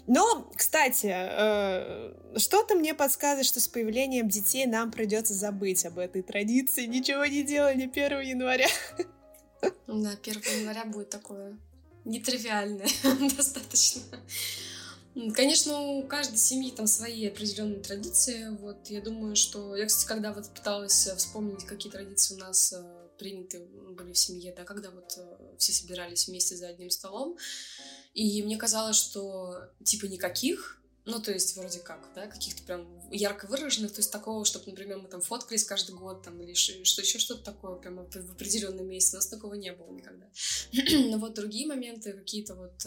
Но, 0.07 0.51
кстати, 0.57 1.13
э, 1.13 2.39
что-то 2.39 2.75
мне 2.75 2.93
подсказывает, 2.93 3.47
что 3.47 3.61
с 3.61 3.69
появлением 3.69 4.29
детей 4.29 4.67
нам 4.67 4.91
придется 4.91 5.33
забыть 5.33 5.87
об 5.87 5.99
этой 5.99 6.23
традиции. 6.23 6.87
Ничего 6.87 7.25
не 7.27 7.45
делали 7.45 7.85
1 7.85 8.21
января. 8.21 8.67
Да, 9.87 10.11
1 10.21 10.43
января 10.59 10.85
будет 10.87 11.11
такое 11.11 11.57
нетривиальное 12.05 12.89
достаточно. 13.37 14.03
Конечно, 15.35 15.79
у 15.79 16.07
каждой 16.07 16.39
семьи 16.39 16.71
там 16.71 16.87
свои 16.87 17.27
определенные 17.27 17.81
традиции. 17.81 18.49
Вот 18.61 18.89
я 18.89 19.03
думаю, 19.03 19.37
что 19.37 19.77
я, 19.77 19.87
кстати, 19.87 20.07
когда 20.07 20.33
вот 20.33 20.49
пыталась 20.49 21.07
э, 21.07 21.15
вспомнить, 21.17 21.65
какие 21.67 21.93
традиции 21.93 22.35
у 22.35 22.39
нас 22.39 22.73
э, 22.73 23.09
приняты 23.19 23.61
были 23.91 24.13
в 24.13 24.19
семье, 24.19 24.55
да, 24.57 24.65
когда 24.65 24.91
вот 24.91 25.13
э, 25.19 25.57
все 25.59 25.73
собирались 25.73 26.29
вместе 26.29 26.57
за 26.57 26.69
одним 26.69 26.89
столом, 26.89 27.37
и 28.15 28.43
мне 28.43 28.57
казалось, 28.57 28.97
что 28.97 29.69
типа 29.85 30.07
никаких, 30.07 30.83
ну, 31.05 31.21
то 31.21 31.33
есть, 31.33 31.57
вроде 31.57 31.81
как, 31.81 32.09
да, 32.15 32.27
каких-то 32.27 32.63
прям 32.63 33.11
ярко 33.11 33.47
выраженных, 33.47 33.93
то 33.93 33.99
есть 33.99 34.13
такого, 34.13 34.45
чтобы, 34.45 34.67
например, 34.71 34.99
мы 34.99 35.09
там 35.09 35.21
фоткались 35.21 35.65
каждый 35.65 35.97
год, 35.97 36.23
там, 36.23 36.41
или 36.41 36.55
что 36.55 37.03
еще 37.03 37.19
что-то 37.19 37.43
такое, 37.43 37.77
прямо 37.77 38.05
в 38.05 38.33
определенном 38.33 38.87
месте, 38.89 39.17
у 39.17 39.19
нас 39.19 39.27
такого 39.27 39.55
не 39.55 39.73
было 39.73 39.91
никогда. 39.91 40.31
Но 41.11 41.19
вот 41.19 41.35
другие 41.35 41.67
моменты, 41.67 42.13
какие-то 42.13 42.55
вот 42.55 42.87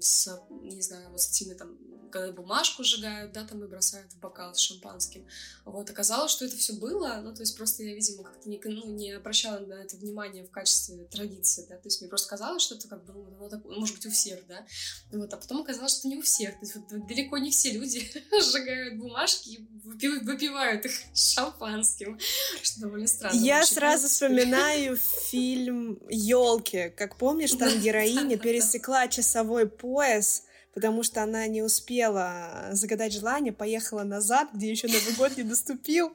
с, 0.00 0.40
не 0.62 0.82
знаю, 0.82 1.10
вот 1.10 1.20
с 1.20 1.30
этими 1.30 1.54
там 1.54 1.76
когда 2.10 2.32
бумажку 2.32 2.84
сжигают, 2.84 3.32
да, 3.32 3.44
там 3.44 3.62
и 3.64 3.66
бросают 3.66 4.12
в 4.12 4.18
бокал 4.18 4.54
с 4.54 4.58
шампанским. 4.58 5.26
Вот, 5.64 5.88
оказалось, 5.90 6.32
что 6.32 6.44
это 6.44 6.56
все 6.56 6.72
было, 6.74 7.20
ну, 7.22 7.34
то 7.34 7.42
есть 7.42 7.56
просто 7.56 7.82
я, 7.82 7.94
видимо, 7.94 8.24
как-то 8.24 8.48
не, 8.48 8.60
ну, 8.64 8.86
не 8.86 9.12
обращала 9.12 9.64
на 9.64 9.74
это 9.74 9.96
внимание 9.96 10.44
в 10.44 10.50
качестве 10.50 11.04
традиции, 11.04 11.66
да, 11.68 11.76
то 11.76 11.86
есть 11.86 12.00
мне 12.00 12.08
просто 12.08 12.28
казалось, 12.28 12.62
что 12.62 12.74
это 12.74 12.88
как 12.88 13.04
бы, 13.04 13.12
ну, 13.12 13.36
ну 13.38 13.48
так, 13.48 13.64
может 13.64 13.96
быть, 13.96 14.06
у 14.06 14.10
всех, 14.10 14.46
да, 14.46 14.66
вот, 15.12 15.32
а 15.32 15.36
потом 15.36 15.62
оказалось, 15.62 15.98
что 15.98 16.08
не 16.08 16.16
у 16.16 16.22
всех, 16.22 16.52
то 16.52 16.60
есть 16.62 16.76
вот, 16.76 17.06
далеко 17.06 17.38
не 17.38 17.50
все 17.50 17.72
люди 17.72 18.10
сжигают 18.40 18.98
бумажки 18.98 19.50
и 19.50 19.68
выпивают 19.84 20.84
их 20.86 20.92
шампанским, 21.14 22.18
что 22.62 22.80
довольно 22.80 23.06
странно. 23.06 23.38
Я 23.38 23.64
сразу 23.66 24.08
вспоминаю 24.08 24.96
фильм 24.96 25.98
«Елки», 26.08 26.92
как 26.96 27.16
помнишь, 27.16 27.52
там 27.52 27.78
героиня 27.80 28.38
пересекла 28.38 29.08
часовой 29.08 29.68
пояс, 29.88 30.44
потому 30.74 31.02
что 31.02 31.22
она 31.22 31.46
не 31.46 31.62
успела 31.62 32.68
загадать 32.72 33.12
желание, 33.12 33.52
поехала 33.52 34.02
назад, 34.02 34.50
где 34.52 34.70
еще 34.70 34.86
Новый 34.86 35.14
год 35.16 35.36
не 35.36 35.44
наступил. 35.44 36.12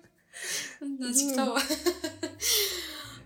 Да, 0.80 1.12
типа 1.12 1.36
того. 1.36 1.60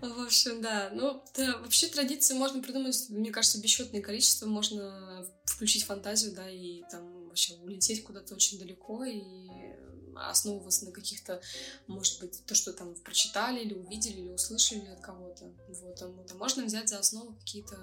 В 0.00 0.24
общем, 0.24 0.62
да. 0.62 0.90
Ну, 0.94 1.22
да, 1.36 1.58
вообще 1.58 1.88
традиции 1.88 2.34
можно 2.34 2.62
придумать, 2.62 3.06
мне 3.10 3.30
кажется, 3.30 3.60
бесчетное 3.60 4.00
количество. 4.00 4.46
Можно 4.46 5.26
включить 5.44 5.84
фантазию, 5.84 6.34
да, 6.34 6.48
и 6.48 6.82
там 6.90 7.26
вообще 7.26 7.54
улететь 7.56 8.04
куда-то 8.04 8.34
очень 8.34 8.58
далеко 8.58 9.04
и 9.04 9.48
основываться 10.14 10.86
на 10.86 10.92
каких-то, 10.92 11.40
может 11.86 12.20
быть, 12.20 12.44
то, 12.46 12.54
что 12.54 12.72
там 12.72 12.94
прочитали 12.96 13.60
или 13.60 13.74
увидели, 13.74 14.20
или 14.20 14.32
услышали 14.32 14.86
от 14.86 15.00
кого-то. 15.00 15.52
Вот, 15.68 16.02
а, 16.02 16.06
а 16.06 16.34
можно 16.34 16.64
взять 16.64 16.88
за 16.88 16.98
основу 16.98 17.34
какие-то 17.34 17.76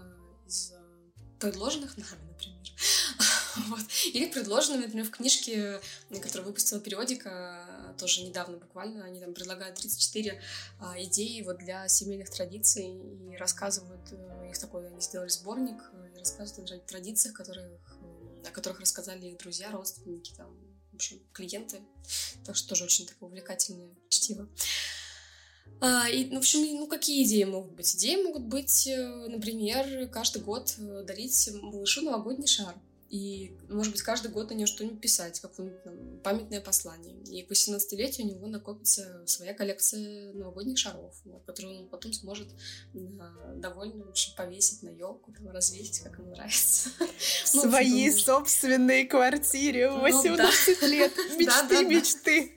из 0.47 0.73
предложенных 1.51 1.97
нами, 1.97 2.21
например. 2.27 2.55
вот. 3.67 3.81
Или 4.13 4.31
предложенными, 4.31 4.84
например, 4.84 5.05
в 5.05 5.12
книжке, 5.12 5.79
которую 6.21 6.47
выпустила 6.47 6.79
периодика, 6.79 7.95
тоже 7.97 8.23
недавно 8.23 8.58
буквально, 8.58 9.05
они 9.05 9.19
там 9.19 9.34
предлагают 9.34 9.77
34 9.77 10.41
а, 10.79 11.01
идеи 11.03 11.41
вот 11.41 11.58
для 11.58 11.88
семейных 11.88 12.29
традиций 12.29 12.88
и 12.88 13.38
рассказывают, 13.38 14.01
э, 14.12 14.49
их 14.49 14.60
такой, 14.60 14.88
они 14.88 14.99
сделали 14.99 15.29
сборник, 15.29 15.81
э, 15.93 16.12
и 16.15 16.19
рассказывают 16.19 16.71
о 16.71 16.79
традициях, 16.79 17.36
которых, 17.36 17.65
о 18.45 18.51
которых 18.51 18.79
рассказали 18.79 19.27
их 19.27 19.38
друзья, 19.38 19.71
родственники, 19.71 20.34
там, 20.36 20.53
в 20.91 20.95
общем, 20.95 21.19
клиенты. 21.31 21.81
Так 22.45 22.55
что 22.55 22.69
тоже 22.69 22.84
очень 22.86 23.05
такое 23.05 23.29
увлекательное 23.29 23.89
чтиво. 24.10 24.47
А, 25.82 26.10
и, 26.10 26.25
ну, 26.25 26.36
в 26.36 26.39
общем, 26.39 26.62
ну, 26.62 26.88
какие 26.88 27.23
идеи 27.23 27.43
могут 27.43 27.73
быть? 27.73 27.95
Идеи 27.95 28.21
могут 28.23 28.43
быть, 28.43 28.88
э, 28.88 29.28
например, 29.28 30.08
каждый 30.08 30.41
год 30.41 30.73
дарить 31.06 31.49
малышу 31.62 32.01
новогодний 32.01 32.47
шар. 32.47 32.75
И, 33.09 33.55
может 33.69 33.91
быть, 33.91 34.01
каждый 34.01 34.31
год 34.31 34.49
на 34.49 34.55
нее 34.55 34.65
что-нибудь 34.65 34.99
писать, 34.99 35.39
какое-нибудь 35.39 36.23
памятное 36.23 36.59
послание. 36.59 37.15
И 37.25 37.43
к 37.43 37.51
18-летию 37.51 38.25
у 38.25 38.29
него 38.31 38.47
накопится 38.47 39.23
своя 39.27 39.53
коллекция 39.53 40.33
новогодних 40.33 40.77
шаров, 40.79 41.13
которую 41.45 41.81
он 41.81 41.89
потом 41.89 42.13
сможет 42.13 42.49
да, 42.93 43.31
довольно 43.57 44.09
общем, 44.09 44.35
повесить 44.35 44.81
на 44.81 44.89
елку, 44.89 45.31
там, 45.33 45.49
развесить, 45.49 45.99
как 45.99 46.17
ему 46.17 46.31
нравится. 46.31 46.89
В 47.45 47.53
ну, 47.53 47.61
своей 47.61 48.11
собственной 48.11 49.05
квартире 49.05 49.89
в 49.89 49.99
18 49.99 50.81
ну, 50.81 50.87
лет. 50.87 51.13
Мечты, 51.37 51.85
мечты. 51.85 52.51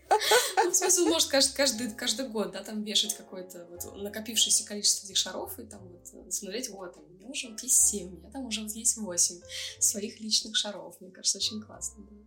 Ну, 0.56 0.70
в 0.70 0.74
смысле, 0.74 1.04
он 1.04 1.10
может 1.10 1.28
каждый, 1.28 1.54
каждый, 1.54 1.90
каждый 1.90 2.28
год, 2.28 2.52
да, 2.52 2.62
там 2.64 2.82
вешать 2.82 3.14
какое-то 3.16 3.66
вот, 3.66 4.02
накопившееся 4.02 4.64
количество 4.64 5.06
этих 5.06 5.16
шаров 5.18 5.58
и 5.58 5.64
там 5.64 5.80
вот 5.86 6.32
смотреть, 6.32 6.70
вот, 6.70 6.94
там, 6.94 7.04
меня 7.28 7.32
уже 7.32 7.48
вот 7.48 7.62
есть 7.62 7.88
7, 7.88 8.08
у 8.08 8.16
меня 8.16 8.30
там 8.30 8.46
уже 8.46 8.62
вот 8.62 8.72
есть 8.72 8.96
8 8.96 9.40
своих 9.78 10.20
личных 10.20 10.37
шаров. 10.54 10.96
Мне 11.00 11.10
кажется, 11.10 11.38
очень 11.38 11.60
классно 11.62 12.04
было. 12.04 12.18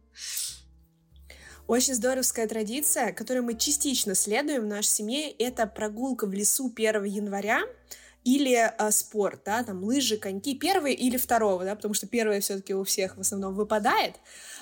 Очень 1.67 1.95
здоровская 1.95 2.47
традиция, 2.47 3.13
которой 3.13 3.39
мы 3.39 3.55
частично 3.55 4.15
следуем 4.15 4.63
в 4.63 4.67
нашей 4.67 4.89
семье, 4.89 5.31
это 5.31 5.67
прогулка 5.67 6.25
в 6.25 6.33
лесу 6.33 6.71
1 6.75 7.03
января 7.05 7.61
или 8.23 8.55
э, 8.55 8.91
спорт, 8.91 9.41
да, 9.45 9.63
там 9.63 9.83
лыжи, 9.83 10.17
коньки, 10.17 10.55
первые 10.55 10.95
или 10.95 11.17
второго, 11.17 11.63
да, 11.63 11.75
потому 11.75 11.93
что 11.93 12.07
первое 12.07 12.41
все-таки 12.41 12.73
у 12.73 12.83
всех 12.83 13.17
в 13.17 13.21
основном 13.21 13.55
выпадает. 13.55 14.15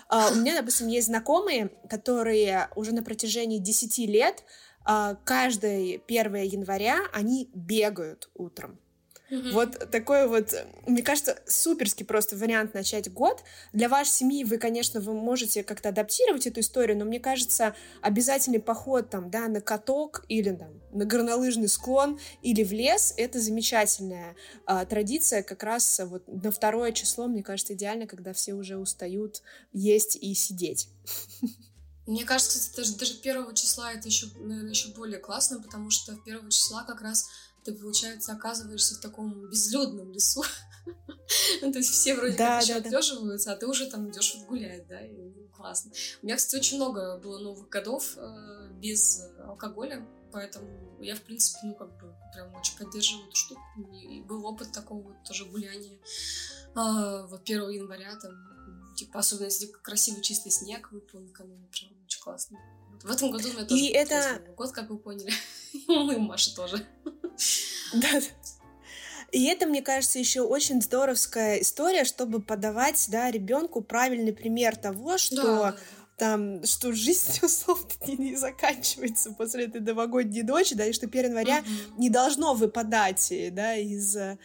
Uh, 0.09 0.31
у 0.31 0.35
меня, 0.35 0.55
допустим, 0.55 0.87
есть 0.87 1.07
знакомые, 1.07 1.69
которые 1.87 2.69
уже 2.75 2.93
на 2.93 3.03
протяжении 3.03 3.59
10 3.59 3.97
лет 4.09 4.43
uh, 4.87 5.15
каждое 5.23 6.01
1 6.07 6.35
января 6.35 6.99
они 7.13 7.49
бегают 7.53 8.29
утром. 8.33 8.79
Mm-hmm. 9.29 9.51
Вот 9.51 9.91
такой 9.91 10.27
вот, 10.27 10.53
мне 10.87 11.03
кажется, 11.03 11.37
суперский 11.45 12.05
просто 12.05 12.35
вариант 12.35 12.73
начать 12.73 13.11
год. 13.11 13.43
Для 13.73 13.89
вашей 13.89 14.09
семьи 14.09 14.43
вы, 14.43 14.57
конечно, 14.57 14.99
вы 14.99 15.13
можете 15.13 15.63
как-то 15.63 15.89
адаптировать 15.89 16.47
эту 16.47 16.61
историю, 16.61 16.97
но 16.97 17.05
мне 17.05 17.19
кажется, 17.19 17.75
обязательный 18.01 18.59
поход 18.59 19.09
там, 19.09 19.29
да, 19.29 19.47
на 19.47 19.61
каток 19.61 20.25
или 20.29 20.51
там 20.51 20.81
на 20.91 21.05
горнолыжный 21.05 21.67
склон 21.67 22.19
или 22.41 22.63
в 22.63 22.71
лес— 22.71 23.13
это 23.17 23.39
замечательная 23.39 24.35
а, 24.65 24.85
традиция. 24.85 25.43
Как 25.43 25.63
раз 25.63 26.01
вот 26.05 26.23
на 26.27 26.51
второе 26.51 26.91
число, 26.91 27.27
мне 27.27 27.43
кажется, 27.43 27.73
идеально, 27.73 28.07
когда 28.07 28.33
все 28.33 28.53
уже 28.53 28.77
устают 28.77 29.43
есть 29.73 30.15
и 30.15 30.33
сидеть. 30.33 30.89
Мне 32.09 32.25
кажется, 32.25 32.57
кстати, 32.57 32.75
даже, 32.75 32.97
даже 32.97 33.13
первого 33.21 33.53
числа 33.53 33.93
это 33.93 34.07
еще, 34.07 34.25
наверное, 34.39 34.71
еще 34.71 34.89
более 34.95 35.19
классно, 35.19 35.61
потому 35.61 35.91
что 35.91 36.15
первого 36.15 36.49
числа 36.49 36.83
как 36.83 37.01
раз 37.01 37.29
ты, 37.63 37.71
получается, 37.71 38.31
оказываешься 38.31 38.95
в 38.95 38.99
таком 38.99 39.47
безлюдном 39.47 40.11
лесу. 40.11 40.43
ну, 41.61 41.71
то 41.71 41.77
есть 41.77 41.91
все 41.91 42.15
вроде 42.15 42.35
да, 42.35 42.55
как 42.55 42.63
еще 42.63 42.79
да, 42.79 42.87
отлеживаются, 42.87 43.49
да. 43.49 43.53
а 43.53 43.57
ты 43.57 43.67
уже 43.67 43.85
там 43.91 44.09
идешь 44.09 44.33
вот 44.35 44.47
гулять, 44.47 44.87
да, 44.87 44.99
и 45.05 45.47
классно. 45.55 45.91
У 46.23 46.25
меня, 46.25 46.37
кстати, 46.37 46.59
очень 46.59 46.77
много 46.77 47.19
было 47.19 47.37
новых 47.37 47.69
годов 47.69 48.17
э, 48.17 48.71
без 48.79 49.21
алкоголя, 49.45 50.03
поэтому 50.31 50.97
я, 51.03 51.15
в 51.15 51.21
принципе, 51.21 51.59
ну, 51.61 51.75
как 51.75 51.95
бы 51.99 52.15
прям 52.33 52.55
очень 52.55 52.75
поддерживаю 52.75 53.27
эту 53.27 53.35
штуку. 53.35 53.61
И 53.93 54.21
был 54.21 54.43
опыт 54.47 54.71
такого 54.71 55.03
вот 55.03 55.23
тоже 55.27 55.45
гуляния. 55.45 55.99
Э, 56.75 57.27
вот 57.27 57.41
1 57.43 57.69
января 57.69 58.15
там 58.15 58.33
Типа, 58.95 59.19
особенно 59.19 59.45
если 59.45 59.67
красивый 59.67 60.21
чистый 60.21 60.51
снег 60.51 60.91
выпал 60.91 61.19
накануне, 61.19 61.67
прям 61.71 61.91
очень 62.05 62.21
классно. 62.21 62.59
В 63.03 63.11
этом 63.11 63.31
году 63.31 63.49
у 63.49 63.53
меня 63.53 63.65
тоже 63.65 63.81
и 63.81 63.87
это... 63.89 64.41
год, 64.57 64.71
как 64.71 64.89
вы 64.89 64.97
поняли. 64.97 65.31
И 65.73 66.17
Маша 66.17 66.53
тоже. 66.55 66.85
Да. 67.93 68.21
И 69.31 69.45
это, 69.45 69.67
мне 69.67 69.81
кажется, 69.81 70.19
еще 70.19 70.41
очень 70.41 70.81
здоровская 70.81 71.57
история, 71.57 72.03
чтобы 72.03 72.41
подавать 72.41 73.05
да, 73.09 73.29
ребенку 73.29 73.81
правильный 73.81 74.33
пример 74.33 74.75
того, 74.75 75.17
что 75.17 75.43
да. 75.43 75.77
там, 76.17 76.63
что 76.63 76.91
жизнь 76.93 77.39
условно 77.43 77.87
не, 78.07 78.17
не 78.17 78.35
заканчивается 78.35 79.31
после 79.31 79.65
этой 79.65 79.81
новогодней 79.81 80.43
ночи, 80.43 80.75
да, 80.75 80.85
и 80.85 80.93
что 80.93 81.05
1 81.05 81.25
января 81.25 81.59
угу. 81.59 82.01
не 82.01 82.09
должно 82.09 82.55
выпадать 82.55 83.31
да, 83.51 83.75
из, 83.75 84.15
э, 84.15 84.37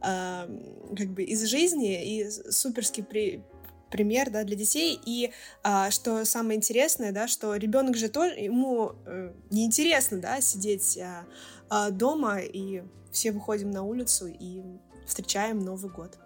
как 0.00 1.10
бы 1.10 1.24
из 1.24 1.42
жизни, 1.44 2.20
и 2.20 2.30
суперский 2.30 3.02
при, 3.02 3.42
пример, 3.90 4.30
да, 4.30 4.44
для 4.44 4.56
детей. 4.56 4.98
И 5.04 5.32
а, 5.62 5.90
что 5.90 6.24
самое 6.24 6.56
интересное, 6.56 7.12
да, 7.12 7.28
что 7.28 7.56
ребенок 7.56 7.96
же 7.96 8.08
тоже, 8.08 8.34
ему 8.34 8.92
э, 9.06 9.32
неинтересно, 9.50 10.20
да, 10.20 10.40
сидеть 10.40 10.98
а, 10.98 11.24
а, 11.68 11.90
дома, 11.90 12.40
и 12.40 12.82
все 13.12 13.32
выходим 13.32 13.70
на 13.70 13.82
улицу 13.82 14.26
и 14.28 14.62
встречаем 15.06 15.60
Новый 15.60 15.90
год 15.90 16.18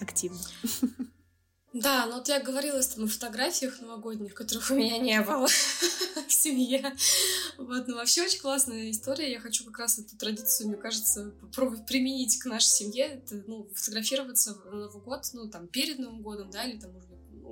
активно. 0.00 0.38
Да, 1.74 2.06
но 2.06 2.16
вот 2.16 2.28
я 2.28 2.40
говорила 2.40 2.82
там 2.82 3.04
о 3.04 3.08
фотографиях 3.08 3.80
новогодних, 3.80 4.34
которых 4.34 4.70
у 4.70 4.74
меня 4.74 4.96
не 4.98 5.20
было 5.20 5.46
в 6.28 6.32
семье. 6.32 6.96
Вот, 7.58 7.86
ну 7.86 7.96
вообще 7.96 8.22
очень 8.22 8.40
классная 8.40 8.90
история. 8.90 9.30
Я 9.30 9.40
хочу 9.40 9.64
как 9.64 9.78
раз 9.78 9.98
эту 9.98 10.16
традицию, 10.16 10.68
мне 10.68 10.78
кажется, 10.78 11.32
попробовать 11.40 11.86
применить 11.86 12.38
к 12.38 12.46
нашей 12.46 12.68
семье. 12.68 13.04
Это, 13.06 13.42
ну, 13.46 13.68
фотографироваться 13.74 14.56
на 14.64 14.70
Новый 14.70 15.02
год, 15.02 15.20
ну, 15.34 15.50
там, 15.50 15.68
перед 15.68 15.98
Новым 15.98 16.22
годом, 16.22 16.50
да, 16.50 16.64
или 16.64 16.78
там, 16.78 16.90
быть, 16.92 17.04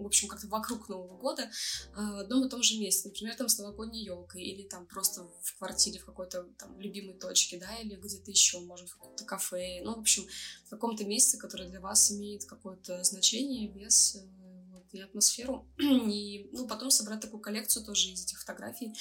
в 0.03 0.07
общем, 0.07 0.29
как-то 0.29 0.47
вокруг 0.49 0.89
Нового 0.89 1.17
года 1.17 1.51
а, 1.95 2.17
в 2.17 2.19
одном 2.21 2.47
и 2.47 2.49
том 2.49 2.63
же 2.63 2.79
месте. 2.79 3.09
Например, 3.09 3.35
там 3.37 3.49
с 3.49 3.59
новогодней 3.59 4.05
елкой, 4.05 4.43
или 4.43 4.63
там 4.63 4.87
просто 4.87 5.27
в 5.43 5.59
квартире 5.59 5.99
в 5.99 6.05
какой-то 6.05 6.45
там 6.59 6.79
любимой 6.81 7.15
точке, 7.15 7.59
да, 7.59 7.75
или 7.77 7.97
где-то 7.97 8.31
еще, 8.31 8.61
может, 8.61 8.89
в 8.89 8.97
каком-то 8.97 9.25
кафе. 9.25 9.81
Ну, 9.83 9.95
в 9.95 10.01
общем, 10.01 10.27
в 10.67 10.71
каком-то 10.71 11.05
месте, 11.05 11.37
которое 11.37 11.69
для 11.69 11.81
вас 11.81 12.11
имеет 12.13 12.45
какое-то 12.45 13.03
значение, 13.05 13.69
вес 13.69 14.17
э, 14.17 14.73
вот, 14.73 14.85
и 14.93 15.01
атмосферу. 15.01 15.67
И, 15.79 16.49
ну, 16.53 16.67
потом 16.67 16.91
собрать 16.91 17.21
такую 17.21 17.41
коллекцию 17.41 17.85
тоже 17.85 18.11
из 18.11 18.25
этих 18.25 18.41
фотографий, 18.41 18.95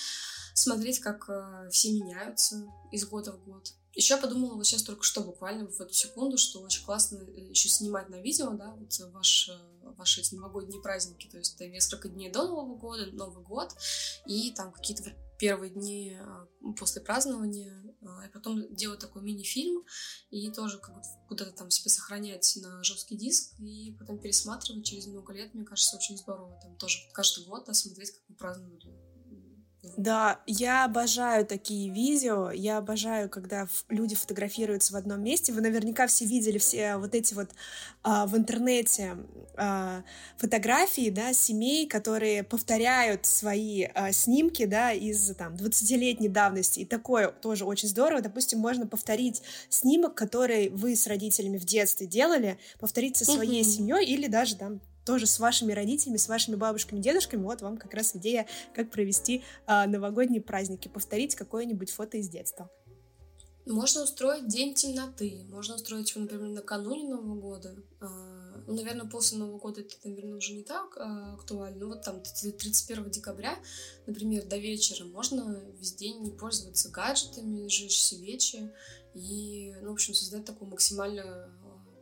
смотреть, 0.55 0.99
как 0.99 1.29
э, 1.29 1.69
все 1.69 1.91
меняются 1.91 2.65
из 2.91 3.05
года 3.05 3.33
в 3.33 3.43
год. 3.43 3.73
Еще 3.93 4.15
я 4.15 4.21
подумала 4.21 4.55
вот 4.55 4.65
сейчас 4.65 4.83
только 4.83 5.03
что, 5.03 5.21
буквально 5.21 5.67
в 5.67 5.79
эту 5.79 5.93
секунду, 5.93 6.37
что 6.37 6.61
очень 6.61 6.83
классно 6.83 7.17
э, 7.17 7.49
еще 7.49 7.67
снимать 7.67 8.09
на 8.09 8.21
видео, 8.21 8.51
да, 8.51 8.73
вот 8.73 8.97
ваш, 9.11 9.49
э, 9.49 9.87
ваши 9.97 10.21
эти 10.21 10.33
новогодние 10.33 10.81
праздники, 10.81 11.27
то 11.27 11.37
есть 11.37 11.59
несколько 11.59 12.07
дней 12.07 12.31
до 12.31 12.47
Нового 12.47 12.77
года, 12.77 13.05
Новый 13.11 13.43
год, 13.43 13.75
и 14.25 14.51
там 14.53 14.71
какие-то 14.71 15.13
первые 15.37 15.71
дни 15.71 16.17
э, 16.17 16.73
после 16.77 17.01
празднования, 17.01 17.83
и 18.25 18.29
потом 18.31 18.73
делать 18.73 18.99
такой 18.99 19.23
мини-фильм, 19.23 19.83
и 20.29 20.49
тоже 20.51 20.77
как 20.77 20.95
куда-то 21.27 21.51
там 21.51 21.69
себе 21.69 21.89
сохранять 21.89 22.57
на 22.61 22.81
жесткий 22.81 23.17
диск, 23.17 23.59
и 23.59 23.93
потом 23.99 24.19
пересматривать 24.19 24.85
через 24.85 25.07
много 25.07 25.33
лет, 25.33 25.53
мне 25.53 25.65
кажется, 25.65 25.97
очень 25.97 26.17
здорово. 26.17 26.57
Там 26.61 26.77
тоже 26.77 26.99
каждый 27.13 27.45
год 27.45 27.65
да, 27.65 27.73
смотреть, 27.73 28.11
как 28.11 28.21
вы 28.29 28.35
праздновали 28.35 29.04
да, 29.97 30.39
я 30.45 30.85
обожаю 30.85 31.45
такие 31.45 31.89
видео, 31.89 32.51
я 32.51 32.77
обожаю, 32.77 33.29
когда 33.29 33.67
люди 33.89 34.15
фотографируются 34.15 34.93
в 34.93 34.95
одном 34.95 35.21
месте. 35.23 35.53
Вы 35.53 35.61
наверняка 35.61 36.07
все 36.07 36.25
видели 36.25 36.57
все 36.57 36.97
вот 36.97 37.15
эти 37.15 37.33
вот 37.33 37.49
а, 38.03 38.25
в 38.25 38.35
интернете 38.35 39.17
а, 39.55 40.03
фотографии, 40.37 41.09
да, 41.09 41.33
семей, 41.33 41.87
которые 41.87 42.43
повторяют 42.43 43.25
свои 43.25 43.83
а, 43.93 44.11
снимки, 44.11 44.65
да, 44.65 44.91
из 44.91 45.33
там 45.35 45.55
20-летней 45.55 46.29
давности. 46.29 46.81
И 46.81 46.85
такое 46.85 47.29
тоже 47.29 47.65
очень 47.65 47.87
здорово. 47.87 48.21
Допустим, 48.21 48.59
можно 48.59 48.87
повторить 48.87 49.41
снимок, 49.69 50.15
который 50.15 50.69
вы 50.69 50.95
с 50.95 51.07
родителями 51.07 51.57
в 51.57 51.65
детстве 51.65 52.07
делали, 52.07 52.57
повторить 52.79 53.17
со 53.17 53.25
своей 53.25 53.61
mm-hmm. 53.61 53.63
семьей 53.63 54.05
или 54.05 54.27
даже 54.27 54.55
там 54.55 54.81
тоже 55.05 55.27
с 55.27 55.39
вашими 55.39 55.71
родителями, 55.71 56.17
с 56.17 56.27
вашими 56.27 56.55
бабушками, 56.55 56.99
дедушками. 56.99 57.43
Вот 57.43 57.61
вам 57.61 57.77
как 57.77 57.93
раз 57.93 58.15
идея, 58.15 58.47
как 58.73 58.91
провести 58.91 59.43
э, 59.67 59.85
новогодние 59.85 60.41
праздники, 60.41 60.87
повторить 60.87 61.35
какое-нибудь 61.35 61.91
фото 61.91 62.17
из 62.17 62.27
детства. 62.27 62.69
Можно 63.65 64.03
устроить 64.03 64.47
день 64.47 64.75
темноты, 64.75 65.43
можно 65.49 65.75
устроить 65.75 66.11
его, 66.11 66.21
например, 66.21 66.49
накануне 66.49 67.09
Нового 67.09 67.39
года. 67.39 67.75
А, 67.99 68.63
ну, 68.67 68.75
наверное, 68.75 69.07
после 69.07 69.39
Нового 69.39 69.57
года 69.57 69.81
это, 69.81 69.95
наверное, 70.03 70.37
уже 70.37 70.53
не 70.53 70.61
так 70.61 70.95
а, 70.97 71.33
актуально. 71.33 71.79
Ну, 71.79 71.87
вот 71.87 72.03
там 72.03 72.21
31 72.21 73.09
декабря, 73.09 73.57
например, 74.05 74.45
до 74.45 74.57
вечера 74.57 75.05
можно 75.05 75.63
весь 75.79 75.95
день 75.95 76.21
не 76.21 76.29
пользоваться 76.29 76.89
гаджетами, 76.89 77.67
жечь 77.67 77.99
свечи 77.99 78.71
и, 79.15 79.73
ну, 79.81 79.89
в 79.89 79.93
общем, 79.93 80.13
создать 80.13 80.45
такую 80.45 80.69
максимально 80.69 81.49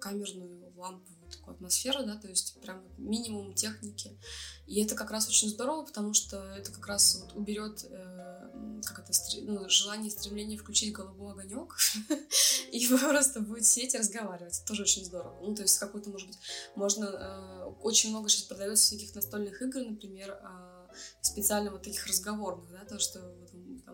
камерную 0.02 0.74
лампу 0.76 1.13
такую 1.38 1.56
атмосферу, 1.56 2.04
да, 2.04 2.16
то 2.16 2.28
есть 2.28 2.60
прям 2.62 2.84
минимум 2.98 3.54
техники. 3.54 4.18
И 4.66 4.82
это 4.82 4.96
как 4.96 5.12
раз 5.12 5.28
очень 5.28 5.50
здорово, 5.50 5.86
потому 5.86 6.14
что 6.14 6.38
это 6.56 6.72
как 6.72 6.88
раз 6.88 7.22
вот 7.22 7.36
уберет 7.36 7.86
э, 7.90 8.82
как 8.86 9.00
это, 9.00 9.12
ну, 9.42 9.68
желание, 9.70 10.12
стремление 10.12 10.58
включить 10.58 10.94
голубой 10.94 11.34
огонек, 11.34 11.76
и 12.72 12.88
просто 12.88 13.42
будете 13.42 13.68
сидеть 13.68 13.96
и 13.96 13.98
разговаривать. 13.98 14.58
Это 14.58 14.68
тоже 14.68 14.84
очень 14.84 15.06
здорово. 15.06 15.40
Ну, 15.42 15.56
то 15.56 15.62
есть 15.62 15.78
какой-то, 15.78 16.10
может 16.10 16.28
быть, 16.28 16.38
можно... 16.76 17.06
Э, 17.06 17.64
очень 17.82 18.12
много 18.12 18.30
сейчас 18.30 18.44
продается 18.44 18.86
всяких 18.86 19.14
настольных 19.16 19.62
игр, 19.62 19.82
например, 19.82 20.32
э, 20.32 20.88
специально 21.22 21.72
вот 21.72 21.84
таких 21.84 22.06
разговорных, 22.08 22.72
да, 22.72 22.86
то, 22.86 23.00
что 23.00 23.20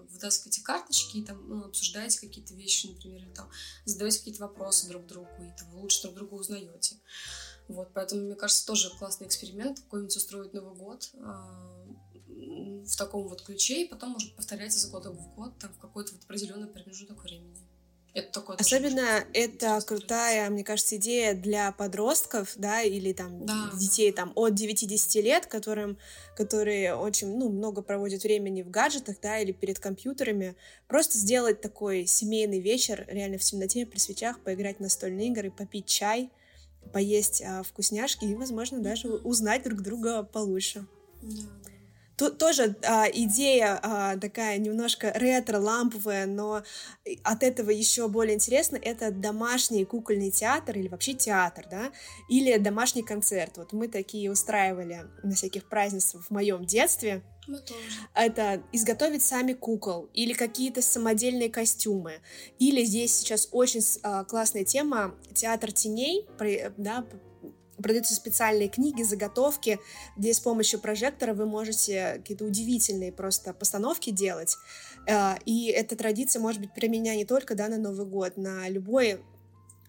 вытаскиваете 0.09 0.61
карточки 0.61 1.17
и 1.17 1.25
там 1.25 1.47
ну, 1.47 1.65
обсуждаете 1.65 2.19
какие-то 2.19 2.53
вещи, 2.53 2.87
например, 2.87 3.23
или 3.23 3.33
там 3.33 3.49
задаете 3.85 4.19
какие-то 4.19 4.41
вопросы 4.41 4.87
друг 4.87 5.05
другу, 5.07 5.43
и 5.43 5.57
там 5.57 5.73
лучше 5.75 6.03
друг 6.03 6.15
друга 6.15 6.33
узнаете. 6.35 6.97
Вот, 7.67 7.91
поэтому, 7.93 8.23
мне 8.23 8.35
кажется, 8.35 8.65
тоже 8.65 8.89
классный 8.97 9.27
эксперимент, 9.27 9.79
какой-нибудь 9.79 10.15
устроить 10.15 10.53
Новый 10.53 10.75
год 10.75 11.11
э, 11.13 11.17
в 12.27 12.97
таком 12.97 13.27
вот 13.27 13.43
ключе, 13.43 13.83
и 13.83 13.87
потом 13.87 14.11
может 14.11 14.35
повторять 14.35 14.75
из 14.75 14.89
года 14.89 15.11
в 15.11 15.35
год, 15.35 15.57
там, 15.59 15.71
в 15.73 15.77
какой-то 15.77 16.13
вот 16.13 16.23
определенный 16.23 16.67
промежуток 16.67 17.21
времени. 17.21 17.68
Это 18.13 18.31
такое 18.31 18.57
Особенно 18.57 19.23
это 19.33 19.79
крутая, 19.85 20.49
мне 20.49 20.63
кажется, 20.63 20.97
идея 20.97 21.33
для 21.33 21.71
подростков, 21.71 22.53
да, 22.55 22.81
или 22.81 23.13
там 23.13 23.45
да, 23.45 23.69
детей 23.79 24.11
там 24.11 24.31
от 24.35 24.53
9-10 24.53 25.21
лет, 25.21 25.45
которым, 25.45 25.97
которые 26.35 26.95
очень, 26.95 27.37
ну, 27.37 27.49
много 27.49 27.81
проводят 27.81 28.23
времени 28.23 28.63
в 28.63 28.69
гаджетах, 28.69 29.17
да, 29.21 29.39
или 29.39 29.51
перед 29.51 29.79
компьютерами. 29.79 30.55
Просто 30.87 31.17
сделать 31.17 31.61
такой 31.61 32.05
семейный 32.07 32.59
вечер, 32.59 33.05
реально 33.07 33.37
в 33.37 33.41
темноте, 33.41 33.85
при 33.85 33.99
свечах, 33.99 34.39
поиграть 34.39 34.77
в 34.77 34.81
настольные 34.81 35.27
игры, 35.27 35.51
попить 35.51 35.85
чай, 35.85 36.31
поесть 36.91 37.43
а, 37.45 37.61
вкусняшки 37.63 38.25
и, 38.25 38.35
возможно, 38.35 38.79
даже 38.79 39.09
узнать 39.09 39.63
друг 39.63 39.81
друга 39.81 40.23
получше. 40.23 40.85
Да, 41.21 41.43
Тут 42.19 42.37
тоже 42.37 42.75
а, 42.83 43.05
идея 43.09 43.79
а, 43.81 44.17
такая 44.17 44.57
немножко 44.57 45.09
ретро-ламповая, 45.15 46.25
но 46.25 46.63
от 47.23 47.43
этого 47.43 47.69
еще 47.69 48.09
более 48.09 48.35
интересно, 48.35 48.75
это 48.75 49.09
домашний 49.09 49.85
кукольный 49.85 50.29
театр 50.29 50.77
или 50.77 50.89
вообще 50.89 51.13
театр, 51.13 51.65
да, 51.71 51.93
или 52.27 52.57
домашний 52.57 53.03
концерт. 53.03 53.55
Вот 53.55 53.71
мы 53.71 53.87
такие 53.87 54.29
устраивали 54.29 55.05
на 55.23 55.33
всяких 55.33 55.69
празднествах 55.69 56.25
в 56.25 56.31
моем 56.31 56.65
детстве. 56.65 57.23
Мы 57.47 57.59
тоже. 57.59 57.79
Это 58.13 58.61
изготовить 58.73 59.23
сами 59.23 59.53
кукол 59.53 60.09
или 60.13 60.33
какие-то 60.33 60.81
самодельные 60.81 61.49
костюмы. 61.49 62.19
Или 62.59 62.83
здесь 62.83 63.15
сейчас 63.15 63.47
очень 63.53 63.79
а, 64.03 64.25
классная 64.25 64.65
тема 64.65 65.15
театр 65.33 65.71
теней, 65.71 66.27
да, 66.75 67.05
продаются 67.81 68.15
специальные 68.15 68.69
книги, 68.69 69.03
заготовки, 69.03 69.79
где 70.17 70.33
с 70.33 70.39
помощью 70.39 70.79
прожектора 70.79 71.33
вы 71.33 71.45
можете 71.45 72.15
какие-то 72.17 72.45
удивительные 72.45 73.11
просто 73.11 73.53
постановки 73.53 74.09
делать. 74.09 74.57
Э, 75.07 75.35
и 75.45 75.67
эта 75.67 75.95
традиция 75.95 76.41
может 76.41 76.61
быть 76.61 76.73
применена 76.73 77.15
не 77.15 77.25
только 77.25 77.55
да, 77.55 77.67
на 77.67 77.77
Новый 77.77 78.05
год, 78.05 78.37
на 78.37 78.67
любой 78.69 79.19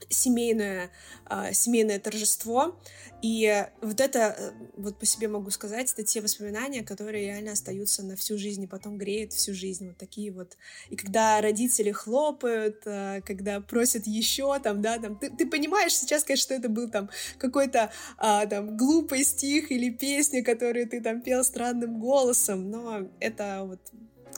семейное, 0.09 0.91
э, 1.29 1.53
семейное 1.53 1.99
торжество. 1.99 2.79
И 3.23 3.67
вот 3.83 4.01
это, 4.01 4.35
э, 4.39 4.53
вот 4.77 4.99
по 4.99 5.05
себе 5.05 5.29
могу 5.29 5.51
сказать, 5.51 5.93
это 5.93 6.03
те 6.05 6.21
воспоминания, 6.21 6.83
которые 6.83 7.27
реально 7.27 7.53
остаются 7.53 8.03
на 8.03 8.17
всю 8.17 8.39
жизнь 8.39 8.63
и 8.63 8.67
потом 8.67 8.97
греют 8.97 9.33
всю 9.33 9.53
жизнь. 9.53 9.89
Вот 9.89 9.99
такие 9.99 10.33
вот. 10.33 10.57
И 10.89 10.97
когда 10.97 11.41
родители 11.41 11.91
хлопают, 11.91 12.83
э, 12.87 13.21
когда 13.27 13.61
просят 13.61 14.07
еще, 14.07 14.59
там, 14.61 14.81
да, 14.81 14.99
там, 14.99 15.17
ты, 15.19 15.31
ты 15.31 15.47
понимаешь 15.47 15.95
сейчас, 15.95 16.25
конечно, 16.25 16.43
что 16.43 16.55
это 16.55 16.69
был 16.69 16.91
там 16.91 17.11
какой-то 17.39 17.93
а, 18.17 18.47
там 18.47 18.77
глупый 18.77 19.25
стих 19.25 19.71
или 19.71 19.91
песня, 19.91 20.43
которую 20.43 20.89
ты 20.89 21.01
там 21.01 21.21
пел 21.21 21.45
странным 21.45 22.01
голосом, 22.01 22.71
но 22.71 23.09
это 23.21 23.65
вот 23.67 23.81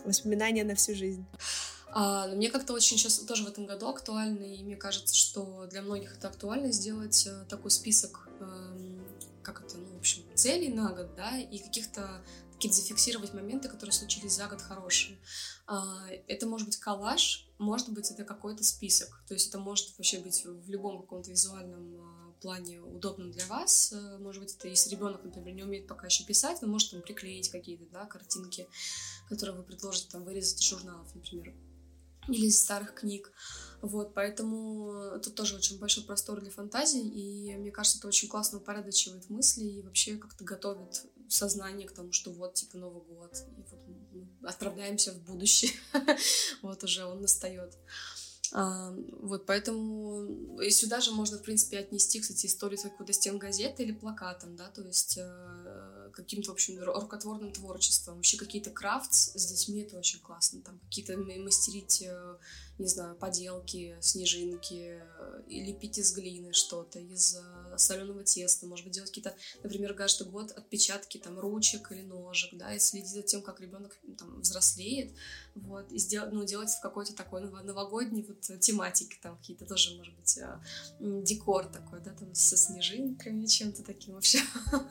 воспоминания 0.05 0.65
на 0.65 0.75
всю 0.75 0.95
жизнь. 0.95 1.25
А, 1.95 2.27
но 2.27 2.37
мне 2.37 2.51
как-то 2.51 2.73
очень 2.73 2.97
сейчас 2.97 3.19
тоже 3.19 3.45
в 3.45 3.49
этом 3.49 3.67
году 3.67 3.87
актуально, 3.89 4.45
и 4.45 4.63
мне 4.63 4.77
кажется, 4.77 5.15
что 5.15 5.67
для 5.67 5.83
многих 5.83 6.17
это 6.17 6.29
актуально 6.29 6.73
сделать 6.73 7.27
э, 7.27 7.45
такой 7.51 7.71
список, 7.71 8.29
э, 8.41 8.99
как 9.43 9.63
это, 9.63 9.77
ну, 9.77 10.01
целей 10.35 10.73
на 10.73 10.93
год, 10.93 11.15
да, 11.15 11.39
и 11.39 11.59
каких-то 11.59 12.23
какие-то 12.55 12.77
зафиксировать 12.77 13.35
моменты, 13.35 13.69
которые 13.69 13.93
случились 13.93 14.37
за 14.37 14.47
год 14.47 14.63
хорошие. 14.63 15.19
А, 15.67 16.07
это 16.29 16.47
может 16.47 16.69
быть 16.69 16.77
коллаж, 16.77 17.49
может 17.59 17.89
быть, 17.89 18.09
это 18.13 18.25
какой-то 18.25 18.63
список. 18.63 19.21
То 19.27 19.35
есть 19.35 19.49
это 19.49 19.59
может 19.59 19.99
вообще 19.99 20.21
быть 20.21 20.45
в 20.45 20.71
любом 20.71 21.01
каком-то 21.01 21.29
визуальном 21.31 21.97
а, 22.01 22.33
плане 22.41 22.81
удобным 22.81 23.33
для 23.33 23.45
вас. 23.47 23.93
Э, 23.93 24.19
может 24.19 24.41
быть, 24.43 24.55
это 24.55 24.69
если 24.69 24.91
ребенок, 24.91 25.25
например, 25.25 25.55
не 25.55 25.65
умеет 25.65 25.89
пока 25.89 26.07
еще 26.07 26.25
писать, 26.25 26.63
вы 26.63 26.69
можете 26.69 26.93
там 26.93 27.03
приклеить 27.03 27.49
какие-то 27.49 27.85
да, 27.87 28.07
картинки, 28.07 28.69
которые 29.29 29.57
вы 29.57 29.65
предложите 29.65 30.09
там 30.11 30.23
вырезать 30.23 30.61
из 30.61 30.69
журналов, 30.69 31.13
например, 31.17 31.53
или 32.29 32.47
из 32.47 32.61
старых 32.61 32.95
книг. 32.95 33.33
Вот, 33.81 34.15
поэтому 34.15 35.19
тут 35.25 35.35
тоже 35.35 35.57
очень 35.57 35.81
большой 35.81 36.05
простор 36.05 36.41
для 36.41 36.53
фантазии, 36.53 37.03
и 37.03 37.57
мне 37.57 37.73
кажется, 37.73 37.99
это 37.99 38.07
очень 38.07 38.29
классно 38.29 38.59
упорядочивает 38.59 39.29
мысли 39.29 39.65
и 39.65 39.83
вообще 39.83 40.17
как-то 40.17 40.45
готовит 40.45 41.05
сознание 41.29 41.89
к 41.89 41.93
тому, 41.93 42.13
что 42.13 42.31
вот, 42.31 42.55
типа, 42.55 42.79
Новый 42.79 43.03
год, 43.03 43.37
и 43.57 43.63
вот 43.71 43.81
мы 43.89 44.49
отправляемся 44.49 45.13
в 45.13 45.21
будущее, 45.23 45.73
вот 46.63 46.85
уже 46.85 47.05
он 47.05 47.23
настает. 47.23 47.77
А, 48.55 48.95
вот, 49.21 49.47
поэтому 49.47 50.61
и 50.61 50.71
сюда 50.71 51.01
же 51.01 51.11
можно, 51.11 51.39
в 51.39 51.43
принципе, 51.43 51.79
отнести, 51.79 52.21
кстати, 52.21 52.47
историю 52.47 52.79
какой-то 52.81 53.13
стен 53.13 53.39
газеты 53.39 53.83
или 53.83 53.93
плакатом, 53.93 54.57
да, 54.57 54.69
то 54.69 54.83
есть 54.83 55.19
э, 55.19 56.02
каким-то, 56.13 56.51
в 56.51 56.55
общем, 56.55 56.83
рукотворным 56.83 57.53
творчеством. 57.53 58.17
Вообще 58.17 58.37
какие-то 58.37 58.71
крафтс 58.71 59.33
с 59.35 59.47
детьми, 59.47 59.83
это 59.83 59.99
очень 59.99 60.21
классно, 60.21 60.63
там 60.63 60.79
какие-то 60.81 61.17
мастерить 61.17 62.03
э, 62.03 62.37
не 62.79 62.89
знаю, 62.89 63.15
поделки, 63.15 63.97
снежинки, 64.01 65.01
и 65.47 65.63
лепить 65.63 65.99
из 65.99 66.13
глины 66.15 66.53
что-то, 66.53 66.99
из 66.99 67.37
э, 67.37 67.79
соленого 67.79 68.25
теста, 68.25 68.67
может 68.67 68.85
быть, 68.85 68.95
делать 68.95 69.11
какие-то, 69.11 69.35
например, 69.63 69.95
каждый 69.95 70.27
год 70.27 70.51
отпечатки 70.53 71.19
там 71.19 71.39
ручек 71.39 71.93
или 71.93 72.03
ножек, 72.03 72.55
да, 72.55 72.75
и 72.75 72.79
следить 72.79 73.11
за 73.11 73.23
тем, 73.23 73.43
как 73.43 73.61
ребенок 73.61 73.97
там 74.19 74.41
взрослеет, 74.41 75.13
вот, 75.55 75.93
и 75.93 75.99
сделать, 75.99 76.33
ну, 76.33 76.45
делать 76.45 76.71
в 76.71 76.81
какой-то 76.81 77.15
такой 77.15 77.43
новогодней 77.43 78.25
вот 78.27 78.61
тематике, 78.61 79.19
там 79.23 79.37
какие-то 79.37 79.67
тоже, 79.67 79.97
может 79.97 80.15
быть, 80.15 80.39
э, 80.39 80.59
декор 80.99 81.67
такой, 81.67 82.01
да, 82.01 82.13
там 82.13 82.35
со 82.35 82.57
снежинками, 82.57 83.47
чем-то 83.47 83.83
таким 83.83 84.15
вообще. 84.15 84.41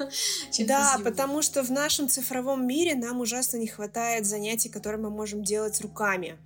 Да, 0.68 1.00
потому 1.12 1.42
что 1.42 1.64
в 1.64 1.70
нашем 1.72 2.08
цифровом 2.08 2.66
мире 2.68 2.96
нам 2.96 3.20
ужасно 3.20 3.58
не 3.58 3.68
хватает 3.68 4.26
занятий, 4.26 4.70
которые 4.70 5.02
мы 5.02 5.10
можем 5.10 5.44
делать 5.44 5.80
руками. 5.82 6.38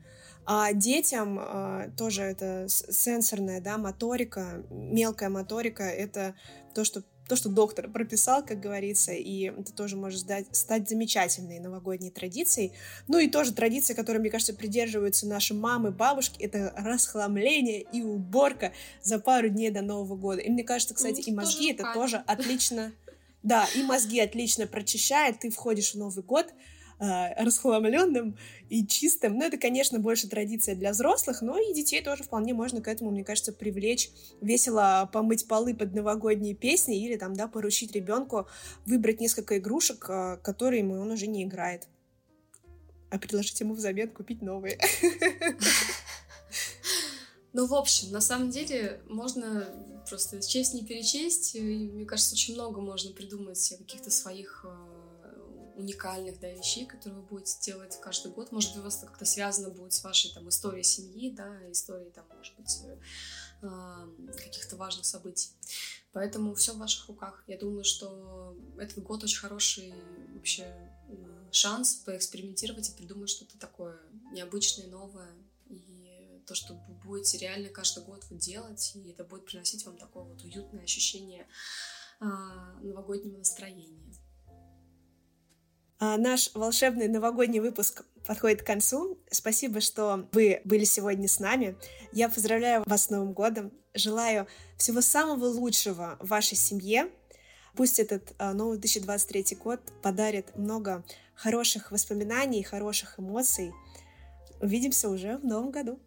А 0.47 0.74
детям 0.74 1.39
а, 1.39 1.89
тоже 1.97 2.22
это 2.22 2.68
сенсорная, 2.68 3.61
да, 3.61 3.78
моторика, 3.78 4.63
мелкая 4.70 5.30
моторика, 5.30 5.84
это 5.84 6.36
то, 6.76 6.84
что 6.84 7.03
то, 7.28 7.36
что 7.36 7.49
доктор 7.49 7.89
прописал, 7.89 8.45
как 8.45 8.59
говорится, 8.59 9.11
и 9.11 9.45
это 9.45 9.74
тоже 9.74 9.95
может 9.95 10.22
стать, 10.22 10.45
стать 10.55 10.88
замечательной 10.88 11.59
новогодней 11.59 12.11
традицией. 12.11 12.74
Ну 13.07 13.18
и 13.18 13.28
тоже 13.28 13.53
традиция, 13.53 13.95
которой, 13.95 14.20
мне 14.20 14.30
кажется, 14.30 14.53
придерживаются 14.53 15.28
наши 15.28 15.53
мамы, 15.53 15.91
бабушки, 15.91 16.41
это 16.43 16.74
расхламление 16.78 17.82
и 17.82 18.03
уборка 18.03 18.74
за 19.01 19.20
пару 19.20 19.49
дней 19.49 19.72
до 19.72 19.82
Нового 19.82 20.16
года. 20.16 20.41
И 20.41 20.49
мне 20.49 20.63
кажется, 20.63 20.93
кстати, 20.93 21.24
ну, 21.26 21.34
и 21.34 21.36
мозги 21.36 21.74
тоже 21.74 21.84
это 21.84 21.93
тоже 21.93 22.18
отлично... 22.18 22.91
Да, 23.45 23.67
и 23.75 23.83
мозги 23.83 24.19
отлично 24.19 24.65
прочищает, 24.65 25.39
ты 25.39 25.51
входишь 25.51 25.91
в 25.91 25.99
Новый 25.99 26.23
год, 26.23 26.47
э, 26.99 27.43
расхламленным 27.43 28.39
и 28.69 28.87
чистым. 28.87 29.37
Ну, 29.37 29.45
это, 29.45 29.57
конечно, 29.57 29.99
больше 29.99 30.27
традиция 30.27 30.73
для 30.73 30.89
взрослых, 30.89 31.43
но 31.43 31.59
и 31.59 31.71
детей 31.71 32.01
тоже 32.01 32.23
вполне 32.23 32.55
можно 32.55 32.81
к 32.81 32.87
этому, 32.87 33.11
мне 33.11 33.23
кажется, 33.23 33.53
привлечь, 33.53 34.09
весело 34.41 35.07
помыть 35.13 35.47
полы 35.47 35.75
под 35.75 35.93
новогодние 35.93 36.55
песни 36.55 36.99
или 37.05 37.17
там, 37.17 37.35
да, 37.35 37.47
поручить 37.47 37.91
ребенку 37.91 38.47
выбрать 38.87 39.21
несколько 39.21 39.59
игрушек, 39.59 40.09
э, 40.09 40.37
которые 40.37 40.79
ему 40.79 40.95
он 40.95 41.11
уже 41.11 41.27
не 41.27 41.43
играет. 41.43 41.87
А 43.11 43.19
предложить 43.19 43.59
ему 43.59 43.75
взамен 43.75 44.09
купить 44.09 44.41
новые. 44.41 44.79
Ну, 47.56 47.68
в 47.68 47.74
общем, 47.74 48.12
на 48.12 48.20
самом 48.20 48.49
деле 48.49 49.01
можно 49.08 49.66
просто 50.10 50.41
честь 50.41 50.74
не 50.74 50.84
перечесть. 50.84 51.56
И, 51.56 51.62
мне 51.62 52.06
кажется, 52.06 52.34
очень 52.34 52.53
много 52.53 52.82
можно 52.82 53.14
придумать 53.14 53.74
каких-то 53.78 54.12
своих 54.12 54.66
э, 54.66 55.74
уникальных 55.78 56.38
да, 56.41 56.49
вещей, 56.51 56.86
которые 56.86 57.22
вы 57.22 57.26
будете 57.26 57.58
делать 57.62 57.97
каждый 58.01 58.34
год. 58.34 58.51
Может 58.51 58.72
быть, 58.72 58.82
у 58.82 58.84
вас 58.84 58.97
это 58.97 59.06
как-то 59.06 59.24
связано 59.24 59.70
будет 59.70 59.93
с 59.93 60.03
вашей 60.03 60.34
там, 60.34 60.49
историей 60.49 60.84
семьи, 60.84 61.32
да, 61.32 61.72
историей, 61.72 62.12
там, 62.12 62.26
может 62.36 62.53
быть, 62.58 62.78
э, 63.62 64.08
каких-то 64.36 64.76
важных 64.76 65.06
событий. 65.06 65.51
Поэтому 66.12 66.56
все 66.56 66.74
в 66.74 66.78
ваших 66.78 67.08
руках. 67.08 67.41
Я 67.47 67.58
думаю, 67.58 67.86
что 67.86 68.53
этот 68.78 69.01
год 69.01 69.24
очень 69.24 69.39
хороший 69.39 69.93
вообще 70.34 70.76
шанс 71.51 71.95
поэкспериментировать 72.06 72.89
и 72.89 72.97
придумать 72.97 73.30
что-то 73.30 73.58
такое 73.58 73.97
необычное, 74.34 74.88
новое. 74.88 75.30
То, 76.47 76.53
что 76.53 76.73
вы 76.73 76.93
будете 77.03 77.37
реально 77.39 77.69
каждый 77.69 78.03
год 78.03 78.23
вот 78.29 78.39
делать, 78.39 78.91
и 78.95 79.09
это 79.09 79.23
будет 79.23 79.45
приносить 79.45 79.85
вам 79.85 79.97
такое 79.97 80.23
вот 80.23 80.43
уютное 80.43 80.83
ощущение 80.83 81.47
а, 82.19 82.73
новогоднего 82.81 83.37
настроения. 83.37 84.13
А, 85.97 86.17
наш 86.17 86.51
волшебный 86.53 87.07
новогодний 87.07 87.59
выпуск 87.59 88.03
подходит 88.27 88.61
к 88.61 88.65
концу. 88.65 89.17
Спасибо, 89.31 89.79
что 89.79 90.27
вы 90.33 90.61
были 90.65 90.83
сегодня 90.83 91.27
с 91.27 91.39
нами. 91.39 91.77
Я 92.11 92.29
поздравляю 92.29 92.83
вас 92.85 93.05
с 93.05 93.09
Новым 93.09 93.33
годом. 93.33 93.71
Желаю 93.93 94.47
всего 94.77 95.01
самого 95.01 95.45
лучшего 95.45 96.17
вашей 96.19 96.57
семье. 96.57 97.09
Пусть 97.75 97.99
этот 97.99 98.33
а, 98.37 98.53
новый 98.53 98.77
2023 98.77 99.57
год 99.57 99.79
подарит 100.01 100.55
много 100.57 101.03
хороших 101.33 101.91
воспоминаний, 101.91 102.61
хороших 102.63 103.19
эмоций. 103.19 103.73
Увидимся 104.61 105.09
уже 105.09 105.37
в 105.37 105.45
новом 105.45 105.71
году. 105.71 105.99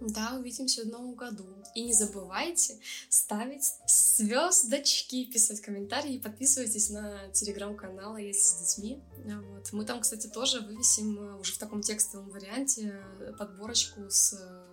Да, 0.00 0.36
увидимся 0.38 0.82
в 0.82 0.86
новом 0.86 1.14
году. 1.14 1.44
И 1.74 1.82
не 1.82 1.92
забывайте 1.92 2.78
ставить 3.08 3.72
звездочки, 3.88 5.24
писать 5.24 5.60
комментарии 5.60 6.14
и 6.14 6.20
подписывайтесь 6.20 6.90
на 6.90 7.28
телеграм-канал 7.30 8.16
«Если 8.16 8.40
с 8.40 8.76
детьми». 8.76 9.02
Вот. 9.24 9.72
Мы 9.72 9.84
там, 9.84 10.00
кстати, 10.00 10.28
тоже 10.28 10.60
вывесим 10.60 11.18
э, 11.18 11.40
уже 11.40 11.52
в 11.52 11.58
таком 11.58 11.82
текстовом 11.82 12.30
варианте 12.30 13.02
э, 13.18 13.32
подборочку 13.36 14.08
с 14.08 14.34
э, 14.34 14.66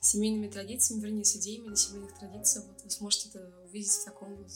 семейными 0.00 0.48
традициями, 0.48 1.00
вернее, 1.02 1.24
с 1.24 1.36
идеями 1.36 1.68
на 1.68 1.76
семейных 1.76 2.16
традициях. 2.18 2.66
Вот 2.66 2.82
вы 2.84 2.90
сможете 2.90 3.28
это 3.28 3.52
увидеть 3.64 3.92
в 3.92 4.04
таком 4.04 4.36
вот 4.36 4.50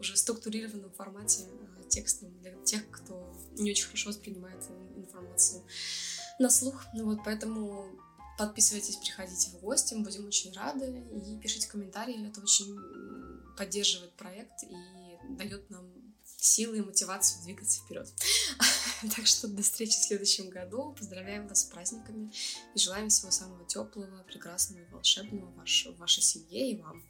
уже 0.00 0.16
структурированном 0.16 0.92
формате 0.92 1.44
текстовом 1.88 2.36
для 2.40 2.52
тех, 2.64 2.88
кто 2.90 3.36
не 3.56 3.70
очень 3.70 3.86
хорошо 3.86 4.10
воспринимает 4.10 4.62
информацию 4.96 5.62
на 6.38 6.50
слух. 6.50 6.84
Ну 6.94 7.04
вот, 7.04 7.20
поэтому 7.24 7.88
Подписывайтесь, 8.36 8.96
приходите 8.96 9.50
в 9.50 9.60
гости, 9.60 9.94
мы 9.94 10.02
будем 10.02 10.26
очень 10.26 10.52
рады. 10.52 10.86
И 10.86 11.38
пишите 11.38 11.68
комментарии, 11.68 12.28
это 12.28 12.40
очень 12.40 12.76
поддерживает 13.56 14.12
проект 14.14 14.64
и 14.64 15.36
дает 15.36 15.70
нам 15.70 15.92
силы 16.24 16.78
и 16.78 16.82
мотивацию 16.82 17.42
двигаться 17.42 17.80
вперед. 17.82 18.08
Так 19.16 19.26
что 19.26 19.48
до 19.48 19.62
встречи 19.62 19.98
в 19.98 20.04
следующем 20.04 20.48
году. 20.48 20.94
Поздравляем 20.98 21.46
вас 21.46 21.60
с 21.60 21.64
праздниками 21.64 22.32
и 22.74 22.78
желаем 22.78 23.10
всего 23.10 23.30
самого 23.30 23.66
теплого, 23.66 24.22
прекрасного 24.22 24.80
и 24.80 24.90
волшебного 24.90 25.50
в 25.50 25.98
вашей 25.98 26.22
семье 26.22 26.70
и 26.70 26.80
вам. 26.80 27.02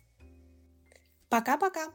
Пока-пока! 1.28 1.92